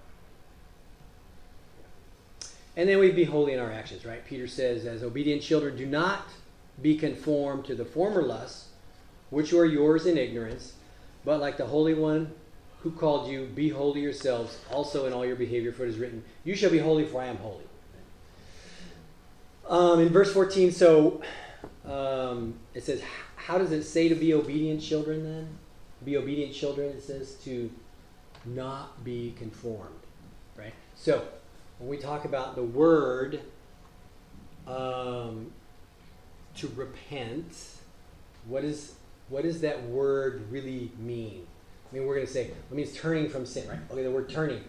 And 2.77 2.89
then 2.89 2.99
we 2.99 3.13
be 3.13 3.25
holy 3.25 3.53
in 3.53 3.61
our 3.61 3.71
actions, 3.71 4.05
right? 4.05 4.25
Peter 4.27 4.49
says, 4.49 4.85
as 4.85 5.03
obedient 5.05 5.43
children, 5.43 5.77
do 5.77 5.87
not 5.87 6.27
be 6.83 6.97
conformed 6.97 7.67
to 7.67 7.75
the 7.75 7.85
former 7.85 8.23
lusts, 8.23 8.69
which 9.31 9.53
were 9.53 9.65
yours 9.65 10.07
in 10.07 10.19
ignorance, 10.19 10.75
but 11.25 11.41
like 11.41 11.57
the 11.57 11.67
Holy 11.67 11.95
One 11.95 12.33
who 12.83 12.91
called 12.91 13.31
you, 13.31 13.45
be 13.55 13.69
holy 13.69 14.01
yourselves 14.01 14.59
also 14.73 15.07
in 15.07 15.13
all 15.13 15.25
your 15.25 15.37
behavior, 15.37 15.71
for 15.71 15.85
it 15.85 15.91
is 15.91 15.99
written, 15.99 16.25
You 16.45 16.55
shall 16.57 16.71
be 16.71 16.79
holy, 16.79 17.05
for 17.05 17.21
I 17.21 17.27
am 17.27 17.37
holy. 17.37 17.65
Um, 19.69 20.01
in 20.01 20.09
verse 20.09 20.33
14, 20.33 20.73
so 20.73 21.21
um, 21.85 22.55
it 22.75 22.83
says, 22.83 23.03
How 23.37 23.59
does 23.59 23.71
it 23.71 23.85
say 23.85 24.09
to 24.09 24.15
be 24.15 24.33
obedient 24.33 24.81
children 24.81 25.23
then? 25.23 25.60
Be 26.05 26.17
obedient 26.17 26.55
children, 26.55 26.89
it 26.91 27.03
says 27.03 27.35
to 27.45 27.71
not 28.45 29.05
be 29.05 29.35
conformed, 29.39 30.01
right? 30.57 30.73
So 30.95 31.27
when 31.79 31.91
we 31.91 31.99
talk 31.99 32.25
about 32.25 32.57
the 32.57 32.63
word 32.63 33.41
um, 34.67 35.53
to 36.57 36.69
repent, 36.75 37.55
what 38.47 38.65
is 38.65 38.95
what 39.29 39.45
does 39.45 39.61
that 39.61 39.85
word 39.85 40.51
really 40.51 40.91
mean? 40.99 41.47
I 41.91 41.97
mean, 41.97 42.07
we're 42.07 42.17
going 42.17 42.27
to 42.27 42.33
say 42.33 42.47
it 42.47 42.55
means 42.71 42.95
turning 42.97 43.29
from 43.29 43.47
sin, 43.47 43.69
right? 43.69 43.79
Okay, 43.91 44.03
the 44.03 44.11
word 44.11 44.29
turning. 44.29 44.63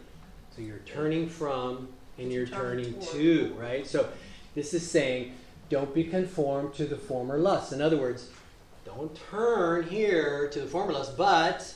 So 0.55 0.61
you're 0.61 0.79
turning 0.79 1.27
from 1.27 1.89
and 2.17 2.31
you're 2.31 2.45
turning 2.45 2.99
to, 2.99 3.55
right? 3.59 3.85
So 3.87 4.09
this 4.53 4.73
is 4.73 4.89
saying 4.89 5.33
don't 5.69 5.93
be 5.93 6.03
conformed 6.03 6.73
to 6.75 6.85
the 6.85 6.97
former 6.97 7.37
lusts. 7.37 7.71
In 7.71 7.81
other 7.81 7.97
words, 7.97 8.29
don't 8.95 9.17
turn 9.29 9.83
here 9.83 10.49
to 10.49 10.59
the 10.59 10.67
former 10.67 10.93
lust, 10.93 11.17
but 11.17 11.73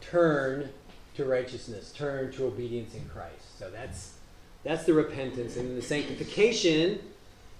turn 0.00 0.68
to 1.16 1.24
righteousness, 1.24 1.92
turn 1.92 2.32
to 2.32 2.46
obedience 2.46 2.94
in 2.94 3.04
Christ. 3.08 3.58
So 3.58 3.70
that's 3.70 4.14
that's 4.62 4.84
the 4.84 4.94
repentance, 4.94 5.56
and 5.56 5.76
the 5.76 5.82
sanctification 5.82 7.00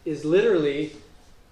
is 0.05 0.25
literally 0.25 0.93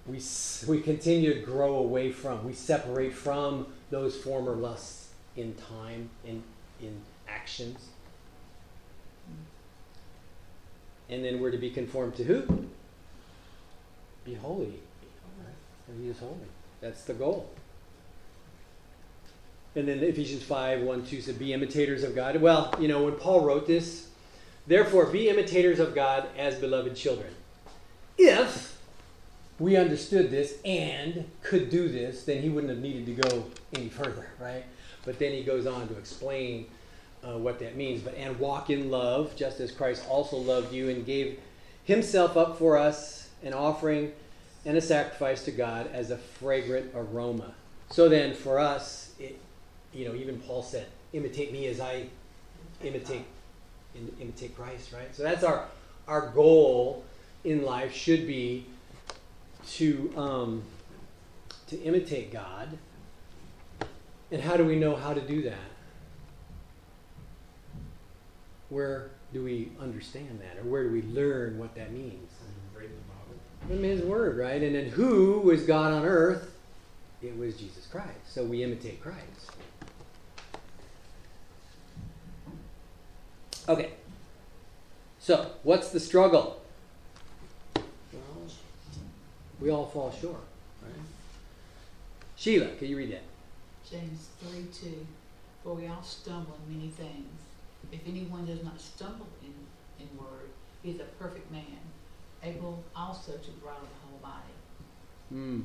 we 0.06 0.20
we 0.66 0.80
continue 0.80 1.34
to 1.34 1.40
grow 1.40 1.76
away 1.76 2.10
from, 2.10 2.44
we 2.44 2.54
separate 2.54 3.14
from 3.14 3.66
those 3.90 4.16
former 4.16 4.52
lusts 4.52 5.10
in 5.36 5.54
time, 5.54 6.10
in 6.24 6.42
in 6.80 7.00
actions, 7.28 7.78
and 11.08 11.24
then 11.24 11.40
we're 11.40 11.50
to 11.50 11.58
be 11.58 11.70
conformed 11.70 12.16
to 12.16 12.24
who? 12.24 12.66
Be 14.24 14.34
holy. 14.34 14.80
He 16.00 16.08
is 16.08 16.18
holy. 16.18 16.32
That's 16.82 17.04
the 17.04 17.14
goal. 17.14 17.48
And 19.74 19.88
then 19.88 20.00
Ephesians 20.00 20.42
5 20.42 20.82
1 20.82 21.06
2 21.06 21.20
said, 21.22 21.38
Be 21.38 21.54
imitators 21.54 22.02
of 22.02 22.14
God. 22.14 22.36
Well, 22.42 22.74
you 22.78 22.88
know, 22.88 23.04
when 23.04 23.14
Paul 23.14 23.44
wrote 23.46 23.66
this, 23.66 24.08
therefore 24.66 25.06
be 25.06 25.30
imitators 25.30 25.78
of 25.78 25.94
God 25.94 26.28
as 26.36 26.56
beloved 26.56 26.94
children. 26.94 27.32
If 28.18 28.76
we 29.58 29.76
understood 29.76 30.30
this 30.30 30.54
and 30.64 31.24
could 31.42 31.70
do 31.70 31.88
this, 31.88 32.24
then 32.24 32.42
he 32.42 32.50
wouldn't 32.50 32.70
have 32.70 32.82
needed 32.82 33.06
to 33.06 33.28
go 33.28 33.44
any 33.72 33.88
further, 33.88 34.28
right? 34.38 34.64
But 35.04 35.18
then 35.18 35.32
he 35.32 35.42
goes 35.42 35.66
on 35.66 35.88
to 35.88 35.96
explain 35.96 36.66
uh, 37.24 37.38
what 37.38 37.58
that 37.60 37.76
means. 37.76 38.02
But 38.02 38.14
and 38.14 38.38
walk 38.38 38.70
in 38.70 38.90
love, 38.90 39.36
just 39.36 39.60
as 39.60 39.70
Christ 39.70 40.04
also 40.08 40.36
loved 40.36 40.72
you 40.72 40.90
and 40.90 41.06
gave 41.06 41.38
himself 41.84 42.36
up 42.36 42.58
for 42.58 42.76
us, 42.76 43.30
an 43.42 43.54
offering 43.54 44.12
and 44.64 44.76
a 44.76 44.80
sacrifice 44.80 45.44
to 45.44 45.50
God 45.50 45.90
as 45.92 46.10
a 46.10 46.16
fragrant 46.16 46.92
aroma. 46.94 47.54
So 47.90 48.08
then, 48.08 48.34
for 48.34 48.58
us, 48.58 49.12
it, 49.18 49.38
you 49.92 50.08
know, 50.08 50.14
even 50.14 50.38
Paul 50.40 50.62
said, 50.62 50.86
"Imitate 51.12 51.52
me 51.52 51.66
as 51.66 51.80
I 51.80 52.06
imitate 52.82 53.24
in, 53.94 54.14
imitate 54.20 54.56
Christ." 54.56 54.92
Right. 54.92 55.14
So 55.14 55.22
that's 55.22 55.44
our 55.44 55.66
our 56.06 56.30
goal 56.30 57.04
in 57.44 57.64
life 57.64 57.94
should 57.94 58.26
be 58.26 58.66
to 59.72 60.12
um, 60.16 60.62
to 61.68 61.80
imitate 61.82 62.32
God. 62.32 62.78
And 64.30 64.40
how 64.40 64.56
do 64.56 64.64
we 64.64 64.76
know 64.76 64.96
how 64.96 65.12
to 65.12 65.20
do 65.20 65.42
that? 65.42 65.70
Where 68.70 69.10
do 69.34 69.44
we 69.44 69.72
understand 69.78 70.40
that, 70.40 70.58
or 70.58 70.68
where 70.68 70.84
do 70.84 70.90
we 70.90 71.02
learn 71.02 71.58
what 71.58 71.74
that 71.74 71.92
means? 71.92 72.30
From 73.66 73.82
His 73.82 74.02
Word, 74.02 74.36
right? 74.38 74.62
And 74.62 74.74
then 74.74 74.86
who 74.86 75.40
was 75.40 75.62
God 75.62 75.92
on 75.92 76.04
earth? 76.04 76.50
It 77.22 77.36
was 77.36 77.56
Jesus 77.56 77.86
Christ. 77.86 78.08
So 78.26 78.44
we 78.44 78.62
imitate 78.62 79.00
Christ. 79.00 79.52
Okay. 83.68 83.90
So, 85.20 85.52
what's 85.62 85.90
the 85.90 86.00
struggle? 86.00 86.60
Well, 87.76 88.22
we 89.60 89.70
all 89.70 89.86
fall 89.86 90.12
short, 90.20 90.42
right? 90.82 90.92
Sheila, 92.34 92.74
can 92.74 92.88
you 92.88 92.96
read 92.96 93.12
that? 93.12 93.22
James 93.88 94.30
three 94.40 94.66
two, 94.72 95.06
for 95.62 95.74
we 95.74 95.86
all 95.86 96.02
stumble 96.02 96.58
in 96.66 96.76
many 96.76 96.90
things. 96.90 97.28
If 97.92 98.00
anyone 98.04 98.46
does 98.46 98.64
not 98.64 98.80
stumble 98.80 99.28
in, 99.42 99.54
in 100.00 100.08
word, 100.18 100.48
he 100.82 100.90
is 100.90 101.00
a 101.00 101.04
perfect 101.22 101.52
man, 101.52 101.78
able 102.43 102.82
also 102.95 103.32
to 103.32 103.51
bridle 103.62 103.82
the 103.82 104.09
whole 104.09 104.18
body. 104.22 104.53
Hmm. 105.30 105.61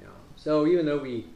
Yeah. 0.00 0.08
So 0.36 0.66
even 0.66 0.86
though 0.86 0.98
we 0.98 1.26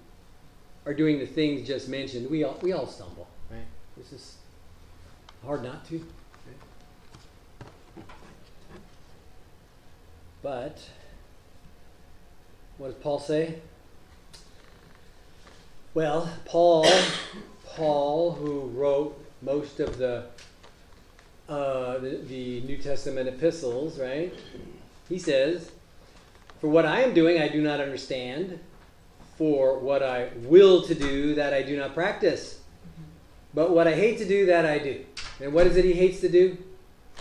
are 0.87 0.95
doing 0.95 1.19
the 1.19 1.27
things 1.27 1.67
just 1.67 1.89
mentioned, 1.89 2.31
we 2.31 2.45
all 2.45 2.59
we 2.63 2.73
all 2.73 2.87
stumble, 2.87 3.29
right? 3.51 3.67
This 3.97 4.13
is 4.13 4.37
hard 5.45 5.63
not 5.63 5.87
to. 5.89 5.99
Right? 5.99 6.07
But 10.43 10.79
what 12.79 12.89
does 12.89 13.03
Paul 13.03 13.19
say? 13.19 13.57
Well, 15.95 16.29
Paul, 16.45 16.87
Paul, 17.77 18.33
who 18.33 18.63
wrote 18.75 19.17
most 19.43 19.79
of 19.79 19.97
the 19.97 20.25
uh, 21.49 21.99
the, 21.99 22.21
the 22.29 22.61
New 22.63 22.79
Testament 22.79 23.29
epistles, 23.29 23.99
right? 23.99 24.33
He 25.09 25.19
says, 25.19 25.71
"For 26.61 26.69
what 26.69 26.87
I 26.87 27.03
am 27.03 27.15
doing, 27.15 27.41
I 27.41 27.49
do 27.49 27.61
not 27.61 27.81
understand. 27.81 28.59
For 29.37 29.79
what 29.79 30.03
I 30.03 30.31
will 30.37 30.83
to 30.83 30.95
do, 30.95 31.35
that 31.35 31.53
I 31.53 31.63
do 31.63 31.77
not 31.77 31.93
practice. 31.93 32.61
But 33.53 33.71
what 33.71 33.89
I 33.89 33.95
hate 33.95 34.19
to 34.19 34.25
do, 34.25 34.47
that 34.47 34.65
I 34.65 34.79
do." 34.79 35.05
And 35.41 35.53
what 35.53 35.67
is 35.67 35.77
it 35.77 35.85
he 35.85 35.93
hates 35.93 36.21
to 36.21 36.29
do? 36.29 36.57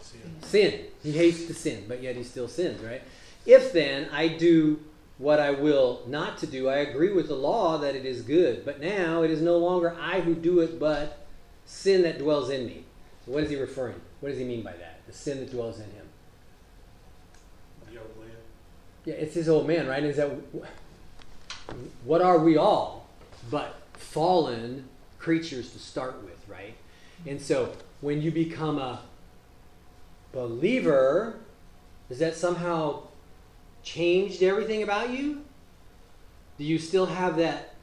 Sin. 0.02 0.36
Sin. 0.42 0.86
He 1.02 1.12
hates 1.12 1.46
to 1.48 1.54
sin, 1.54 1.86
but 1.88 2.02
yet 2.02 2.16
he 2.16 2.24
still 2.24 2.48
sins, 2.48 2.82
right? 2.82 3.02
If 3.46 3.74
then 3.74 4.08
I 4.12 4.30
do 4.30 4.80
what 5.18 5.40
I 5.40 5.52
will 5.52 6.04
not 6.08 6.38
to 6.40 6.48
do, 6.48 6.70
I 6.70 6.78
agree 6.78 7.12
with 7.12 7.28
the 7.28 7.36
law 7.36 7.78
that 7.80 7.96
it 7.96 8.06
is 8.06 8.22
good. 8.22 8.64
But 8.64 8.80
now 8.80 9.24
it 9.24 9.32
is 9.32 9.42
no 9.42 9.58
longer 9.58 9.96
I 10.00 10.22
who 10.22 10.34
do 10.34 10.60
it, 10.62 10.80
but 10.80 11.26
sin 11.66 12.04
that 12.04 12.20
dwells 12.20 12.50
in 12.50 12.66
me. 12.66 12.86
So 13.26 13.34
what 13.34 13.44
is 13.44 13.50
he 13.50 13.56
referring? 13.56 14.00
What 14.24 14.30
does 14.30 14.40
he 14.40 14.46
mean 14.46 14.62
by 14.62 14.72
that? 14.72 15.06
The 15.06 15.12
sin 15.12 15.42
that 15.42 15.52
dwells 15.52 15.80
in 15.80 15.84
him. 15.88 16.08
The 17.92 18.00
old 18.00 18.18
man. 18.22 18.38
Yeah, 19.04 19.16
it's 19.16 19.36
his 19.36 19.50
old 19.50 19.68
man, 19.68 19.86
right? 19.86 20.02
Is 20.02 20.16
that 20.16 20.30
what 22.06 22.22
are 22.22 22.40
we 22.40 22.56
all 22.56 23.10
but 23.52 23.82
fallen 23.96 24.88
creatures 25.20 25.74
to 25.74 25.80
start 25.80 26.24
with, 26.24 26.42
right? 26.48 26.74
And 27.28 27.42
so 27.42 27.74
when 28.00 28.22
you 28.22 28.32
become 28.32 28.78
a 28.78 29.02
believer, 30.32 31.36
does 32.08 32.20
that 32.20 32.38
somehow 32.38 33.02
changed 33.84 34.42
everything 34.42 34.84
about 34.84 35.10
you? 35.10 35.44
Do 36.58 36.64
you 36.64 36.80
still 36.80 37.08
have 37.08 37.36
that 37.36 37.76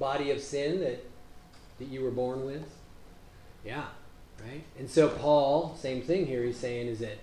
body 0.00 0.32
of 0.32 0.40
sin 0.40 0.80
that 0.80 1.04
that 1.78 1.86
you 1.86 2.02
were 2.02 2.10
born 2.10 2.44
with? 2.44 2.68
Yeah, 3.64 3.84
right? 4.44 4.62
And 4.78 4.88
so 4.90 5.08
Paul, 5.08 5.76
same 5.78 6.02
thing 6.02 6.26
here, 6.26 6.42
he's 6.42 6.56
saying 6.58 6.88
is 6.88 7.00
that 7.00 7.18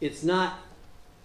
it's 0.00 0.22
not 0.22 0.58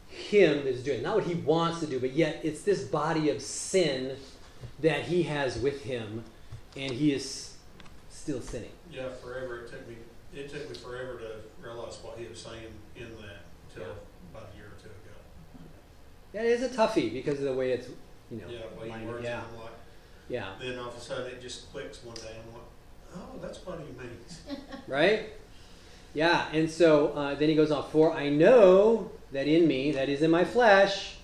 him 0.08 0.66
that's 0.66 0.80
doing, 0.82 1.02
not 1.02 1.16
what 1.16 1.26
he 1.26 1.36
wants 1.36 1.80
to 1.82 1.88
do, 1.88 2.00
but 2.00 2.14
yet 2.14 2.40
it's 2.44 2.62
this 2.62 2.84
body 2.84 3.30
of 3.30 3.42
sin 3.42 4.16
that 4.80 5.04
he 5.04 5.24
has 5.24 5.58
with 5.60 5.84
him, 5.84 6.24
and 6.76 6.92
he 6.92 7.14
is 7.14 7.56
still 8.10 8.42
sinning. 8.42 8.72
Yeah, 8.92 9.10
forever. 9.10 9.64
It 9.66 9.72
took 9.72 9.88
me. 9.88 9.96
It 10.34 10.52
took 10.52 10.70
me 10.70 10.76
forever 10.76 11.20
to 11.20 11.32
realize 11.66 11.98
what 12.02 12.18
he 12.18 12.28
was 12.28 12.40
saying 12.40 12.68
in 12.96 13.10
that 13.18 13.46
until 13.70 13.88
Yeah. 13.90 13.94
about 14.32 14.50
a 14.54 14.58
year 14.58 14.66
or 14.68 14.82
two 14.82 14.90
ago. 14.90 15.18
That 16.34 16.46
is 16.46 16.62
a 16.62 16.70
toughie 16.70 17.12
because 17.14 17.40
of 17.40 17.46
the 17.46 17.54
way 17.54 17.72
it's, 17.72 17.88
you 18.30 18.38
know, 18.38 18.48
Yeah, 18.48 18.60
the 18.74 18.80
way 18.80 19.00
he 19.00 19.06
words 19.06 19.24
yeah, 19.24 19.42
like, 19.58 19.72
yeah, 20.30 20.54
then 20.60 20.78
all 20.78 20.90
of 20.90 20.96
a 20.98 21.00
sudden 21.00 21.28
it 21.28 21.42
just 21.42 21.72
clicks 21.72 22.04
one 22.04 22.16
day. 22.16 22.36
I'm 22.46 22.54
like, 22.54 22.67
oh, 23.16 23.40
that's 23.42 23.66
what 23.66 23.80
he 23.80 23.86
means. 24.02 24.42
right? 24.88 25.30
Yeah, 26.14 26.48
and 26.52 26.70
so 26.70 27.10
uh, 27.10 27.36
then 27.36 27.50
he 27.50 27.56
goes 27.56 27.72
on, 27.72 27.90
for 27.90 28.14
I 28.14 28.30
know 28.30 29.12
that 29.32 29.48
in 29.48 29.68
me, 29.68 29.92
that 29.92 30.10
is 30.10 30.22
in 30.22 30.32
my 30.32 30.46
flesh, 30.46 31.18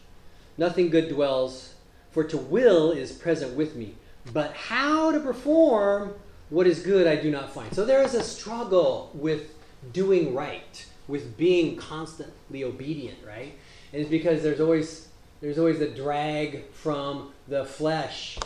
nothing 0.58 0.90
good 0.90 1.10
dwells, 1.10 1.74
for 2.12 2.24
to 2.24 2.38
will 2.38 2.92
is 2.92 3.12
present 3.12 3.56
with 3.56 3.76
me, 3.76 3.96
but 4.32 4.54
how 4.54 5.12
to 5.12 5.20
perform 5.20 6.14
what 6.50 6.68
is 6.68 6.82
good 6.82 7.08
I 7.08 7.16
do 7.16 7.32
not 7.32 7.52
find. 7.52 7.74
So 7.74 7.86
there 7.86 8.04
is 8.04 8.14
a 8.14 8.22
struggle 8.22 9.10
with 9.16 9.56
doing 9.92 10.36
right, 10.36 10.86
with 11.08 11.36
being 11.38 11.76
constantly 11.76 12.64
obedient, 12.64 13.18
right? 13.26 13.54
And 13.92 14.02
it's 14.02 14.10
because 14.10 14.44
there's 14.44 14.62
always 14.62 15.08
there's 15.42 15.58
always 15.58 15.80
the 15.80 15.90
drag 15.90 16.72
from 16.72 17.34
the 17.50 17.66
flesh 17.66 18.38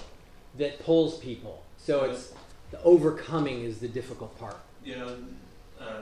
that 0.58 0.80
pulls 0.84 1.20
people. 1.20 1.64
So 1.78 2.06
it's 2.06 2.34
the 2.72 2.82
overcoming 2.84 3.63
is 3.63 3.80
the 3.80 3.88
difficult 3.88 4.38
part. 4.39 4.57
Yeah, 4.84 5.09
uh, 5.80 6.01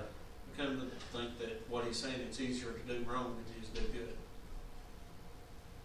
come 0.57 0.79
to 0.79 1.17
think 1.17 1.37
that 1.39 1.69
what 1.69 1.85
he's 1.85 1.97
saying, 1.97 2.15
it's 2.27 2.39
easier 2.39 2.71
to 2.71 2.93
do 2.93 3.03
wrong 3.09 3.35
than 3.35 3.55
it 3.55 3.63
is 3.63 3.69
to 3.69 3.81
do 3.81 3.99
good. 3.99 4.15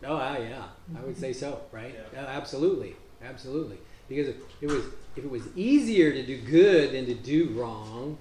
Oh, 0.03 0.17
ah, 0.17 0.39
yeah, 0.39 0.65
I 0.97 1.05
would 1.05 1.17
say 1.17 1.33
so, 1.33 1.61
right? 1.73 1.95
Yeah. 2.15 2.23
Uh, 2.23 2.27
absolutely, 2.27 2.97
absolutely. 3.23 3.79
Because 4.09 4.29
if 4.29 4.37
it 4.61 4.71
was 4.71 4.85
if 5.17 5.25
it 5.25 5.31
was 5.31 5.43
easier 5.55 6.13
to 6.13 6.25
do 6.25 6.41
good 6.41 6.93
than 6.93 7.07
to 7.07 7.15
do 7.15 7.51
wrong, 7.51 8.17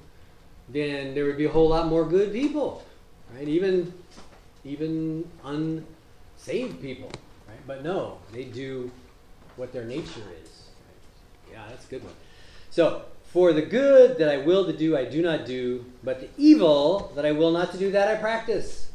then 0.67 1.15
there 1.15 1.25
would 1.25 1.37
be 1.37 1.45
a 1.45 1.49
whole 1.49 1.69
lot 1.69 1.87
more 1.87 2.05
good 2.05 2.31
people, 2.33 2.83
right? 3.33 3.47
Even 3.47 3.93
even 4.65 5.29
unsaved 5.43 6.81
people, 6.81 7.09
right? 7.47 7.59
But 7.65 7.83
no, 7.83 8.17
they 8.33 8.43
do 8.43 8.91
what 9.55 9.71
their 9.71 9.85
nature 9.85 10.27
is. 10.43 10.69
Right? 10.85 11.53
Yeah, 11.53 11.63
that's 11.69 11.85
a 11.85 11.89
good 11.89 12.03
one. 12.03 12.13
So, 12.69 13.03
for 13.31 13.53
the 13.53 13.61
good 13.61 14.17
that 14.17 14.29
I 14.29 14.37
will 14.37 14.65
to 14.65 14.73
do, 14.73 14.97
I 14.97 15.05
do 15.05 15.21
not 15.21 15.45
do, 15.45 15.85
but 16.03 16.19
the 16.19 16.29
evil 16.37 17.11
that 17.15 17.25
I 17.25 17.31
will 17.31 17.51
not 17.51 17.71
to 17.71 17.77
do, 17.77 17.91
that 17.91 18.07
I 18.07 18.19
practice. 18.19 18.89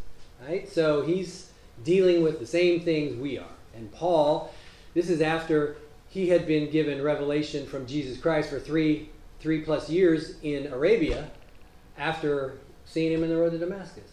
Right? 0.47 0.69
So 0.69 1.03
he's 1.03 1.51
dealing 1.85 2.23
with 2.23 2.41
the 2.41 2.47
same 2.47 2.81
things 2.81 3.17
we 3.17 3.39
are. 3.39 3.47
And 3.75 3.91
Paul, 3.93 4.53
this 4.93 5.09
is 5.09 5.21
after 5.21 5.77
he 6.09 6.29
had 6.29 6.47
been 6.47 6.71
given 6.71 7.03
revelation 7.03 7.67
from 7.67 7.87
Jesus 7.87 8.19
Christ 8.19 8.51
for 8.51 8.59
three 8.59 9.11
three 9.41 9.61
plus 9.61 9.91
years 9.91 10.37
in 10.43 10.69
Arabia, 10.69 11.31
after 11.99 12.59
seeing 12.87 13.13
him 13.13 13.23
in 13.23 13.29
the 13.29 13.37
road 13.37 13.51
to 13.51 13.59
Damascus. 13.59 14.11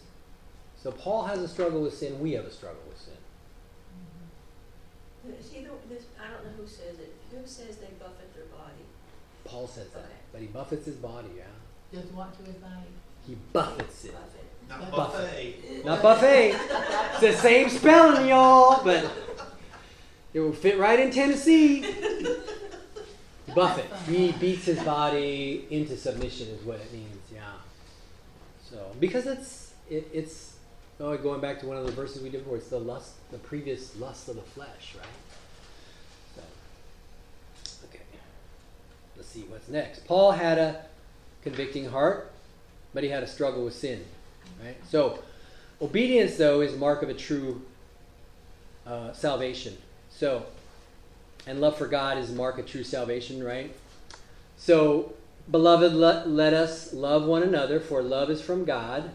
So 0.82 0.90
Paul 0.92 1.24
has 1.24 1.38
a 1.38 1.48
struggle 1.48 1.80
with 1.80 1.96
sin. 1.96 2.20
We 2.20 2.32
have 2.32 2.44
a 2.44 2.50
struggle 2.50 2.82
with 2.86 2.98
sin. 2.98 3.14
Mm-hmm. 5.26 5.42
See, 5.42 5.60
the- 5.64 5.94
this, 5.94 6.04
I 6.22 6.30
don't 6.30 6.44
know 6.44 6.62
who 6.62 6.66
says 6.66 6.98
it. 6.98 7.14
Who 7.30 7.46
says 7.46 7.78
they? 7.78 7.86
Paul 9.52 9.66
says 9.68 9.88
that, 9.90 9.98
Okay. 10.00 10.08
but 10.32 10.40
he 10.40 10.46
buffets 10.46 10.86
his 10.86 10.96
body. 10.96 11.28
Yeah, 11.36 12.00
Does 12.00 12.10
what 12.12 12.32
to 12.38 12.44
his 12.50 12.54
body? 12.56 12.88
he 13.26 13.36
buffets 13.52 14.04
it. 14.06 14.14
Buffet. 14.14 14.38
Not 14.80 14.90
Buffet. 14.90 15.56
buffet. 15.60 15.84
Not 15.84 16.02
buffet. 16.02 16.48
it's 16.54 17.20
the 17.20 17.32
same 17.34 17.68
spelling, 17.68 18.28
y'all, 18.28 18.82
but 18.82 19.04
it 20.32 20.40
will 20.40 20.54
fit 20.54 20.78
right 20.78 20.98
in 20.98 21.10
Tennessee. 21.10 21.82
Buffet. 23.54 23.84
He 24.10 24.32
beats 24.32 24.64
his 24.64 24.80
body 24.80 25.66
into 25.68 25.96
submission, 25.98 26.48
is 26.48 26.64
what 26.64 26.76
it 26.80 26.90
means. 26.92 27.18
Yeah. 27.32 27.42
So 28.70 28.78
because 28.98 29.26
it's 29.26 29.74
it, 29.90 30.08
it's 30.14 30.54
oh 30.98 31.14
going 31.18 31.42
back 31.42 31.60
to 31.60 31.66
one 31.66 31.76
of 31.76 31.84
the 31.84 31.92
verses 31.92 32.22
we 32.22 32.30
did 32.30 32.44
before. 32.44 32.56
It's 32.56 32.68
the 32.68 32.80
lust, 32.80 33.12
the 33.30 33.36
previous 33.38 33.94
lust 33.96 34.28
of 34.30 34.36
the 34.36 34.42
flesh, 34.42 34.94
right? 34.96 35.06
So 36.36 36.42
okay. 37.88 38.00
See 39.22 39.44
what's 39.48 39.68
next. 39.68 40.04
Paul 40.06 40.32
had 40.32 40.58
a 40.58 40.84
convicting 41.42 41.86
heart, 41.86 42.30
but 42.92 43.04
he 43.04 43.10
had 43.10 43.22
a 43.22 43.26
struggle 43.26 43.64
with 43.64 43.74
sin. 43.74 44.04
Right? 44.62 44.76
So, 44.88 45.22
obedience, 45.80 46.36
though, 46.36 46.60
is 46.60 46.76
mark 46.76 47.02
of 47.02 47.08
a 47.08 47.14
true 47.14 47.62
uh, 48.86 49.12
salvation. 49.12 49.76
So, 50.10 50.44
and 51.46 51.60
love 51.60 51.78
for 51.78 51.86
God 51.86 52.18
is 52.18 52.30
mark 52.30 52.58
of 52.58 52.66
true 52.66 52.84
salvation, 52.84 53.42
right? 53.42 53.74
So, 54.56 55.14
beloved, 55.50 55.92
let, 55.92 56.28
let 56.28 56.52
us 56.52 56.92
love 56.92 57.24
one 57.24 57.42
another, 57.42 57.80
for 57.80 58.02
love 58.02 58.30
is 58.30 58.42
from 58.42 58.64
God, 58.64 59.10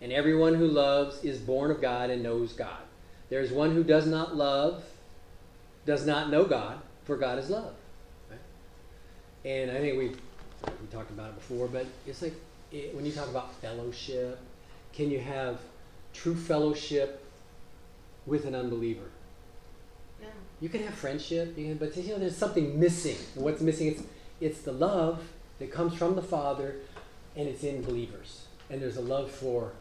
and 0.00 0.12
everyone 0.12 0.54
who 0.54 0.66
loves 0.66 1.24
is 1.24 1.38
born 1.38 1.70
of 1.70 1.80
God 1.80 2.10
and 2.10 2.22
knows 2.22 2.52
God. 2.52 2.82
There 3.28 3.40
is 3.40 3.50
one 3.50 3.72
who 3.74 3.82
does 3.82 4.06
not 4.06 4.36
love, 4.36 4.84
does 5.84 6.06
not 6.06 6.30
know 6.30 6.44
God, 6.44 6.78
for 7.04 7.16
God 7.16 7.38
is 7.38 7.50
love. 7.50 7.74
And 9.46 9.70
I 9.70 9.78
think 9.78 9.96
we 9.96 10.08
we 10.08 10.86
talked 10.90 11.10
about 11.10 11.28
it 11.30 11.36
before, 11.36 11.68
but 11.68 11.86
it's 12.04 12.20
like 12.20 12.34
it, 12.72 12.92
when 12.94 13.06
you 13.06 13.12
talk 13.12 13.28
about 13.28 13.54
fellowship, 13.60 14.40
can 14.92 15.08
you 15.08 15.20
have 15.20 15.60
true 16.12 16.34
fellowship 16.34 17.24
with 18.26 18.44
an 18.44 18.56
unbeliever? 18.56 19.08
No. 20.20 20.26
You 20.60 20.68
can 20.68 20.82
have 20.82 20.94
friendship, 20.94 21.56
you 21.56 21.66
can, 21.66 21.76
but 21.76 21.96
you 21.96 22.12
know 22.12 22.18
there's 22.18 22.36
something 22.36 22.78
missing. 22.80 23.16
What's 23.36 23.60
missing? 23.60 23.86
It's 23.86 24.02
it's 24.40 24.60
the 24.62 24.72
love 24.72 25.22
that 25.60 25.70
comes 25.70 25.94
from 25.94 26.16
the 26.16 26.22
Father, 26.22 26.76
and 27.36 27.48
it's 27.48 27.62
in 27.62 27.82
believers. 27.82 28.46
And 28.68 28.82
there's 28.82 28.96
a 28.96 29.02
love 29.02 29.30
for 29.30 29.72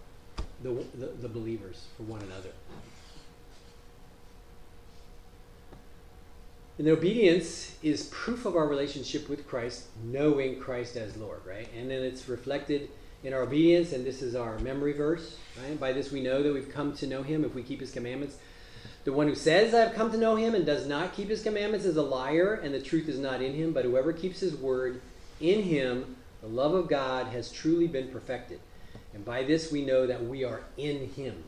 the 0.62 0.74
the, 0.94 1.08
the 1.08 1.30
believers 1.30 1.86
for 1.98 2.04
one 2.04 2.22
another. 2.22 2.52
And 6.78 6.88
obedience 6.90 7.76
is 7.82 8.08
proof 8.08 8.46
of 8.46 8.56
our 8.56 8.68
relationship 8.68 9.30
with 9.30 9.48
Christ, 9.48 9.86
knowing 10.04 10.60
Christ 10.60 10.98
as 10.98 11.16
Lord, 11.16 11.40
right? 11.48 11.70
And 11.78 11.90
then 11.90 12.04
it's 12.04 12.28
reflected 12.28 12.90
in 13.24 13.34
our 13.34 13.44
obedience, 13.44 13.94
and 13.94 14.06
this 14.06 14.22
is 14.22 14.36
our 14.36 14.60
memory 14.60 14.92
verse, 14.92 15.38
right? 15.62 15.80
By 15.80 15.94
this 15.94 16.12
we 16.12 16.22
know 16.22 16.44
that 16.44 16.54
we've 16.54 16.70
come 16.70 16.94
to 16.98 17.08
know 17.08 17.24
him 17.24 17.46
if 17.46 17.56
we 17.56 17.64
keep 17.64 17.80
his 17.80 17.92
commandments. 17.92 18.38
The 19.06 19.14
one 19.14 19.28
who 19.28 19.36
says, 19.36 19.74
I 19.74 19.80
have 19.80 19.94
come 19.94 20.12
to 20.12 20.18
know 20.18 20.36
him 20.36 20.54
and 20.54 20.66
does 20.66 20.86
not 20.86 21.14
keep 21.14 21.30
his 21.30 21.44
commandments 21.44 21.86
is 21.86 21.96
a 21.96 22.02
liar, 22.02 22.56
and 22.56 22.74
the 22.74 22.82
truth 22.82 23.08
is 23.08 23.20
not 23.20 23.42
in 23.42 23.54
him. 23.54 23.72
But 23.72 23.86
whoever 23.86 24.12
keeps 24.12 24.40
his 24.40 24.56
word, 24.56 25.02
in 25.40 25.64
him 25.64 26.18
the 26.42 26.48
love 26.48 26.74
of 26.74 26.88
God 26.88 27.28
has 27.28 27.52
truly 27.52 27.88
been 27.88 28.10
perfected. 28.10 28.60
And 29.14 29.24
by 29.24 29.44
this 29.44 29.72
we 29.72 29.84
know 29.84 30.06
that 30.06 30.26
we 30.26 30.44
are 30.44 30.62
in 30.78 31.10
him. 31.10 31.44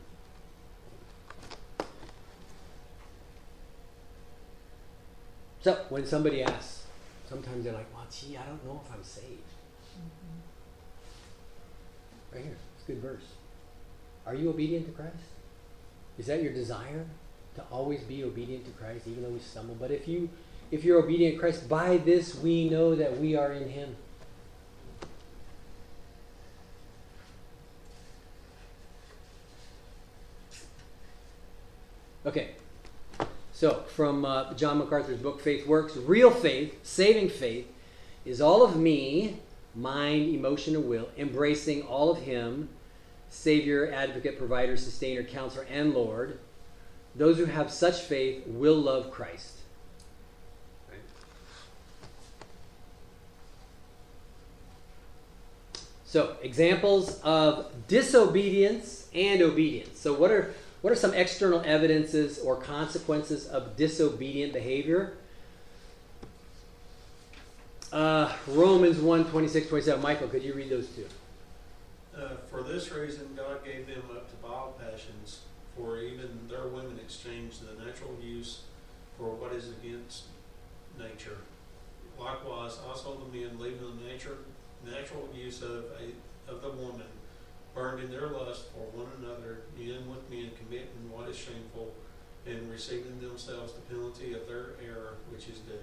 So 5.60 5.74
when 5.88 6.06
somebody 6.06 6.42
asks, 6.42 6.84
sometimes 7.28 7.64
they're 7.64 7.72
like, 7.72 7.92
well, 7.92 8.06
gee, 8.10 8.36
I 8.36 8.44
don't 8.44 8.64
know 8.64 8.80
if 8.84 8.92
I'm 8.92 9.02
saved. 9.02 9.26
Mm-hmm. 9.98 10.38
Right 12.34 12.44
here, 12.44 12.56
it's 12.76 12.84
a 12.88 12.92
good 12.92 13.02
verse. 13.02 13.24
Are 14.26 14.34
you 14.34 14.50
obedient 14.50 14.86
to 14.86 14.92
Christ? 14.92 15.16
Is 16.18 16.26
that 16.26 16.42
your 16.42 16.52
desire 16.52 17.06
to 17.54 17.62
always 17.70 18.02
be 18.02 18.22
obedient 18.24 18.64
to 18.66 18.70
Christ, 18.72 19.06
even 19.06 19.22
though 19.22 19.30
we 19.30 19.40
stumble? 19.40 19.74
But 19.74 19.90
if 19.90 20.06
you 20.06 20.28
if 20.70 20.84
you're 20.84 21.02
obedient 21.02 21.36
to 21.36 21.40
Christ, 21.40 21.68
by 21.68 21.96
this 21.96 22.34
we 22.34 22.68
know 22.68 22.94
that 22.94 23.18
we 23.18 23.34
are 23.34 23.52
in 23.52 23.70
Him. 23.70 23.96
Okay, 32.26 32.50
so 33.58 33.82
from 33.88 34.24
uh, 34.24 34.54
John 34.54 34.78
MacArthur's 34.78 35.18
book, 35.18 35.40
Faith 35.40 35.66
Works, 35.66 35.96
real 35.96 36.30
faith, 36.30 36.78
saving 36.84 37.28
faith, 37.28 37.66
is 38.24 38.40
all 38.40 38.62
of 38.62 38.76
me, 38.76 39.40
mind, 39.74 40.32
emotion, 40.32 40.76
and 40.76 40.88
will, 40.88 41.08
embracing 41.18 41.82
all 41.82 42.12
of 42.12 42.18
Him, 42.18 42.68
Savior, 43.28 43.90
Advocate, 43.92 44.38
Provider, 44.38 44.76
Sustainer, 44.76 45.24
Counselor, 45.24 45.66
and 45.68 45.92
Lord. 45.92 46.38
Those 47.16 47.36
who 47.36 47.46
have 47.46 47.72
such 47.72 48.02
faith 48.02 48.46
will 48.46 48.76
love 48.76 49.10
Christ. 49.10 49.54
Right? 50.88 51.00
So, 56.04 56.36
examples 56.42 57.20
of 57.22 57.72
disobedience 57.88 59.08
and 59.12 59.42
obedience. 59.42 59.98
So, 59.98 60.14
what 60.14 60.30
are 60.30 60.54
what 60.82 60.92
are 60.92 60.96
some 60.96 61.14
external 61.14 61.60
evidences 61.64 62.38
or 62.38 62.56
consequences 62.56 63.46
of 63.46 63.76
disobedient 63.76 64.52
behavior? 64.52 65.14
Uh, 67.92 68.32
Romans 68.46 68.98
1 68.98 69.24
26, 69.26 69.68
27. 69.68 70.02
Michael, 70.02 70.28
could 70.28 70.42
you 70.42 70.52
read 70.52 70.68
those 70.68 70.88
two? 70.88 71.06
Uh, 72.16 72.30
for 72.50 72.62
this 72.62 72.92
reason, 72.92 73.28
God 73.36 73.64
gave 73.64 73.86
them 73.86 74.02
up 74.10 74.28
to 74.30 74.36
vile 74.46 74.74
passions, 74.78 75.40
for 75.76 76.00
even 76.00 76.28
their 76.48 76.66
women 76.66 76.98
exchanged 77.02 77.60
the 77.62 77.84
natural 77.84 78.14
use 78.22 78.62
for 79.16 79.30
what 79.30 79.52
is 79.52 79.70
against 79.70 80.24
nature. 80.98 81.38
Likewise, 82.18 82.78
also 82.86 83.16
the 83.16 83.38
men, 83.38 83.58
leaving 83.58 83.80
the 83.80 84.06
nature, 84.06 84.36
natural 84.84 85.28
use 85.34 85.62
of 85.62 85.84
a 86.00 86.50
of 86.50 86.62
the 86.62 86.70
woman, 86.70 87.06
burned 87.78 88.02
in 88.02 88.10
their 88.10 88.26
lust 88.26 88.64
for 88.72 88.98
one 88.98 89.06
another, 89.18 89.58
men 89.78 90.10
with 90.10 90.28
men, 90.28 90.50
committing 90.58 91.10
what 91.12 91.28
is 91.28 91.36
shameful, 91.36 91.94
and 92.44 92.70
receiving 92.70 93.20
themselves 93.20 93.72
the 93.72 93.80
penalty 93.82 94.34
of 94.34 94.46
their 94.48 94.70
error, 94.84 95.14
which 95.30 95.48
is 95.48 95.58
due. 95.60 95.74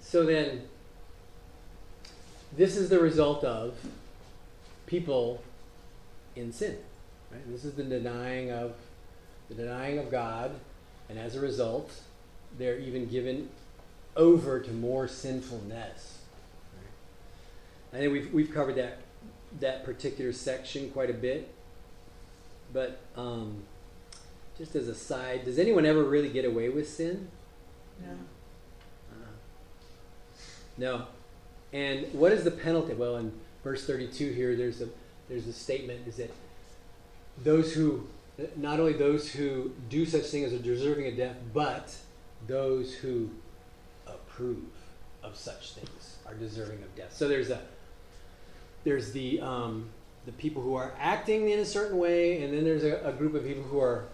So 0.00 0.24
then, 0.24 0.62
this 2.56 2.76
is 2.76 2.88
the 2.88 2.98
result 2.98 3.44
of 3.44 3.74
people 4.86 5.42
in 6.34 6.52
sin. 6.52 6.78
Right? 7.30 7.42
This 7.50 7.64
is 7.64 7.74
the 7.74 7.84
denying 7.84 8.50
of 8.50 8.74
the 9.50 9.54
denying 9.54 9.98
of 9.98 10.10
God, 10.10 10.52
and 11.10 11.18
as 11.18 11.36
a 11.36 11.40
result, 11.40 11.92
they're 12.56 12.78
even 12.78 13.06
given 13.06 13.50
over 14.16 14.60
to 14.60 14.70
more 14.70 15.08
sinfulness. 15.08 16.20
Right? 16.72 17.98
I 17.98 18.02
think 18.02 18.12
we've 18.12 18.32
we've 18.32 18.54
covered 18.54 18.76
that 18.76 19.03
that 19.60 19.84
particular 19.84 20.32
section 20.32 20.90
quite 20.90 21.10
a 21.10 21.14
bit, 21.14 21.52
but 22.72 23.00
um, 23.16 23.62
just 24.58 24.74
as 24.76 24.88
a 24.88 24.94
side, 24.94 25.44
does 25.44 25.58
anyone 25.58 25.86
ever 25.86 26.02
really 26.02 26.28
get 26.28 26.44
away 26.44 26.68
with 26.68 26.88
sin? 26.88 27.28
No. 28.02 28.12
Uh, 29.12 29.26
no. 30.76 31.06
And 31.72 32.12
what 32.12 32.32
is 32.32 32.44
the 32.44 32.50
penalty? 32.50 32.94
Well, 32.94 33.16
in 33.16 33.32
verse 33.62 33.86
32 33.86 34.32
here, 34.32 34.56
there's 34.56 34.80
a 34.80 34.88
there's 35.28 35.46
a 35.46 35.52
statement 35.52 36.06
is 36.06 36.16
that 36.16 36.30
those 37.42 37.72
who 37.72 38.06
not 38.56 38.80
only 38.80 38.92
those 38.92 39.30
who 39.30 39.72
do 39.88 40.04
such 40.04 40.24
things 40.24 40.52
are 40.52 40.58
deserving 40.58 41.06
of 41.08 41.16
death, 41.16 41.36
but 41.52 41.94
those 42.46 42.94
who 42.94 43.30
approve 44.06 44.64
of 45.22 45.36
such 45.36 45.72
things 45.72 46.16
are 46.26 46.34
deserving 46.34 46.82
of 46.82 46.94
death. 46.94 47.12
So 47.12 47.28
there's 47.28 47.50
a 47.50 47.60
there's 48.84 49.12
the 49.12 49.40
um, 49.40 49.88
the 50.26 50.32
people 50.32 50.62
who 50.62 50.74
are 50.74 50.92
acting 50.98 51.50
in 51.50 51.58
a 51.58 51.64
certain 51.64 51.98
way, 51.98 52.42
and 52.42 52.54
then 52.54 52.64
there's 52.64 52.84
a, 52.84 53.00
a 53.04 53.12
group 53.12 53.34
of 53.34 53.44
people 53.44 53.62
who 53.64 53.80
are 53.80 54.06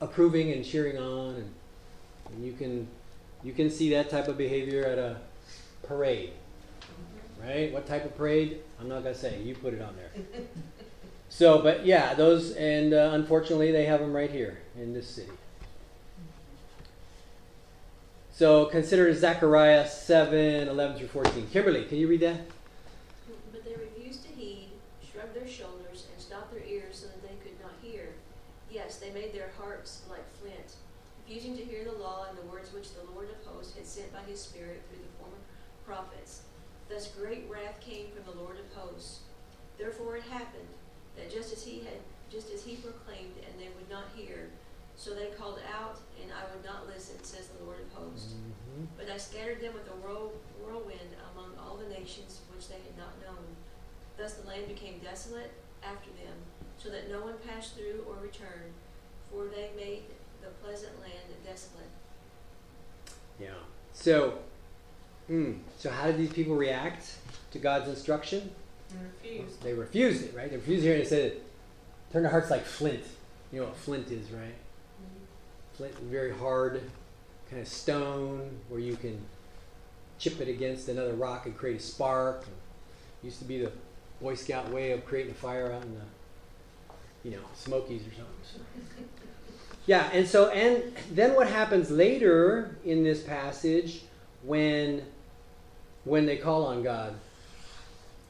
approving 0.00 0.52
and 0.52 0.64
cheering 0.64 0.98
on, 0.98 1.34
and, 1.34 1.54
and 2.32 2.44
you 2.44 2.52
can 2.52 2.88
you 3.42 3.52
can 3.52 3.70
see 3.70 3.90
that 3.90 4.10
type 4.10 4.28
of 4.28 4.36
behavior 4.36 4.84
at 4.84 4.98
a 4.98 5.16
parade, 5.86 6.32
right? 7.42 7.72
What 7.72 7.86
type 7.86 8.04
of 8.04 8.16
parade? 8.16 8.60
I'm 8.80 8.88
not 8.88 9.02
gonna 9.02 9.14
say. 9.14 9.40
You 9.42 9.54
put 9.54 9.74
it 9.74 9.82
on 9.82 9.94
there. 9.96 10.10
so, 11.28 11.62
but 11.62 11.86
yeah, 11.86 12.14
those, 12.14 12.52
and 12.52 12.92
uh, 12.92 13.10
unfortunately, 13.12 13.70
they 13.72 13.86
have 13.86 14.00
them 14.00 14.12
right 14.12 14.30
here 14.30 14.58
in 14.76 14.92
this 14.92 15.08
city. 15.08 15.30
So 18.38 18.66
consider 18.66 19.12
Zechariah 19.12 19.84
7, 19.84 20.68
11 20.68 20.96
through 20.96 21.08
14. 21.08 21.48
Kimberly, 21.48 21.84
can 21.86 21.98
you 21.98 22.06
read 22.06 22.20
that? 22.20 22.38
But 23.50 23.64
they 23.64 23.74
refused 23.74 24.22
to 24.26 24.28
heed, 24.28 24.68
shrugged 25.02 25.34
their 25.34 25.48
shoulders, 25.48 26.06
and 26.12 26.22
stopped 26.22 26.52
their 26.52 26.62
ears 26.62 27.00
so 27.00 27.06
that 27.08 27.20
they 27.20 27.34
could 27.42 27.60
not 27.60 27.72
hear. 27.82 28.10
Yes, 28.70 28.97
they 29.08 29.20
made 29.20 29.32
their 29.32 29.50
hearts 29.58 30.02
like 30.10 30.24
flint, 30.36 30.76
refusing 31.24 31.56
to 31.56 31.64
hear 31.64 31.84
the 31.84 32.02
law 32.02 32.26
and 32.28 32.36
the 32.36 32.50
words 32.52 32.72
which 32.72 32.92
the 32.92 33.10
Lord 33.12 33.28
of 33.30 33.52
hosts 33.52 33.76
had 33.76 33.86
sent 33.86 34.12
by 34.12 34.20
his 34.20 34.40
Spirit 34.40 34.82
through 34.88 35.02
the 35.02 35.16
former 35.18 35.40
prophets. 35.86 36.42
Thus 36.88 37.08
great 37.08 37.44
wrath 37.48 37.80
came 37.80 38.06
from 38.10 38.24
the 38.24 38.40
Lord 38.40 38.56
of 38.58 38.72
hosts. 38.74 39.20
Therefore 39.78 40.16
it 40.16 40.24
happened 40.24 40.68
that 41.16 41.32
just 41.32 41.52
as 41.52 41.62
he 41.64 41.80
had 41.80 42.00
just 42.30 42.52
as 42.52 42.62
he 42.62 42.76
proclaimed, 42.76 43.40
and 43.40 43.58
they 43.58 43.72
would 43.72 43.88
not 43.88 44.04
hear, 44.14 44.50
so 44.96 45.14
they 45.14 45.32
called 45.32 45.60
out, 45.64 45.96
and 46.20 46.28
I 46.30 46.44
would 46.52 46.62
not 46.62 46.86
listen, 46.86 47.16
says 47.24 47.48
the 47.48 47.64
Lord 47.64 47.80
of 47.80 48.04
hosts. 48.04 48.34
Mm-hmm. 48.34 48.84
But 48.98 49.08
I 49.08 49.16
scattered 49.16 49.62
them 49.62 49.72
with 49.72 49.88
a 49.88 49.96
whirlwind 49.96 51.16
among 51.32 51.56
all 51.56 51.78
the 51.78 51.88
nations 51.88 52.40
which 52.52 52.68
they 52.68 52.74
had 52.74 52.98
not 52.98 53.16
known. 53.24 53.56
Thus 54.18 54.34
the 54.34 54.46
land 54.46 54.68
became 54.68 55.00
desolate 55.00 55.52
after 55.82 56.10
them, 56.20 56.36
so 56.76 56.90
that 56.90 57.10
no 57.10 57.22
one 57.22 57.40
passed 57.48 57.76
through 57.76 58.04
or 58.06 58.20
returned, 58.20 58.76
for 59.30 59.44
they 59.46 59.70
made 59.76 60.02
the 60.42 60.48
pleasant 60.62 60.98
land 61.00 61.18
desolate. 61.48 61.88
Yeah. 63.40 63.50
So, 63.92 64.38
mm, 65.30 65.58
so 65.78 65.90
how 65.90 66.06
did 66.06 66.18
these 66.18 66.32
people 66.32 66.56
react 66.56 67.16
to 67.52 67.58
God's 67.58 67.88
instruction? 67.88 68.50
They 68.90 68.96
refused. 69.02 69.62
They 69.62 69.74
refused 69.74 70.24
it, 70.24 70.34
right? 70.34 70.50
They 70.50 70.56
refused 70.56 70.82
to 70.82 70.88
hear 70.88 70.96
it 70.96 71.00
and 71.00 71.08
said, 71.08 71.40
turn 72.12 72.22
their 72.22 72.30
hearts 72.30 72.50
like 72.50 72.64
flint. 72.64 73.04
You 73.52 73.60
know 73.60 73.66
what 73.66 73.76
flint 73.76 74.10
is, 74.10 74.30
right? 74.30 74.54
Flint, 75.74 75.98
very 76.00 76.32
hard, 76.32 76.82
kind 77.50 77.62
of 77.62 77.68
stone 77.68 78.58
where 78.68 78.80
you 78.80 78.96
can 78.96 79.20
chip 80.18 80.40
it 80.40 80.48
against 80.48 80.88
another 80.88 81.14
rock 81.14 81.46
and 81.46 81.56
create 81.56 81.76
a 81.76 81.82
spark. 81.82 82.44
used 83.22 83.38
to 83.38 83.44
be 83.44 83.58
the 83.58 83.70
Boy 84.20 84.34
Scout 84.34 84.70
way 84.70 84.90
of 84.90 85.04
creating 85.04 85.30
a 85.30 85.34
fire 85.34 85.72
out 85.72 85.82
in 85.82 85.94
the, 85.94 87.28
you 87.28 87.36
know, 87.36 87.42
Smokies 87.54 88.02
or 88.02 88.10
something. 88.14 89.08
yeah, 89.88 90.10
and 90.12 90.28
so, 90.28 90.50
and 90.50 90.82
then 91.10 91.34
what 91.34 91.48
happens 91.48 91.90
later 91.90 92.76
in 92.84 93.02
this 93.02 93.22
passage 93.22 94.02
when, 94.42 95.02
when 96.04 96.26
they 96.26 96.36
call 96.36 96.66
on 96.66 96.82
God? 96.82 97.14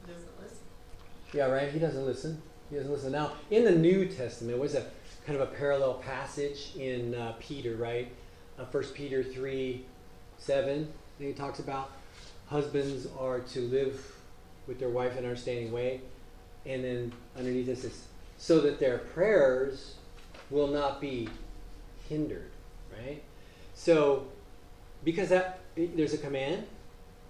He 0.07 0.13
Doesn't 0.13 0.41
listen. 0.41 0.59
Yeah, 1.33 1.47
right. 1.47 1.69
He 1.69 1.81
doesn't 1.81 2.07
listen. 2.07 2.41
He 2.71 2.77
doesn't 2.77 2.93
listen. 2.93 3.11
Now, 3.11 3.33
in 3.51 3.65
the 3.65 3.73
New 3.73 4.07
Testament, 4.07 4.57
was 4.61 4.77
a 4.77 4.87
kind 5.27 5.37
of 5.37 5.49
a 5.49 5.53
parallel 5.53 5.95
passage 5.95 6.77
in 6.77 7.17
uh, 7.17 7.35
Peter, 7.41 7.75
right? 7.75 8.09
Uh, 8.57 8.65
First 8.67 8.95
Peter 8.95 9.25
three, 9.25 9.85
seven. 10.39 10.87
I 11.17 11.19
think 11.19 11.35
it 11.35 11.37
talks 11.37 11.59
about 11.59 11.91
husbands 12.47 13.09
are 13.19 13.41
to 13.41 13.61
live 13.63 14.01
with 14.69 14.79
their 14.79 14.91
wife 14.91 15.15
in 15.15 15.19
an 15.19 15.25
understanding 15.25 15.73
way, 15.73 16.03
and 16.67 16.85
then 16.85 17.13
underneath 17.37 17.67
this 17.67 17.83
is 17.83 18.05
so 18.39 18.61
that 18.61 18.79
their 18.79 18.99
prayers 18.99 19.97
will 20.51 20.69
not 20.69 21.01
be 21.01 21.29
hindered, 22.09 22.51
right? 22.93 23.23
So, 23.75 24.27
because 25.05 25.29
that 25.29 25.61
there's 25.77 26.15
a 26.15 26.19
command 26.19 26.67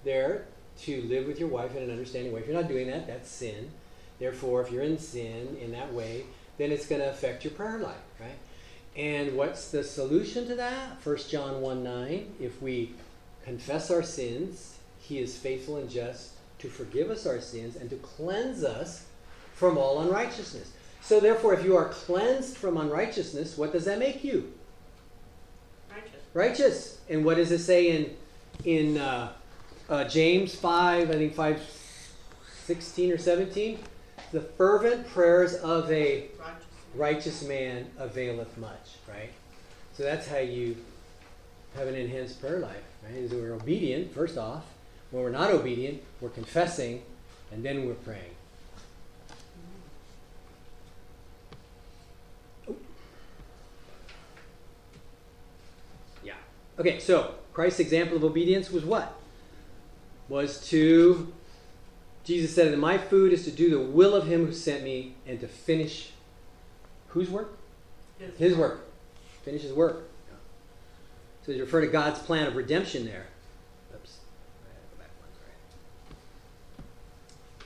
there 0.04 0.46
to 0.80 1.02
live 1.02 1.26
with 1.26 1.38
your 1.38 1.48
wife 1.48 1.76
in 1.76 1.82
an 1.82 1.90
understanding 1.90 2.32
way. 2.32 2.40
If 2.40 2.46
you're 2.46 2.60
not 2.60 2.68
doing 2.68 2.86
that, 2.86 3.06
that's 3.06 3.30
sin. 3.30 3.70
Therefore, 4.18 4.62
if 4.62 4.70
you're 4.70 4.82
in 4.82 4.98
sin 4.98 5.56
in 5.60 5.72
that 5.72 5.92
way, 5.92 6.24
then 6.56 6.72
it's 6.72 6.86
going 6.86 7.00
to 7.00 7.10
affect 7.10 7.44
your 7.44 7.52
prayer 7.52 7.78
life, 7.78 7.96
right? 8.20 8.38
And 8.96 9.36
what's 9.36 9.70
the 9.70 9.84
solution 9.84 10.46
to 10.48 10.54
that? 10.56 11.04
1 11.04 11.16
John 11.28 11.60
1 11.60 11.84
9. 11.84 12.34
If 12.40 12.60
we 12.62 12.94
confess 13.44 13.90
our 13.90 14.02
sins, 14.02 14.78
he 15.00 15.18
is 15.18 15.36
faithful 15.36 15.76
and 15.76 15.88
just 15.88 16.32
to 16.58 16.68
forgive 16.68 17.10
us 17.10 17.26
our 17.26 17.40
sins 17.40 17.76
and 17.76 17.88
to 17.90 17.96
cleanse 17.96 18.64
us 18.64 19.04
from 19.54 19.78
all 19.78 20.00
unrighteousness. 20.00 20.72
So, 21.00 21.20
therefore, 21.20 21.54
if 21.54 21.64
you 21.64 21.76
are 21.76 21.88
cleansed 21.88 22.56
from 22.56 22.76
unrighteousness, 22.76 23.56
what 23.56 23.72
does 23.72 23.84
that 23.84 23.98
make 23.98 24.24
you? 24.24 24.52
Righteous. 26.38 27.00
And 27.08 27.24
what 27.24 27.36
does 27.36 27.50
it 27.50 27.58
say 27.58 27.96
in 27.96 28.14
in 28.64 28.96
uh, 28.96 29.32
uh, 29.88 30.04
James 30.04 30.54
five? 30.54 31.10
I 31.10 31.14
think 31.14 31.34
five 31.34 31.60
sixteen 32.64 33.10
or 33.10 33.18
seventeen. 33.18 33.80
The 34.30 34.42
fervent 34.42 35.08
prayers 35.08 35.54
of 35.54 35.90
a 35.90 36.28
righteous 36.94 37.42
man 37.42 37.90
availeth 37.98 38.56
much. 38.56 38.98
Right. 39.08 39.30
So 39.94 40.04
that's 40.04 40.28
how 40.28 40.38
you 40.38 40.76
have 41.74 41.88
an 41.88 41.96
enhanced 41.96 42.40
prayer 42.40 42.60
life. 42.60 42.84
Right? 43.02 43.16
Is 43.16 43.32
we're 43.32 43.54
obedient 43.54 44.14
first 44.14 44.38
off. 44.38 44.64
When 45.10 45.24
we're 45.24 45.30
not 45.30 45.50
obedient, 45.50 46.04
we're 46.20 46.28
confessing, 46.28 47.02
and 47.50 47.64
then 47.64 47.84
we're 47.84 47.94
praying. 47.94 48.37
Okay, 56.78 57.00
so 57.00 57.34
Christ's 57.52 57.80
example 57.80 58.16
of 58.16 58.24
obedience 58.24 58.70
was 58.70 58.84
what? 58.84 59.14
Was 60.28 60.66
to, 60.68 61.32
Jesus 62.24 62.54
said, 62.54 62.72
that 62.72 62.78
my 62.78 62.98
food 62.98 63.32
is 63.32 63.44
to 63.44 63.50
do 63.50 63.70
the 63.70 63.80
will 63.80 64.14
of 64.14 64.26
him 64.26 64.46
who 64.46 64.52
sent 64.52 64.84
me 64.84 65.14
and 65.26 65.40
to 65.40 65.48
finish 65.48 66.12
whose 67.08 67.30
work? 67.30 67.58
His 68.36 68.54
work. 68.56 68.86
Finish 69.44 69.62
his 69.62 69.72
work. 69.72 70.08
So 71.44 71.52
you 71.52 71.62
refer 71.62 71.80
to 71.80 71.86
God's 71.86 72.18
plan 72.18 72.46
of 72.46 72.56
redemption 72.56 73.06
there. 73.06 73.26
Oops. 73.94 74.18
I 74.62 74.68
had 74.74 74.82
to 74.82 74.96
go 74.96 75.00
back 75.02 75.10
one, 75.18 75.30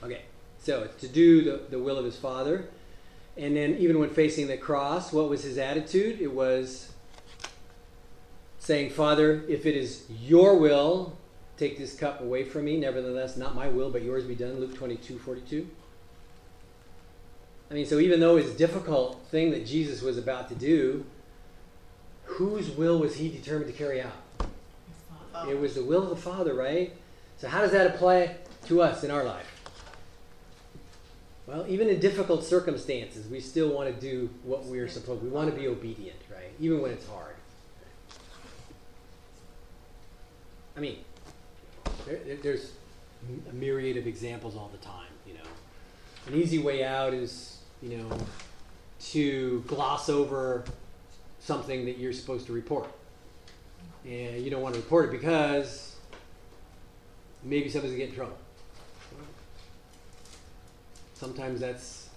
sorry. 0.00 0.14
Okay, 0.14 0.22
so 0.62 0.84
it's 0.84 1.00
to 1.00 1.08
do 1.08 1.42
the, 1.42 1.62
the 1.68 1.80
will 1.80 1.98
of 1.98 2.04
his 2.04 2.16
Father. 2.16 2.68
And 3.36 3.56
then 3.56 3.76
even 3.78 3.98
when 3.98 4.10
facing 4.10 4.46
the 4.46 4.56
cross, 4.56 5.12
what 5.12 5.28
was 5.28 5.42
his 5.42 5.58
attitude? 5.58 6.20
It 6.20 6.32
was 6.32 6.91
saying, 8.62 8.90
Father, 8.90 9.42
if 9.48 9.66
it 9.66 9.74
is 9.74 10.04
your 10.08 10.56
will, 10.56 11.18
take 11.56 11.78
this 11.78 11.96
cup 11.96 12.20
away 12.20 12.44
from 12.44 12.64
me. 12.64 12.76
Nevertheless, 12.76 13.36
not 13.36 13.56
my 13.56 13.66
will, 13.66 13.90
but 13.90 14.02
yours 14.02 14.22
be 14.22 14.36
done. 14.36 14.60
Luke 14.60 14.76
22, 14.76 15.18
42. 15.18 15.68
I 17.68 17.74
mean, 17.74 17.86
so 17.86 17.98
even 17.98 18.20
though 18.20 18.36
it's 18.36 18.50
a 18.50 18.56
difficult 18.56 19.20
thing 19.32 19.50
that 19.50 19.66
Jesus 19.66 20.00
was 20.00 20.16
about 20.16 20.48
to 20.50 20.54
do, 20.54 21.04
whose 22.24 22.70
will 22.70 23.00
was 23.00 23.16
he 23.16 23.28
determined 23.28 23.66
to 23.66 23.76
carry 23.76 24.00
out? 24.00 24.12
It 25.48 25.58
was 25.58 25.74
the 25.74 25.82
will 25.82 26.04
of 26.04 26.10
the 26.10 26.16
Father, 26.16 26.54
right? 26.54 26.94
So 27.38 27.48
how 27.48 27.62
does 27.62 27.72
that 27.72 27.88
apply 27.88 28.36
to 28.66 28.80
us 28.80 29.02
in 29.02 29.10
our 29.10 29.24
life? 29.24 29.60
Well, 31.48 31.66
even 31.68 31.88
in 31.88 31.98
difficult 31.98 32.44
circumstances, 32.44 33.26
we 33.26 33.40
still 33.40 33.70
want 33.70 33.92
to 33.92 34.00
do 34.00 34.30
what 34.44 34.66
we're 34.66 34.86
supposed. 34.86 35.20
We 35.20 35.30
want 35.30 35.50
to 35.52 35.60
be 35.60 35.66
obedient, 35.66 36.20
right? 36.30 36.52
Even 36.60 36.80
when 36.80 36.92
it's 36.92 37.08
hard. 37.08 37.31
I 40.76 40.80
mean, 40.80 40.98
there, 42.06 42.18
there- 42.26 42.36
there's 42.36 42.72
a 43.48 43.52
myriad 43.52 43.96
of 43.96 44.06
examples 44.06 44.56
all 44.56 44.68
the 44.72 44.78
time. 44.84 45.06
You 45.26 45.34
know, 45.34 45.40
an 46.26 46.34
easy 46.34 46.58
way 46.58 46.84
out 46.84 47.14
is 47.14 47.58
you 47.82 47.98
know 47.98 48.16
to 49.10 49.60
gloss 49.66 50.08
over 50.08 50.64
something 51.40 51.84
that 51.86 51.98
you're 51.98 52.12
supposed 52.12 52.46
to 52.46 52.52
report, 52.52 52.88
and 54.04 54.42
you 54.42 54.50
don't 54.50 54.62
want 54.62 54.74
to 54.74 54.80
report 54.80 55.08
it 55.08 55.12
because 55.12 55.96
maybe 57.42 57.68
somebody's 57.68 57.92
gonna 57.94 58.04
get 58.06 58.10
in 58.10 58.14
trouble. 58.16 58.36
Sometimes 61.14 61.60
that's 61.60 62.08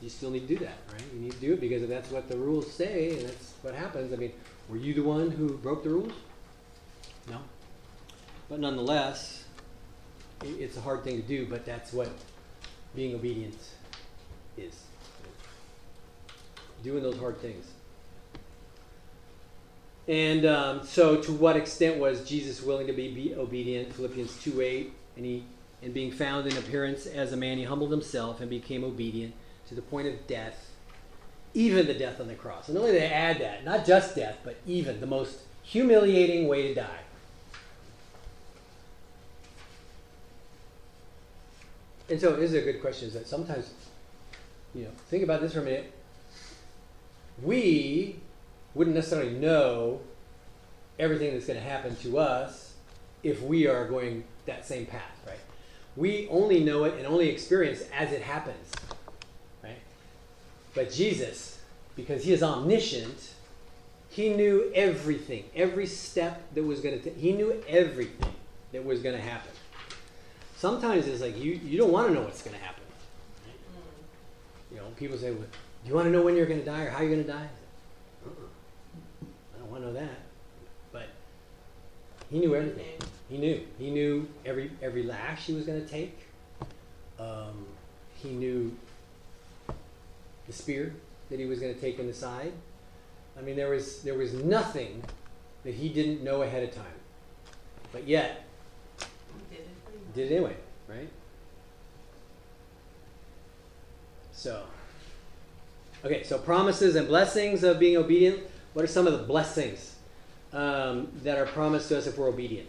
you 0.00 0.08
still 0.08 0.30
need 0.30 0.46
to 0.48 0.54
do 0.54 0.58
that, 0.64 0.78
right? 0.92 1.02
You 1.14 1.20
need 1.20 1.32
to 1.32 1.38
do 1.38 1.52
it 1.54 1.60
because 1.60 1.82
if 1.82 1.88
that's 1.88 2.10
what 2.10 2.28
the 2.28 2.36
rules 2.36 2.70
say 2.72 3.18
and 3.18 3.28
that's 3.28 3.52
what 3.62 3.74
happens. 3.74 4.12
I 4.12 4.16
mean, 4.16 4.32
were 4.68 4.76
you 4.76 4.94
the 4.94 5.02
one 5.02 5.30
who 5.30 5.56
broke 5.58 5.84
the 5.84 5.90
rules? 5.90 6.12
No. 7.30 7.38
But 8.52 8.60
nonetheless, 8.60 9.44
it's 10.42 10.76
a 10.76 10.82
hard 10.82 11.04
thing 11.04 11.22
to 11.22 11.26
do, 11.26 11.46
but 11.46 11.64
that's 11.64 11.90
what 11.90 12.10
being 12.94 13.14
obedient 13.14 13.56
is. 14.58 14.78
Doing 16.84 17.02
those 17.02 17.16
hard 17.16 17.40
things. 17.40 17.64
And 20.06 20.44
um, 20.44 20.84
so, 20.84 21.22
to 21.22 21.32
what 21.32 21.56
extent 21.56 21.98
was 21.98 22.28
Jesus 22.28 22.62
willing 22.62 22.86
to 22.88 22.92
be, 22.92 23.10
be 23.10 23.34
obedient? 23.34 23.94
Philippians 23.94 24.42
2 24.42 24.60
8. 24.60 24.92
Any 25.16 25.44
And 25.82 25.94
being 25.94 26.12
found 26.12 26.46
in 26.46 26.54
appearance 26.58 27.06
as 27.06 27.32
a 27.32 27.38
man, 27.38 27.56
he 27.56 27.64
humbled 27.64 27.90
himself 27.90 28.42
and 28.42 28.50
became 28.50 28.84
obedient 28.84 29.32
to 29.68 29.74
the 29.74 29.80
point 29.80 30.08
of 30.08 30.26
death, 30.26 30.72
even 31.54 31.86
the 31.86 31.94
death 31.94 32.20
on 32.20 32.28
the 32.28 32.34
cross. 32.34 32.68
And 32.68 32.76
only 32.76 32.92
they 32.92 33.06
add 33.06 33.40
that, 33.40 33.64
not 33.64 33.86
just 33.86 34.14
death, 34.14 34.40
but 34.44 34.56
even 34.66 35.00
the 35.00 35.06
most 35.06 35.38
humiliating 35.62 36.48
way 36.48 36.68
to 36.68 36.74
die. 36.74 37.00
And 42.12 42.20
so 42.20 42.34
is 42.34 42.52
a 42.52 42.60
good 42.60 42.82
question, 42.82 43.08
is 43.08 43.14
that 43.14 43.26
sometimes, 43.26 43.72
you 44.74 44.84
know, 44.84 44.90
think 45.08 45.24
about 45.24 45.40
this 45.40 45.54
for 45.54 45.60
a 45.60 45.62
minute. 45.62 45.90
We 47.40 48.16
wouldn't 48.74 48.94
necessarily 48.94 49.32
know 49.32 50.02
everything 50.98 51.32
that's 51.32 51.46
going 51.46 51.58
to 51.58 51.64
happen 51.64 51.96
to 52.02 52.18
us 52.18 52.74
if 53.22 53.40
we 53.40 53.66
are 53.66 53.88
going 53.88 54.24
that 54.44 54.66
same 54.66 54.84
path, 54.84 55.22
right? 55.26 55.40
We 55.96 56.28
only 56.28 56.62
know 56.62 56.84
it 56.84 56.98
and 56.98 57.06
only 57.06 57.30
experience 57.30 57.82
as 57.94 58.12
it 58.12 58.20
happens, 58.20 58.70
right? 59.64 59.80
But 60.74 60.92
Jesus, 60.92 61.62
because 61.96 62.24
he 62.24 62.34
is 62.34 62.42
omniscient, 62.42 63.30
he 64.10 64.34
knew 64.34 64.70
everything, 64.74 65.44
every 65.56 65.86
step 65.86 66.42
that 66.54 66.62
was 66.62 66.80
going 66.80 66.98
to 66.98 67.02
take. 67.02 67.16
He 67.16 67.32
knew 67.32 67.64
everything 67.66 68.34
that 68.72 68.84
was 68.84 69.00
going 69.00 69.16
to 69.16 69.22
happen. 69.22 69.52
Sometimes 70.62 71.08
it's 71.08 71.20
like 71.20 71.36
you, 71.36 71.58
you 71.64 71.76
don't 71.76 71.90
want 71.90 72.06
to 72.06 72.14
know 72.14 72.20
what's 72.20 72.40
going 72.40 72.56
to 72.56 72.62
happen. 72.62 72.84
You 74.70 74.76
know, 74.76 74.84
people 74.96 75.18
say, 75.18 75.32
well, 75.32 75.40
"Do 75.40 75.88
you 75.88 75.92
want 75.92 76.06
to 76.06 76.12
know 76.12 76.22
when 76.22 76.36
you're 76.36 76.46
going 76.46 76.60
to 76.60 76.64
die 76.64 76.84
or 76.84 76.90
how 76.90 77.00
you're 77.00 77.10
going 77.10 77.24
to 77.24 77.28
die?" 77.28 77.48
I, 77.48 78.28
uh-uh. 78.28 79.26
I 79.56 79.58
don't 79.58 79.70
want 79.72 79.82
to 79.82 79.88
know 79.88 79.94
that. 79.94 80.20
But 80.92 81.08
he 82.30 82.38
knew 82.38 82.54
everything. 82.54 82.94
He 83.28 83.38
knew. 83.38 83.60
He 83.76 83.90
knew 83.90 84.28
every 84.46 84.70
every 84.80 85.02
lash 85.02 85.46
he 85.46 85.52
was 85.52 85.66
going 85.66 85.84
to 85.84 85.88
take. 85.88 86.16
Um, 87.18 87.66
he 88.14 88.28
knew 88.30 88.76
the 90.46 90.52
spear 90.52 90.94
that 91.28 91.40
he 91.40 91.46
was 91.46 91.58
going 91.58 91.74
to 91.74 91.80
take 91.80 91.98
in 91.98 92.06
the 92.06 92.14
side. 92.14 92.52
I 93.36 93.40
mean, 93.40 93.56
there 93.56 93.70
was 93.70 94.02
there 94.04 94.14
was 94.14 94.32
nothing 94.32 95.02
that 95.64 95.74
he 95.74 95.88
didn't 95.88 96.22
know 96.22 96.42
ahead 96.42 96.62
of 96.62 96.72
time. 96.72 97.00
But 97.90 98.06
yet, 98.06 98.44
did 100.14 100.30
it 100.30 100.34
anyway. 100.34 100.56
right? 100.88 101.08
So, 104.32 104.64
okay, 106.04 106.22
so 106.24 106.38
promises 106.38 106.96
and 106.96 107.06
blessings 107.06 107.62
of 107.62 107.78
being 107.78 107.96
obedient. 107.96 108.40
What 108.74 108.84
are 108.84 108.88
some 108.88 109.06
of 109.06 109.12
the 109.12 109.24
blessings 109.24 109.96
um, 110.52 111.08
that 111.22 111.38
are 111.38 111.46
promised 111.46 111.88
to 111.88 111.98
us 111.98 112.06
if 112.06 112.18
we're 112.18 112.28
obedient? 112.28 112.68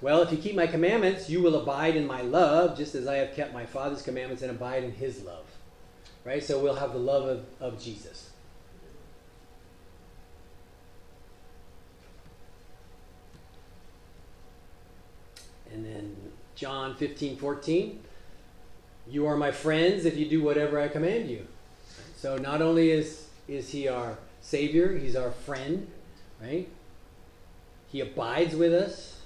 Well, 0.00 0.22
if 0.22 0.32
you 0.32 0.38
keep 0.38 0.56
my 0.56 0.66
commandments, 0.66 1.30
you 1.30 1.40
will 1.40 1.54
abide 1.60 1.94
in 1.94 2.06
my 2.06 2.22
love, 2.22 2.76
just 2.76 2.94
as 2.94 3.06
I 3.06 3.16
have 3.16 3.34
kept 3.34 3.54
my 3.54 3.66
Father's 3.66 4.02
commandments 4.02 4.42
and 4.42 4.50
abide 4.50 4.82
in 4.82 4.92
his 4.92 5.22
love. 5.22 5.44
Right? 6.24 6.42
So 6.42 6.58
we'll 6.58 6.74
have 6.74 6.92
the 6.92 6.98
love 6.98 7.28
of, 7.28 7.44
of 7.60 7.82
Jesus. 7.82 8.30
And 15.72 15.84
then 15.84 16.16
John 16.62 16.94
15, 16.94 17.38
14. 17.38 17.98
You 19.10 19.26
are 19.26 19.36
my 19.36 19.50
friends 19.50 20.04
if 20.04 20.16
you 20.16 20.26
do 20.26 20.40
whatever 20.44 20.78
I 20.78 20.86
command 20.86 21.28
you. 21.28 21.44
So 22.16 22.36
not 22.36 22.62
only 22.62 22.92
is, 22.92 23.26
is 23.48 23.70
he 23.70 23.88
our 23.88 24.16
Savior, 24.42 24.96
he's 24.96 25.16
our 25.16 25.32
friend, 25.32 25.90
right? 26.40 26.68
He 27.88 27.98
abides 27.98 28.54
with 28.54 28.72
us. 28.72 29.22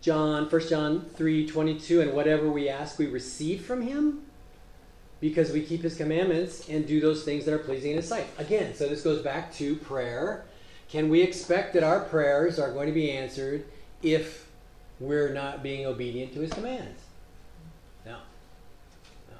John, 0.00 0.50
1 0.50 0.68
John 0.68 1.06
3, 1.14 1.46
22, 1.46 2.00
and 2.00 2.14
whatever 2.14 2.50
we 2.50 2.68
ask, 2.68 2.98
we 2.98 3.06
receive 3.06 3.64
from 3.64 3.82
him 3.82 4.22
because 5.20 5.52
we 5.52 5.62
keep 5.62 5.82
his 5.82 5.96
commandments 5.96 6.68
and 6.68 6.84
do 6.84 7.00
those 7.00 7.22
things 7.22 7.44
that 7.44 7.54
are 7.54 7.58
pleasing 7.58 7.92
in 7.92 7.98
his 7.98 8.08
sight. 8.08 8.26
Again, 8.38 8.74
so 8.74 8.88
this 8.88 9.02
goes 9.02 9.22
back 9.22 9.54
to 9.54 9.76
prayer. 9.76 10.45
Can 10.88 11.08
we 11.08 11.20
expect 11.22 11.74
that 11.74 11.82
our 11.82 12.00
prayers 12.00 12.58
are 12.58 12.72
going 12.72 12.86
to 12.86 12.92
be 12.92 13.10
answered 13.10 13.64
if 14.02 14.46
we're 15.00 15.32
not 15.32 15.62
being 15.62 15.84
obedient 15.84 16.32
to 16.34 16.40
his 16.40 16.52
commands? 16.52 17.00
No. 18.04 18.18
No. 19.30 19.36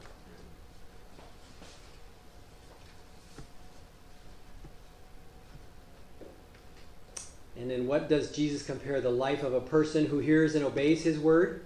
And 7.57 7.71
then 7.71 7.87
what 7.87 8.09
does 8.09 8.33
Jesus 8.33 8.65
compare 8.65 9.01
the 9.01 9.11
life 9.11 9.45
of 9.45 9.55
a 9.55 9.61
person 9.61 10.07
who 10.07 10.19
hears 10.19 10.57
and 10.57 10.65
obeys 10.65 11.05
his 11.05 11.19
word? 11.19 11.65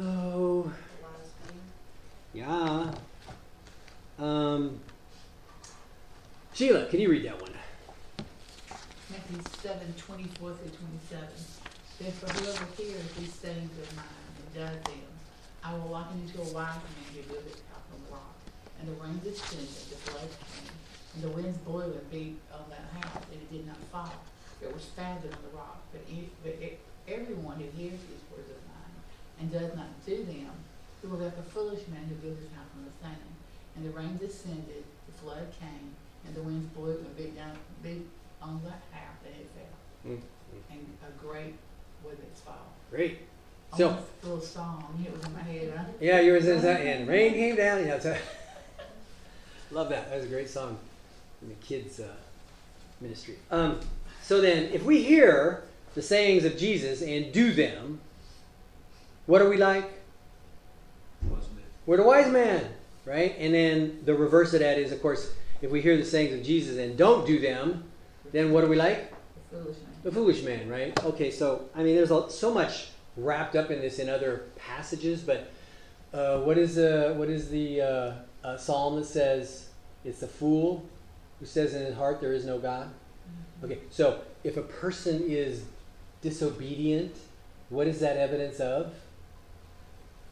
Oh, 0.00 0.72
yeah. 2.34 2.92
Um, 4.18 4.80
Sheila, 6.52 6.86
can 6.86 7.00
you 7.00 7.10
read 7.10 7.24
that 7.24 7.40
one? 7.40 7.52
Matthew 9.10 9.40
seven, 9.64 9.88
twenty-four 9.96 10.52
through 10.52 10.68
twenty-seven. 10.68 11.40
Therefore 11.96 12.28
whoever 12.28 12.68
hears 12.76 13.08
these 13.16 13.32
sayings 13.32 13.72
of 13.80 13.96
mine 13.96 14.04
and 14.36 14.48
does 14.52 14.84
them, 14.84 15.08
I 15.64 15.72
will 15.72 15.88
liken 15.88 16.20
you 16.20 16.28
to 16.36 16.44
a 16.44 16.52
wise 16.52 16.76
man 16.76 17.08
who 17.16 17.24
built 17.24 17.48
his 17.48 17.64
house 17.72 17.88
on 17.88 18.04
rock. 18.12 18.36
And 18.76 18.84
the 18.84 19.00
rain 19.00 19.16
descended, 19.24 19.88
the 19.88 19.96
flood 20.04 20.28
came, 20.28 20.68
and 21.16 21.24
the 21.24 21.32
winds 21.32 21.56
blew 21.64 21.88
and 21.88 22.10
beat 22.12 22.36
on 22.52 22.68
that 22.68 22.84
house, 23.00 23.24
and 23.32 23.40
it 23.40 23.48
did 23.50 23.66
not 23.66 23.80
fall. 23.88 24.12
It 24.60 24.68
was 24.74 24.84
founded 24.92 25.32
on 25.32 25.40
the 25.40 25.56
rock. 25.56 25.80
But, 25.88 26.04
but 26.44 26.60
everyone 27.08 27.64
who 27.64 27.70
hears 27.80 27.96
these 28.04 28.24
words 28.28 28.52
of 28.52 28.60
mine 28.68 28.96
and 29.40 29.48
does 29.48 29.74
not 29.74 29.88
do 30.04 30.20
them, 30.20 30.52
he 31.00 31.08
will 31.08 31.16
like 31.16 31.32
a 31.38 31.48
foolish 31.48 31.88
man 31.88 32.04
who 32.12 32.14
built 32.20 32.36
his 32.36 32.52
house 32.52 32.68
on 32.76 32.84
the 32.84 32.92
sand. 33.00 33.32
And 33.72 33.88
the 33.88 33.96
rain 33.96 34.20
descended, 34.20 34.84
the 35.08 35.16
flood 35.24 35.48
came, 35.58 35.96
and 36.26 36.36
the 36.36 36.42
winds 36.42 36.68
blew 36.76 36.98
and 37.00 37.16
beat 37.16 37.34
down, 37.34 37.56
beat 37.82 38.04
on 38.42 38.60
that 38.64 38.82
house, 38.96 39.16
and 39.24 39.34
it 39.34 39.48
fell. 39.54 40.12
Mm. 40.12 40.20
And 40.70 40.86
a 41.06 41.26
great 41.26 41.54
weather 42.04 42.16
fall. 42.44 42.72
Great. 42.90 43.18
So- 43.76 43.88
Almost 43.88 44.06
a 44.22 44.26
little 44.26 44.40
song, 44.42 45.04
it 45.04 45.12
was 45.12 45.24
in 45.24 45.32
my 45.34 45.40
head, 45.42 45.74
right? 45.76 45.86
Yeah, 46.00 46.20
yours 46.20 46.46
is 46.46 46.62
that, 46.62 46.80
and 46.80 47.06
rain 47.08 47.34
came 47.34 47.56
down. 47.56 47.86
Yeah, 47.86 47.98
so 47.98 48.16
love 49.70 49.88
that. 49.90 50.08
That 50.08 50.16
was 50.16 50.24
a 50.24 50.28
great 50.28 50.48
song 50.48 50.78
in 51.42 51.48
the 51.48 51.54
kids' 51.56 52.00
uh, 52.00 52.14
ministry. 53.00 53.36
Um, 53.50 53.80
so 54.22 54.40
then, 54.40 54.70
if 54.72 54.84
we 54.84 55.02
hear 55.02 55.64
the 55.94 56.02
sayings 56.02 56.44
of 56.44 56.56
Jesus 56.56 57.02
and 57.02 57.32
do 57.32 57.52
them, 57.52 58.00
what 59.26 59.42
are 59.42 59.48
we 59.48 59.56
like? 59.56 59.90
Wasn't? 61.28 61.52
We're 61.86 61.98
the 61.98 62.02
wise 62.04 62.30
man, 62.30 62.66
right? 63.04 63.34
And 63.38 63.52
then 63.52 64.00
the 64.04 64.14
reverse 64.14 64.54
of 64.54 64.60
that 64.60 64.78
is, 64.78 64.92
of 64.92 65.02
course, 65.02 65.32
if 65.60 65.70
we 65.70 65.80
hear 65.82 65.96
the 65.96 66.04
sayings 66.04 66.34
of 66.38 66.42
Jesus 66.44 66.78
and 66.78 66.96
don't 66.96 67.26
do 67.26 67.38
them, 67.38 67.84
then 68.32 68.52
what 68.52 68.64
are 68.64 68.68
we 68.68 68.76
like? 68.76 69.12
The 69.50 69.58
foolish 69.58 69.76
man. 69.76 69.96
The 70.02 70.12
foolish 70.12 70.42
man, 70.42 70.68
right? 70.68 71.04
Okay, 71.04 71.30
so 71.30 71.68
I 71.74 71.82
mean, 71.82 71.96
there's 71.96 72.10
a, 72.10 72.30
so 72.30 72.52
much 72.52 72.88
wrapped 73.16 73.56
up 73.56 73.70
in 73.70 73.80
this 73.80 73.98
in 73.98 74.08
other 74.08 74.44
passages, 74.56 75.22
but 75.22 75.50
uh, 76.12 76.38
what 76.40 76.58
is 76.58 76.78
uh, 76.78 77.14
what 77.16 77.28
is 77.28 77.48
the 77.48 77.80
uh, 77.80 78.12
uh, 78.44 78.56
psalm 78.56 78.96
that 78.96 79.06
says 79.06 79.68
it's 80.04 80.20
the 80.20 80.28
fool 80.28 80.86
who 81.40 81.46
says 81.46 81.74
in 81.74 81.84
his 81.84 81.94
heart 81.94 82.20
there 82.20 82.32
is 82.32 82.44
no 82.44 82.58
God? 82.58 82.90
Okay, 83.64 83.78
so 83.90 84.20
if 84.44 84.56
a 84.56 84.62
person 84.62 85.24
is 85.26 85.64
disobedient, 86.22 87.16
what 87.70 87.86
is 87.86 88.00
that 88.00 88.16
evidence 88.16 88.60
of? 88.60 88.94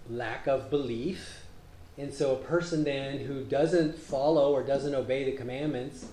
Lack 0.09 0.47
of 0.47 0.70
belief. 0.70 1.42
And 1.99 2.12
so 2.12 2.34
a 2.34 2.36
person 2.36 2.84
then 2.84 3.20
who 3.20 3.42
doesn't 3.42 3.99
follow 3.99 4.53
or 4.53 4.62
doesn't 4.62 4.94
obey 4.94 5.24
the 5.24 5.32
commandments 5.32 6.07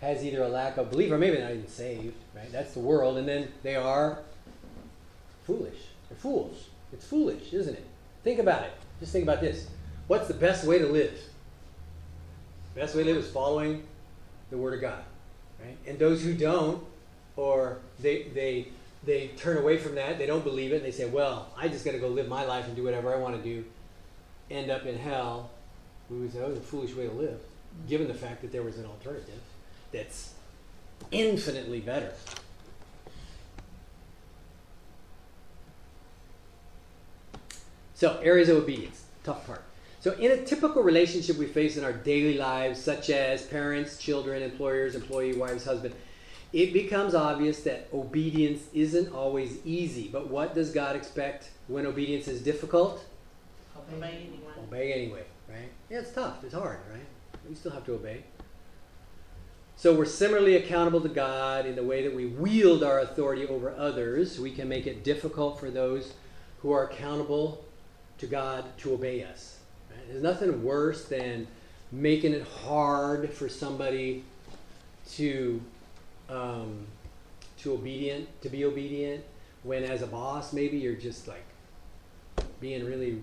has 0.00 0.24
either 0.24 0.42
a 0.42 0.48
lack 0.48 0.76
of 0.78 0.90
belief 0.90 1.12
or 1.12 1.18
maybe 1.18 1.38
not 1.38 1.50
even 1.50 1.68
saved, 1.68 2.16
right? 2.34 2.50
That's 2.50 2.72
the 2.72 2.80
world. 2.80 3.18
And 3.18 3.28
then 3.28 3.48
they 3.62 3.76
are 3.76 4.18
foolish. 5.44 5.78
They're 6.08 6.18
fools. 6.18 6.68
It's 6.92 7.06
foolish, 7.06 7.52
isn't 7.52 7.74
it? 7.74 7.86
Think 8.24 8.38
about 8.38 8.62
it. 8.62 8.72
Just 8.98 9.12
think 9.12 9.24
about 9.24 9.40
this. 9.40 9.68
What's 10.06 10.26
the 10.28 10.34
best 10.34 10.66
way 10.66 10.78
to 10.78 10.86
live? 10.86 11.18
Best 12.74 12.94
way 12.94 13.04
to 13.04 13.12
live 13.12 13.24
is 13.24 13.30
following 13.30 13.84
the 14.50 14.56
Word 14.56 14.74
of 14.74 14.80
God, 14.80 15.02
right? 15.62 15.76
And 15.86 15.98
those 15.98 16.22
who 16.22 16.34
don't, 16.34 16.82
or 17.36 17.78
they 18.00 18.24
they 18.34 18.68
they 19.04 19.28
turn 19.36 19.58
away 19.58 19.78
from 19.78 19.94
that, 19.96 20.18
they 20.18 20.26
don't 20.26 20.44
believe 20.44 20.72
it, 20.72 20.76
and 20.76 20.84
they 20.84 20.90
say, 20.90 21.06
"Well, 21.06 21.48
I 21.56 21.68
just 21.68 21.84
got 21.84 21.92
to 21.92 21.98
go 21.98 22.08
live 22.08 22.28
my 22.28 22.44
life 22.44 22.66
and 22.66 22.76
do 22.76 22.84
whatever 22.84 23.14
I 23.14 23.18
want 23.18 23.36
to 23.36 23.42
do," 23.42 23.64
end 24.50 24.70
up 24.70 24.86
in 24.86 24.98
hell. 24.98 25.50
We 26.08 26.18
would 26.18 26.32
say, 26.32 26.40
"Oh, 26.40 26.50
it's 26.50 26.58
a 26.58 26.62
foolish 26.62 26.94
way 26.94 27.06
to 27.06 27.12
live," 27.12 27.40
given 27.88 28.08
the 28.08 28.14
fact 28.14 28.42
that 28.42 28.52
there 28.52 28.62
was 28.62 28.78
an 28.78 28.86
alternative 28.86 29.40
that's 29.92 30.34
infinitely 31.10 31.80
better. 31.80 32.12
So, 37.94 38.18
areas 38.22 38.48
of 38.48 38.56
obedience, 38.56 39.04
tough 39.24 39.46
part. 39.46 39.62
So, 40.00 40.12
in 40.12 40.30
a 40.30 40.42
typical 40.42 40.82
relationship 40.82 41.36
we 41.36 41.44
face 41.44 41.76
in 41.76 41.84
our 41.84 41.92
daily 41.92 42.38
lives, 42.38 42.82
such 42.82 43.10
as 43.10 43.42
parents, 43.42 43.98
children, 43.98 44.42
employers, 44.42 44.94
employee, 44.94 45.34
wives, 45.34 45.66
husband, 45.66 45.94
it 46.52 46.72
becomes 46.72 47.14
obvious 47.14 47.62
that 47.64 47.88
obedience 47.92 48.62
isn't 48.72 49.12
always 49.12 49.58
easy. 49.66 50.08
But 50.08 50.28
what 50.28 50.54
does 50.54 50.70
God 50.70 50.96
expect 50.96 51.50
when 51.68 51.86
obedience 51.86 52.26
is 52.26 52.40
difficult? 52.40 53.04
Obey 53.94 54.28
anyone. 54.28 54.54
Obey 54.58 54.92
anyway, 54.92 55.24
right? 55.48 55.68
Yeah, 55.90 55.98
it's 55.98 56.12
tough. 56.12 56.42
It's 56.42 56.54
hard, 56.54 56.78
right? 56.90 57.04
We 57.48 57.54
still 57.54 57.72
have 57.72 57.84
to 57.86 57.92
obey. 57.92 58.22
So 59.80 59.94
we're 59.94 60.04
similarly 60.04 60.56
accountable 60.56 61.00
to 61.00 61.08
God 61.08 61.64
in 61.64 61.74
the 61.74 61.82
way 61.82 62.02
that 62.02 62.14
we 62.14 62.26
wield 62.26 62.84
our 62.84 63.00
authority 63.00 63.46
over 63.46 63.74
others. 63.78 64.38
We 64.38 64.50
can 64.50 64.68
make 64.68 64.86
it 64.86 65.04
difficult 65.04 65.58
for 65.58 65.70
those 65.70 66.12
who 66.60 66.70
are 66.70 66.84
accountable 66.84 67.64
to 68.18 68.26
God 68.26 68.62
to 68.80 68.92
obey 68.92 69.24
us. 69.24 69.56
Right? 69.90 70.06
There's 70.10 70.22
nothing 70.22 70.62
worse 70.62 71.06
than 71.06 71.46
making 71.90 72.34
it 72.34 72.46
hard 72.46 73.32
for 73.32 73.48
somebody 73.48 74.22
to 75.12 75.62
um, 76.28 76.86
to 77.60 77.72
obedient 77.72 78.28
to 78.42 78.50
be 78.50 78.66
obedient 78.66 79.24
when 79.62 79.82
as 79.84 80.02
a 80.02 80.06
boss 80.06 80.52
maybe 80.52 80.76
you're 80.76 80.92
just 80.92 81.26
like 81.26 81.44
being 82.60 82.84
really 82.84 83.22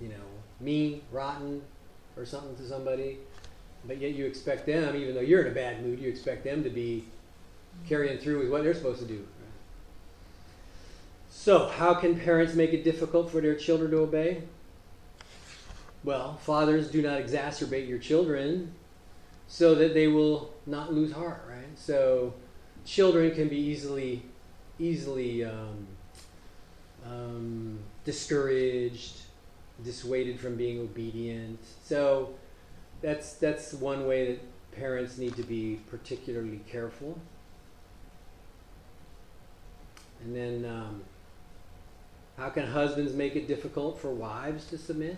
you 0.00 0.08
know 0.08 0.14
mean 0.60 1.02
rotten 1.10 1.60
or 2.16 2.24
something 2.24 2.54
to 2.54 2.66
somebody 2.68 3.18
but 3.86 3.98
yet 3.98 4.14
you 4.14 4.26
expect 4.26 4.66
them 4.66 4.96
even 4.96 5.14
though 5.14 5.20
you're 5.20 5.42
in 5.42 5.50
a 5.50 5.54
bad 5.54 5.84
mood 5.84 5.98
you 5.98 6.08
expect 6.08 6.44
them 6.44 6.62
to 6.62 6.70
be 6.70 7.04
carrying 7.86 8.18
through 8.18 8.40
with 8.40 8.50
what 8.50 8.62
they're 8.62 8.74
supposed 8.74 9.00
to 9.00 9.06
do. 9.06 9.26
So 11.30 11.68
how 11.68 11.94
can 11.94 12.18
parents 12.18 12.54
make 12.54 12.72
it 12.72 12.82
difficult 12.84 13.30
for 13.30 13.40
their 13.40 13.54
children 13.54 13.90
to 13.92 13.98
obey? 13.98 14.42
Well 16.04 16.38
fathers 16.42 16.90
do 16.90 17.02
not 17.02 17.20
exacerbate 17.20 17.88
your 17.88 17.98
children 17.98 18.74
so 19.46 19.74
that 19.76 19.94
they 19.94 20.08
will 20.08 20.52
not 20.66 20.92
lose 20.92 21.12
heart 21.12 21.44
right? 21.48 21.78
So 21.78 22.34
children 22.84 23.34
can 23.34 23.48
be 23.48 23.58
easily 23.58 24.22
easily 24.78 25.44
um, 25.44 25.86
um, 27.04 27.78
discouraged 28.04 29.22
dissuaded 29.84 30.40
from 30.40 30.56
being 30.56 30.80
obedient. 30.80 31.58
So 31.84 32.34
that's 33.02 33.34
that's 33.34 33.72
one 33.74 34.06
way 34.06 34.32
that 34.32 34.40
parents 34.72 35.18
need 35.18 35.36
to 35.36 35.42
be 35.42 35.80
particularly 35.90 36.60
careful. 36.70 37.18
And 40.22 40.34
then 40.34 40.64
um, 40.64 41.02
how 42.36 42.48
can 42.48 42.66
husbands 42.66 43.12
make 43.12 43.36
it 43.36 43.46
difficult 43.46 44.00
for 44.00 44.10
wives 44.10 44.66
to 44.66 44.78
submit? 44.78 45.16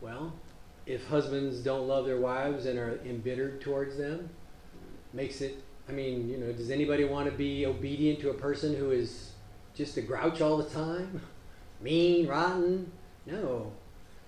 Well 0.00 0.32
if 0.84 1.08
husbands 1.08 1.58
don't 1.58 1.88
love 1.88 2.06
their 2.06 2.20
wives 2.20 2.64
and 2.66 2.78
are 2.78 3.00
embittered 3.04 3.60
towards 3.60 3.96
them 3.96 4.30
makes 5.12 5.40
it 5.40 5.60
i 5.88 5.92
mean 5.92 6.28
you 6.28 6.38
know 6.38 6.52
does 6.52 6.70
anybody 6.70 7.04
want 7.04 7.28
to 7.28 7.36
be 7.36 7.66
obedient 7.66 8.20
to 8.20 8.30
a 8.30 8.34
person 8.34 8.72
who 8.76 8.92
is 8.92 9.32
just 9.76 9.96
a 9.98 10.00
grouch 10.00 10.40
all 10.40 10.56
the 10.56 10.70
time? 10.70 11.20
Mean 11.80 12.26
rotten? 12.26 12.90
No. 13.26 13.72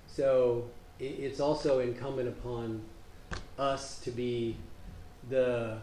So 0.07 0.69
it's 1.01 1.41
also 1.41 1.81
incumbent 1.81 2.29
upon 2.29 2.83
us 3.59 3.99
to 4.01 4.11
be 4.11 4.57
the 5.31 5.79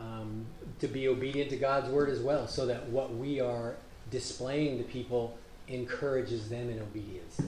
um, 0.00 0.46
to 0.80 0.86
be 0.86 1.08
obedient 1.08 1.50
to 1.50 1.56
god's 1.56 1.88
word 1.88 2.08
as 2.08 2.20
well 2.20 2.46
so 2.46 2.66
that 2.66 2.88
what 2.88 3.14
we 3.14 3.40
are 3.40 3.74
displaying 4.10 4.78
to 4.78 4.84
people 4.84 5.36
encourages 5.68 6.48
them 6.48 6.70
in 6.70 6.78
obedience 6.80 7.40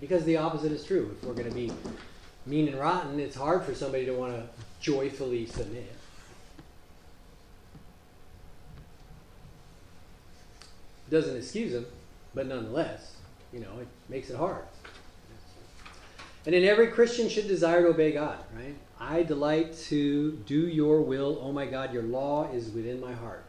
because 0.00 0.24
the 0.24 0.36
opposite 0.36 0.70
is 0.70 0.84
true. 0.84 1.14
If 1.16 1.26
we're 1.26 1.34
going 1.34 1.48
to 1.48 1.54
be 1.54 1.72
mean 2.46 2.68
and 2.68 2.78
rotten 2.78 3.18
it's 3.18 3.36
hard 3.36 3.64
for 3.64 3.74
somebody 3.74 4.04
to 4.04 4.12
want 4.12 4.34
to 4.34 4.46
joyfully 4.80 5.46
submit. 5.46 5.90
Doesn't 11.10 11.36
excuse 11.36 11.72
them, 11.72 11.86
but 12.34 12.46
nonetheless, 12.46 13.16
you 13.50 13.60
know, 13.60 13.78
it 13.80 13.88
makes 14.10 14.28
it 14.28 14.36
hard. 14.36 14.64
And 16.46 16.54
then 16.54 16.64
every 16.64 16.88
Christian 16.88 17.28
should 17.28 17.48
desire 17.48 17.82
to 17.82 17.88
obey 17.88 18.12
God, 18.12 18.38
right? 18.54 18.74
I 19.00 19.22
delight 19.22 19.76
to 19.88 20.32
do 20.46 20.68
your 20.68 21.00
will. 21.00 21.38
Oh 21.42 21.52
my 21.52 21.66
God, 21.66 21.92
your 21.92 22.02
law 22.02 22.50
is 22.52 22.70
within 22.70 23.00
my 23.00 23.12
heart. 23.12 23.44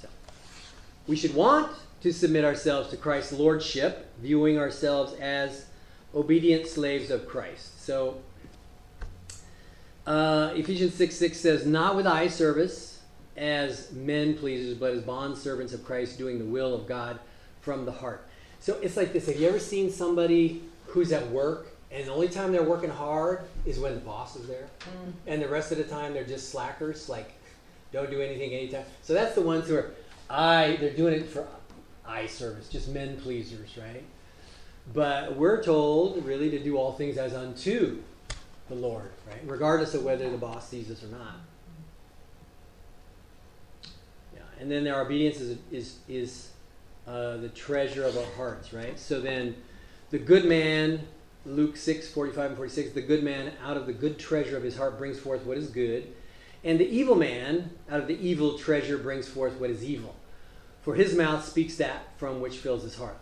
So, 0.00 0.08
we 1.06 1.16
should 1.16 1.34
want 1.34 1.70
to 2.00 2.12
submit 2.12 2.44
ourselves 2.44 2.88
to 2.90 2.96
Christ's 2.96 3.32
lordship, 3.32 4.10
viewing 4.20 4.58
ourselves 4.58 5.12
as 5.20 5.66
obedient 6.14 6.66
slaves 6.66 7.10
of 7.10 7.28
Christ. 7.28 7.84
So, 7.84 8.16
uh, 10.06 10.52
Ephesians 10.54 10.94
6 10.94 11.14
6 11.16 11.38
says, 11.38 11.66
Not 11.66 11.96
with 11.96 12.06
eye 12.06 12.28
service 12.28 12.93
as 13.36 13.92
men 13.92 14.36
pleasers, 14.36 14.74
but 14.74 14.92
as 14.92 15.02
bond 15.02 15.36
servants 15.36 15.72
of 15.72 15.84
Christ, 15.84 16.18
doing 16.18 16.38
the 16.38 16.44
will 16.44 16.74
of 16.74 16.86
God 16.86 17.18
from 17.60 17.84
the 17.84 17.92
heart. 17.92 18.26
So 18.60 18.78
it's 18.82 18.96
like 18.96 19.12
this. 19.12 19.26
Have 19.26 19.36
you 19.36 19.48
ever 19.48 19.58
seen 19.58 19.90
somebody 19.90 20.62
who's 20.86 21.12
at 21.12 21.28
work 21.30 21.68
and 21.90 22.06
the 22.06 22.12
only 22.12 22.28
time 22.28 22.52
they're 22.52 22.62
working 22.62 22.90
hard 22.90 23.44
is 23.64 23.78
when 23.78 23.94
the 23.94 24.00
boss 24.00 24.36
is 24.36 24.46
there? 24.46 24.68
Mm. 24.80 25.12
And 25.26 25.42
the 25.42 25.48
rest 25.48 25.72
of 25.72 25.78
the 25.78 25.84
time 25.84 26.12
they're 26.12 26.24
just 26.24 26.50
slackers, 26.50 27.08
like 27.08 27.32
don't 27.92 28.10
do 28.10 28.20
anything 28.20 28.52
anytime. 28.52 28.84
So 29.02 29.14
that's 29.14 29.34
the 29.34 29.42
ones 29.42 29.68
who 29.68 29.76
are 29.76 29.90
I 30.28 30.76
they're 30.80 30.94
doing 30.94 31.14
it 31.14 31.28
for 31.28 31.46
eye 32.06 32.26
service, 32.26 32.68
just 32.68 32.88
men 32.88 33.16
pleasers, 33.20 33.76
right? 33.76 34.04
But 34.92 35.36
we're 35.36 35.62
told 35.62 36.24
really 36.24 36.50
to 36.50 36.58
do 36.58 36.76
all 36.76 36.92
things 36.92 37.16
as 37.16 37.34
unto 37.34 38.02
the 38.68 38.74
Lord, 38.74 39.10
right? 39.28 39.40
Regardless 39.46 39.94
of 39.94 40.04
whether 40.04 40.28
the 40.30 40.36
boss 40.36 40.68
sees 40.68 40.90
us 40.90 41.02
or 41.02 41.08
not. 41.08 41.36
Yeah, 44.34 44.40
and 44.60 44.70
then 44.70 44.86
our 44.88 45.02
obedience 45.02 45.40
is 45.40 45.58
is 45.70 45.96
is 46.08 46.50
uh, 47.06 47.36
the 47.36 47.48
treasure 47.48 48.04
of 48.04 48.16
our 48.16 48.32
hearts, 48.36 48.72
right? 48.72 48.98
So 48.98 49.20
then, 49.20 49.56
the 50.10 50.18
good 50.18 50.44
man, 50.44 51.06
Luke 51.44 51.76
six 51.76 52.08
forty 52.08 52.32
five 52.32 52.46
and 52.46 52.56
forty 52.56 52.72
six, 52.72 52.92
the 52.92 53.02
good 53.02 53.22
man 53.22 53.52
out 53.64 53.76
of 53.76 53.86
the 53.86 53.92
good 53.92 54.18
treasure 54.18 54.56
of 54.56 54.62
his 54.62 54.76
heart 54.76 54.98
brings 54.98 55.18
forth 55.18 55.44
what 55.44 55.58
is 55.58 55.68
good, 55.68 56.12
and 56.62 56.78
the 56.78 56.88
evil 56.88 57.14
man 57.14 57.70
out 57.90 58.00
of 58.00 58.08
the 58.08 58.18
evil 58.18 58.58
treasure 58.58 58.98
brings 58.98 59.28
forth 59.28 59.54
what 59.60 59.70
is 59.70 59.84
evil, 59.84 60.14
for 60.82 60.94
his 60.94 61.14
mouth 61.14 61.44
speaks 61.44 61.76
that 61.76 62.08
from 62.16 62.40
which 62.40 62.58
fills 62.58 62.82
his 62.82 62.96
heart. 62.96 63.18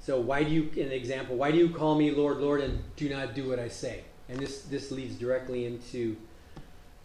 So 0.00 0.20
why 0.20 0.42
do 0.42 0.50
you, 0.50 0.62
an 0.82 0.90
example, 0.90 1.36
why 1.36 1.52
do 1.52 1.58
you 1.58 1.68
call 1.70 1.94
me 1.94 2.10
Lord, 2.10 2.38
Lord, 2.38 2.60
and 2.60 2.82
do 2.96 3.08
not 3.08 3.34
do 3.34 3.48
what 3.48 3.60
I 3.60 3.68
say? 3.68 4.02
And 4.28 4.36
this 4.40 4.62
this 4.62 4.90
leads 4.90 5.14
directly 5.14 5.64
into 5.64 6.16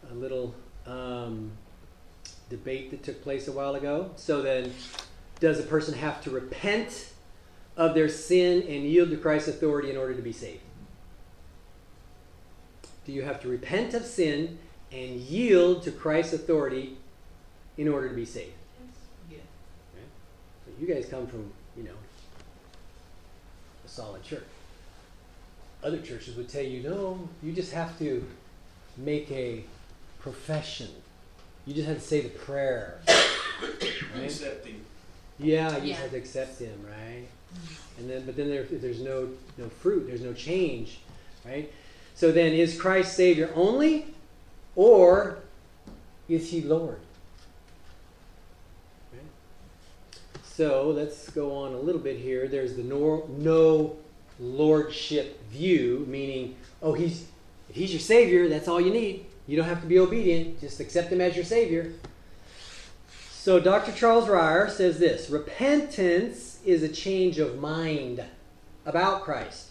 a 0.10 0.16
little 0.16 0.56
um, 0.88 1.52
debate 2.50 2.92
that 2.92 3.04
took 3.04 3.22
place 3.24 3.48
a 3.48 3.52
while 3.52 3.76
ago. 3.76 4.12
So 4.16 4.42
then, 4.42 4.74
does 5.40 5.60
a 5.60 5.64
person 5.64 5.94
have 5.96 6.22
to 6.24 6.30
repent 6.30 7.12
of 7.76 7.94
their 7.94 8.10
sin 8.10 8.62
and 8.62 8.84
yield 8.84 9.10
to 9.12 9.18
Christ's 9.18 9.50
authority 9.50 9.92
in 9.92 9.98
order 9.98 10.16
to 10.16 10.22
be 10.22 10.34
saved? 10.34 10.62
Do 13.06 13.12
you 13.12 13.22
have 13.24 13.42
to 13.42 13.48
repent 13.48 13.94
of 13.94 14.04
sin 14.06 14.60
and 14.92 15.20
yield 15.20 15.84
to 15.84 15.92
Christ's 15.92 16.34
authority 16.34 16.98
in 17.78 17.88
order 17.88 18.10
to 18.10 18.16
be 18.16 18.26
saved? 18.26 18.52
Yes. 19.30 19.40
Yeah. 19.96 20.02
So 20.66 20.72
you 20.80 20.94
guys 20.94 21.08
come 21.08 21.28
from, 21.28 21.52
you 21.78 21.84
know, 21.84 21.96
a 23.86 23.88
solid 23.88 24.24
church. 24.24 24.44
Other 25.84 26.00
churches 26.00 26.36
would 26.36 26.50
tell 26.50 26.64
you, 26.64 26.82
no, 26.82 27.30
you 27.44 27.54
just 27.54 27.72
have 27.72 27.98
to 28.00 28.26
make 28.98 29.32
a 29.32 29.64
profession. 30.20 30.90
You 31.68 31.74
just 31.74 31.88
have 31.88 31.98
to 31.98 32.04
say 32.04 32.22
the 32.22 32.30
prayer. 32.30 33.00
right? 33.08 34.24
Accepting. 34.24 34.82
Yeah, 35.38 35.78
you 35.78 35.84
Yeah. 35.84 35.90
just 35.90 36.02
have 36.02 36.12
to 36.12 36.18
accept 36.18 36.60
him, 36.60 36.80
right? 36.88 37.28
And 38.00 38.10
then, 38.10 38.26
but 38.26 38.36
then 38.38 38.50
there, 38.50 38.64
there's 38.64 39.02
no 39.02 39.30
no 39.58 39.68
fruit, 39.68 40.08
there's 40.08 40.22
no 40.22 40.34
change, 40.34 41.00
right? 41.46 41.72
So 42.16 42.32
then, 42.32 42.54
is 42.54 42.80
Christ 42.80 43.16
Savior 43.16 43.52
only, 43.54 44.08
or 44.76 45.40
is 46.28 46.50
He 46.50 46.62
Lord? 46.62 47.00
Right? 49.14 49.22
So 50.44 50.90
let's 50.90 51.30
go 51.30 51.54
on 51.54 51.74
a 51.74 51.80
little 51.80 52.02
bit 52.02 52.18
here. 52.18 52.48
There's 52.48 52.76
the 52.76 52.84
no, 52.84 53.30
no 53.38 53.98
lordship 54.40 55.44
view, 55.50 56.06
meaning, 56.08 56.56
oh, 56.82 56.94
he's 56.94 57.26
if 57.70 57.76
He's 57.76 57.92
your 57.92 58.00
Savior, 58.00 58.48
that's 58.48 58.68
all 58.68 58.80
you 58.82 58.92
need. 58.92 59.27
You 59.48 59.58
don't 59.58 59.66
have 59.66 59.82
to 59.82 59.88
be 59.88 59.98
obedient; 59.98 60.60
just 60.60 60.80
accept 60.80 61.12
Him 61.12 61.22
as 61.22 61.36
your 61.36 61.46
Savior. 61.46 61.94
So 63.48 63.62
Dr. 63.62 63.94
Charles 63.94 64.28
Ryrie 64.28 64.70
says 64.70 65.00
this 65.00 65.30
repentance 65.30 66.60
is 66.66 66.84
a 66.84 66.90
change 66.90 67.40
of 67.40 67.60
mind 67.60 68.22
about 68.86 69.24
Christ. 69.24 69.68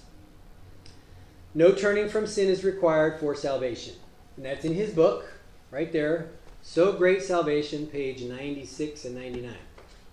No 1.55 1.73
turning 1.73 2.09
from 2.09 2.27
sin 2.27 2.49
is 2.49 2.65
required 2.65 3.21
for 3.21 3.35
salvation. 3.35 3.95
And 4.37 4.45
that's 4.45 4.65
in 4.65 4.75
his 4.75 4.91
book, 4.91 5.31
right 5.71 5.93
there. 5.93 6.29
So 6.63 6.93
Great 6.93 7.23
Salvation, 7.23 7.87
page 7.87 8.23
96 8.23 9.05
and 9.07 9.15
99. 9.15 9.55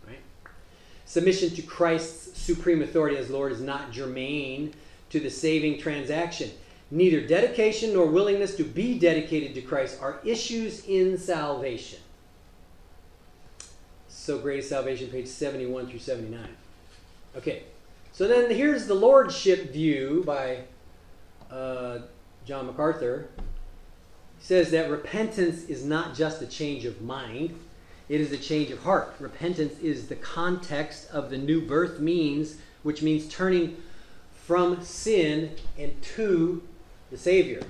Right? 0.07 0.19
Submission 1.05 1.49
to 1.51 1.61
Christ's 1.61 2.37
supreme 2.39 2.81
authority 2.81 3.17
as 3.17 3.29
Lord 3.29 3.51
is 3.51 3.59
not 3.59 3.91
germane 3.91 4.73
to 5.09 5.19
the 5.19 5.29
saving 5.29 5.79
transaction. 5.79 6.51
Neither 6.93 7.21
dedication 7.21 7.93
nor 7.93 8.05
willingness 8.05 8.55
to 8.55 8.63
be 8.63 8.99
dedicated 8.99 9.55
to 9.55 9.61
Christ 9.61 9.97
are 9.99 10.19
issues 10.23 10.85
in 10.85 11.17
salvation. 11.17 11.97
So 14.07 14.37
Great 14.37 14.63
Salvation, 14.63 15.09
page 15.09 15.25
71 15.25 15.87
through 15.87 15.97
79. 15.97 16.47
Okay, 17.35 17.63
so 18.11 18.27
then 18.27 18.51
here's 18.51 18.85
the 18.85 18.93
Lordship 18.93 19.73
view 19.73 20.21
by 20.23 20.59
uh, 21.49 21.97
John 22.45 22.67
MacArthur. 22.67 23.27
He 24.37 24.45
says 24.45 24.69
that 24.69 24.91
repentance 24.91 25.63
is 25.63 25.83
not 25.83 26.13
just 26.13 26.43
a 26.43 26.45
change 26.45 26.85
of 26.85 27.01
mind, 27.01 27.59
it 28.07 28.21
is 28.21 28.31
a 28.31 28.37
change 28.37 28.69
of 28.69 28.83
heart. 28.83 29.15
Repentance 29.19 29.79
is 29.79 30.09
the 30.09 30.15
context 30.15 31.09
of 31.09 31.31
the 31.31 31.39
new 31.39 31.65
birth 31.65 31.99
means, 31.99 32.57
which 32.83 33.01
means 33.01 33.27
turning 33.27 33.81
from 34.45 34.83
sin 34.83 35.55
and 35.75 35.99
to 36.03 36.61
the 37.13 37.19
Savior. 37.19 37.61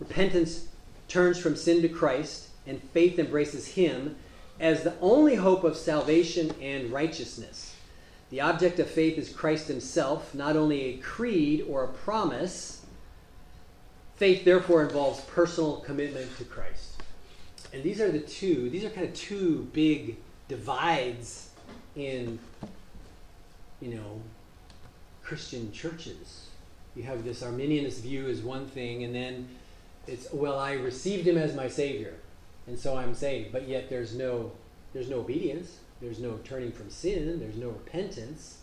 Repentance 0.00 0.68
turns 1.08 1.38
from 1.38 1.54
sin 1.54 1.82
to 1.82 1.90
Christ, 1.90 2.48
and 2.66 2.82
faith 2.82 3.18
embraces 3.18 3.68
Him 3.68 4.16
as 4.58 4.82
the 4.82 4.94
only 5.02 5.34
hope 5.34 5.62
of 5.62 5.76
salvation 5.76 6.54
and 6.58 6.90
righteousness. 6.90 7.76
The 8.30 8.40
object 8.40 8.78
of 8.78 8.88
faith 8.88 9.18
is 9.18 9.28
Christ 9.28 9.68
Himself, 9.68 10.34
not 10.34 10.56
only 10.56 10.84
a 10.84 10.96
creed 10.96 11.66
or 11.68 11.84
a 11.84 11.88
promise. 11.88 12.86
Faith, 14.16 14.42
therefore, 14.42 14.84
involves 14.84 15.20
personal 15.22 15.76
commitment 15.80 16.34
to 16.38 16.44
Christ. 16.44 17.02
And 17.74 17.82
these 17.82 18.00
are 18.00 18.10
the 18.10 18.20
two, 18.20 18.70
these 18.70 18.84
are 18.84 18.90
kind 18.90 19.06
of 19.06 19.14
two 19.14 19.68
big 19.74 20.16
divides 20.48 21.50
in, 21.94 22.38
you 23.82 23.96
know, 23.96 24.22
Christian 25.22 25.70
churches. 25.72 26.47
You 26.98 27.04
have 27.04 27.24
this 27.24 27.44
Arminianist 27.44 28.00
view 28.00 28.26
as 28.28 28.40
one 28.40 28.66
thing, 28.66 29.04
and 29.04 29.14
then 29.14 29.48
it's, 30.08 30.26
well, 30.32 30.58
I 30.58 30.72
received 30.72 31.28
him 31.28 31.38
as 31.38 31.54
my 31.54 31.68
Savior, 31.68 32.14
and 32.66 32.76
so 32.76 32.96
I'm 32.96 33.14
saved. 33.14 33.52
But 33.52 33.68
yet 33.68 33.88
there's 33.88 34.16
no, 34.16 34.50
there's 34.92 35.08
no 35.08 35.20
obedience, 35.20 35.76
there's 36.00 36.18
no 36.18 36.40
turning 36.42 36.72
from 36.72 36.90
sin, 36.90 37.38
there's 37.38 37.54
no 37.54 37.68
repentance. 37.68 38.58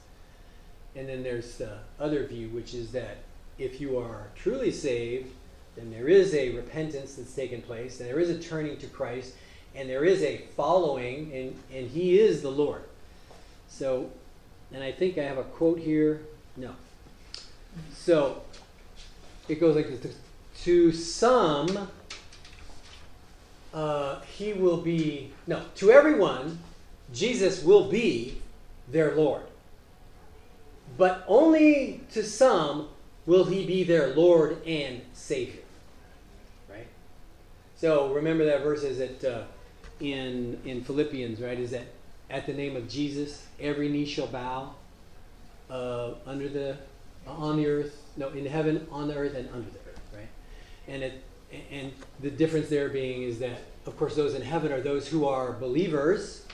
And 0.97 1.07
then 1.07 1.23
there's 1.23 1.57
the 1.57 1.77
other 1.97 2.25
view, 2.27 2.49
which 2.49 2.73
is 2.73 2.91
that 2.91 3.19
if 3.57 3.79
you 3.79 3.97
are 3.97 4.27
truly 4.36 4.71
saved, 4.71 5.31
then 5.77 5.89
there 5.89 6.09
is 6.09 6.36
a 6.36 6.49
repentance 6.57 7.15
that's 7.15 7.33
taken 7.33 7.61
place, 7.61 8.01
and 8.01 8.09
there 8.09 8.19
is 8.19 8.29
a 8.29 8.38
turning 8.38 8.75
to 8.79 8.88
Christ, 8.88 9.33
and 9.73 9.89
there 9.89 10.03
is 10.03 10.21
a 10.21 10.39
following, 10.57 11.31
and, 11.33 11.55
and 11.73 11.89
He 11.89 12.19
is 12.19 12.41
the 12.41 12.51
Lord. 12.51 12.83
So, 13.69 14.09
and 14.73 14.83
I 14.83 14.91
think 14.91 15.17
I 15.17 15.23
have 15.23 15.38
a 15.38 15.43
quote 15.43 15.79
here. 15.79 16.19
No. 16.57 16.75
So, 17.93 18.43
it 19.47 19.59
goes 19.59 19.76
like 19.76 20.01
this 20.01 20.15
To 20.63 20.91
some, 20.91 21.89
uh, 23.73 24.21
He 24.21 24.53
will 24.53 24.78
be, 24.78 25.32
no, 25.47 25.61
to 25.76 25.91
everyone, 25.91 26.59
Jesus 27.13 27.63
will 27.63 27.89
be 27.89 28.41
their 28.91 29.15
Lord. 29.15 29.43
But 30.97 31.23
only 31.28 32.01
to 32.11 32.23
some 32.23 32.89
will 33.26 33.45
He 33.45 33.65
be 33.65 33.84
their 33.84 34.15
Lord 34.15 34.65
and 34.65 35.01
Savior. 35.13 35.61
Right? 36.69 36.88
So 37.76 38.13
remember 38.13 38.45
that 38.45 38.61
verse 38.61 38.84
is 38.84 38.97
that 38.99 39.23
uh, 39.23 39.43
in 39.99 40.59
in 40.65 40.84
Philippians, 40.84 41.41
right? 41.41 41.59
Is 41.59 41.71
that 41.71 41.88
at 42.30 42.45
the 42.45 42.53
name 42.53 42.76
of 42.76 42.88
Jesus, 42.89 43.45
every 43.59 43.89
knee 43.89 44.05
shall 44.05 44.28
bow 44.28 44.73
uh, 45.69 46.11
under 46.26 46.49
the 46.49 46.78
on 47.28 47.57
the 47.57 47.67
earth, 47.67 48.01
no, 48.17 48.30
in 48.30 48.45
heaven, 48.45 48.88
on 48.91 49.07
the 49.07 49.15
earth, 49.15 49.36
and 49.36 49.49
under 49.49 49.69
the 49.69 49.80
earth, 49.80 50.01
right? 50.13 50.28
And 50.88 51.03
it 51.03 51.23
and 51.71 51.91
the 52.19 52.30
difference 52.30 52.69
there 52.69 52.89
being 52.89 53.23
is 53.23 53.39
that, 53.39 53.59
of 53.86 53.97
course, 53.97 54.15
those 54.15 54.34
in 54.34 54.41
heaven 54.41 54.71
are 54.71 54.82
those 54.82 55.07
who 55.07 55.26
are 55.26 55.53
believers, 55.53 56.45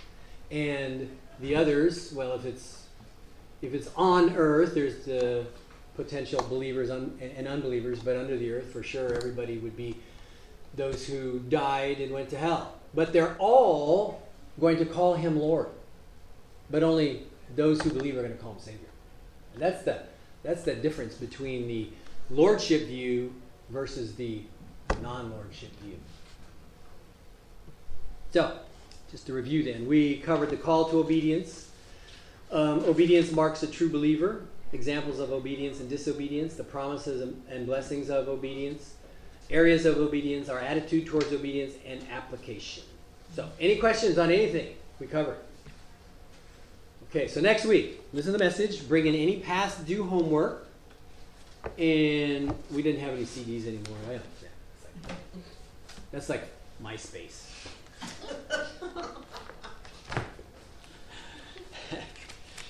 and 0.50 1.10
the 1.40 1.56
others, 1.56 2.14
well, 2.14 2.34
if 2.34 2.46
it's 2.46 2.86
if 3.62 3.74
it's 3.74 3.90
on 3.96 4.36
earth, 4.36 4.74
there's 4.74 5.06
the 5.06 5.46
potential 5.96 6.44
believers 6.50 6.90
un, 6.90 7.18
and 7.22 7.48
unbelievers, 7.48 8.00
but 8.00 8.18
under 8.18 8.38
the 8.38 8.52
earth, 8.52 8.72
for 8.72 8.84
sure, 8.84 9.14
everybody 9.14 9.58
would 9.58 9.76
be 9.76 9.96
those 10.76 11.06
who 11.06 11.40
died 11.40 12.00
and 12.00 12.12
went 12.12 12.30
to 12.30 12.38
hell. 12.38 12.76
But 12.94 13.14
they're 13.14 13.36
all 13.40 14.22
going 14.60 14.78
to 14.78 14.86
call 14.86 15.16
him 15.16 15.38
Lord. 15.38 15.68
But 16.70 16.84
only 16.84 17.24
those 17.56 17.82
who 17.82 17.90
believe 17.92 18.18
are 18.18 18.22
going 18.22 18.36
to 18.36 18.42
call 18.42 18.54
him 18.54 18.60
Savior. 18.60 18.88
And 19.54 19.62
that's 19.62 19.84
the 19.84 20.04
that's 20.44 20.64
the 20.64 20.76
difference 20.76 21.16
between 21.16 21.68
the 21.68 21.90
lordship 22.30 22.88
view 22.88 23.34
versus 23.70 24.16
the 24.16 24.42
non-lordship 25.02 25.72
view. 25.82 25.98
So, 28.32 28.60
just 29.10 29.28
to 29.28 29.34
review 29.34 29.64
then, 29.64 29.88
we 29.88 30.18
covered 30.18 30.50
the 30.50 30.58
call 30.58 30.90
to 30.90 31.00
obedience. 31.00 31.70
Um, 32.52 32.84
obedience 32.86 33.32
marks 33.32 33.64
a 33.64 33.68
true 33.68 33.90
believer. 33.90 34.46
Examples 34.74 35.20
of 35.20 35.32
obedience 35.32 35.82
and 35.82 35.90
disobedience, 35.90 36.56
the 36.56 36.64
promises 36.64 37.34
and 37.50 37.66
blessings 37.66 38.10
of 38.10 38.30
obedience 38.30 38.94
areas 39.52 39.86
of 39.86 39.98
obedience, 39.98 40.50
our 40.50 40.60
attitude 40.60 41.06
towards 41.06 41.32
obedience, 41.34 41.74
and 41.86 42.02
application. 42.12 42.84
So, 43.36 43.50
any 43.60 43.78
questions 43.78 44.18
on 44.18 44.32
anything 44.32 44.76
we 45.00 45.08
covered? 45.08 45.38
Okay, 47.14 47.28
so 47.28 47.42
next 47.42 47.66
week, 47.66 48.00
listen 48.14 48.32
to 48.32 48.38
the 48.38 48.44
message, 48.44 48.88
bring 48.88 49.06
in 49.06 49.14
any 49.14 49.42
past 49.42 49.86
due 49.86 50.06
homework, 50.06 50.66
and 51.78 52.56
we 52.72 52.82
didn't 52.82 53.02
have 53.02 53.12
any 53.12 53.24
CDs 53.24 53.68
anymore. 53.68 53.98
I 54.08 54.12
don't, 54.14 54.24
yeah, 54.42 54.48
that's 56.14 56.30
like 56.30 56.44
MySpace. 56.82 57.50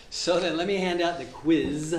so 0.10 0.39
then 0.39 0.58
let 0.58 0.66
me 0.66 0.78
hand 0.78 1.04
out 1.04 1.20
the 1.20 1.26
quiz. 1.26 1.96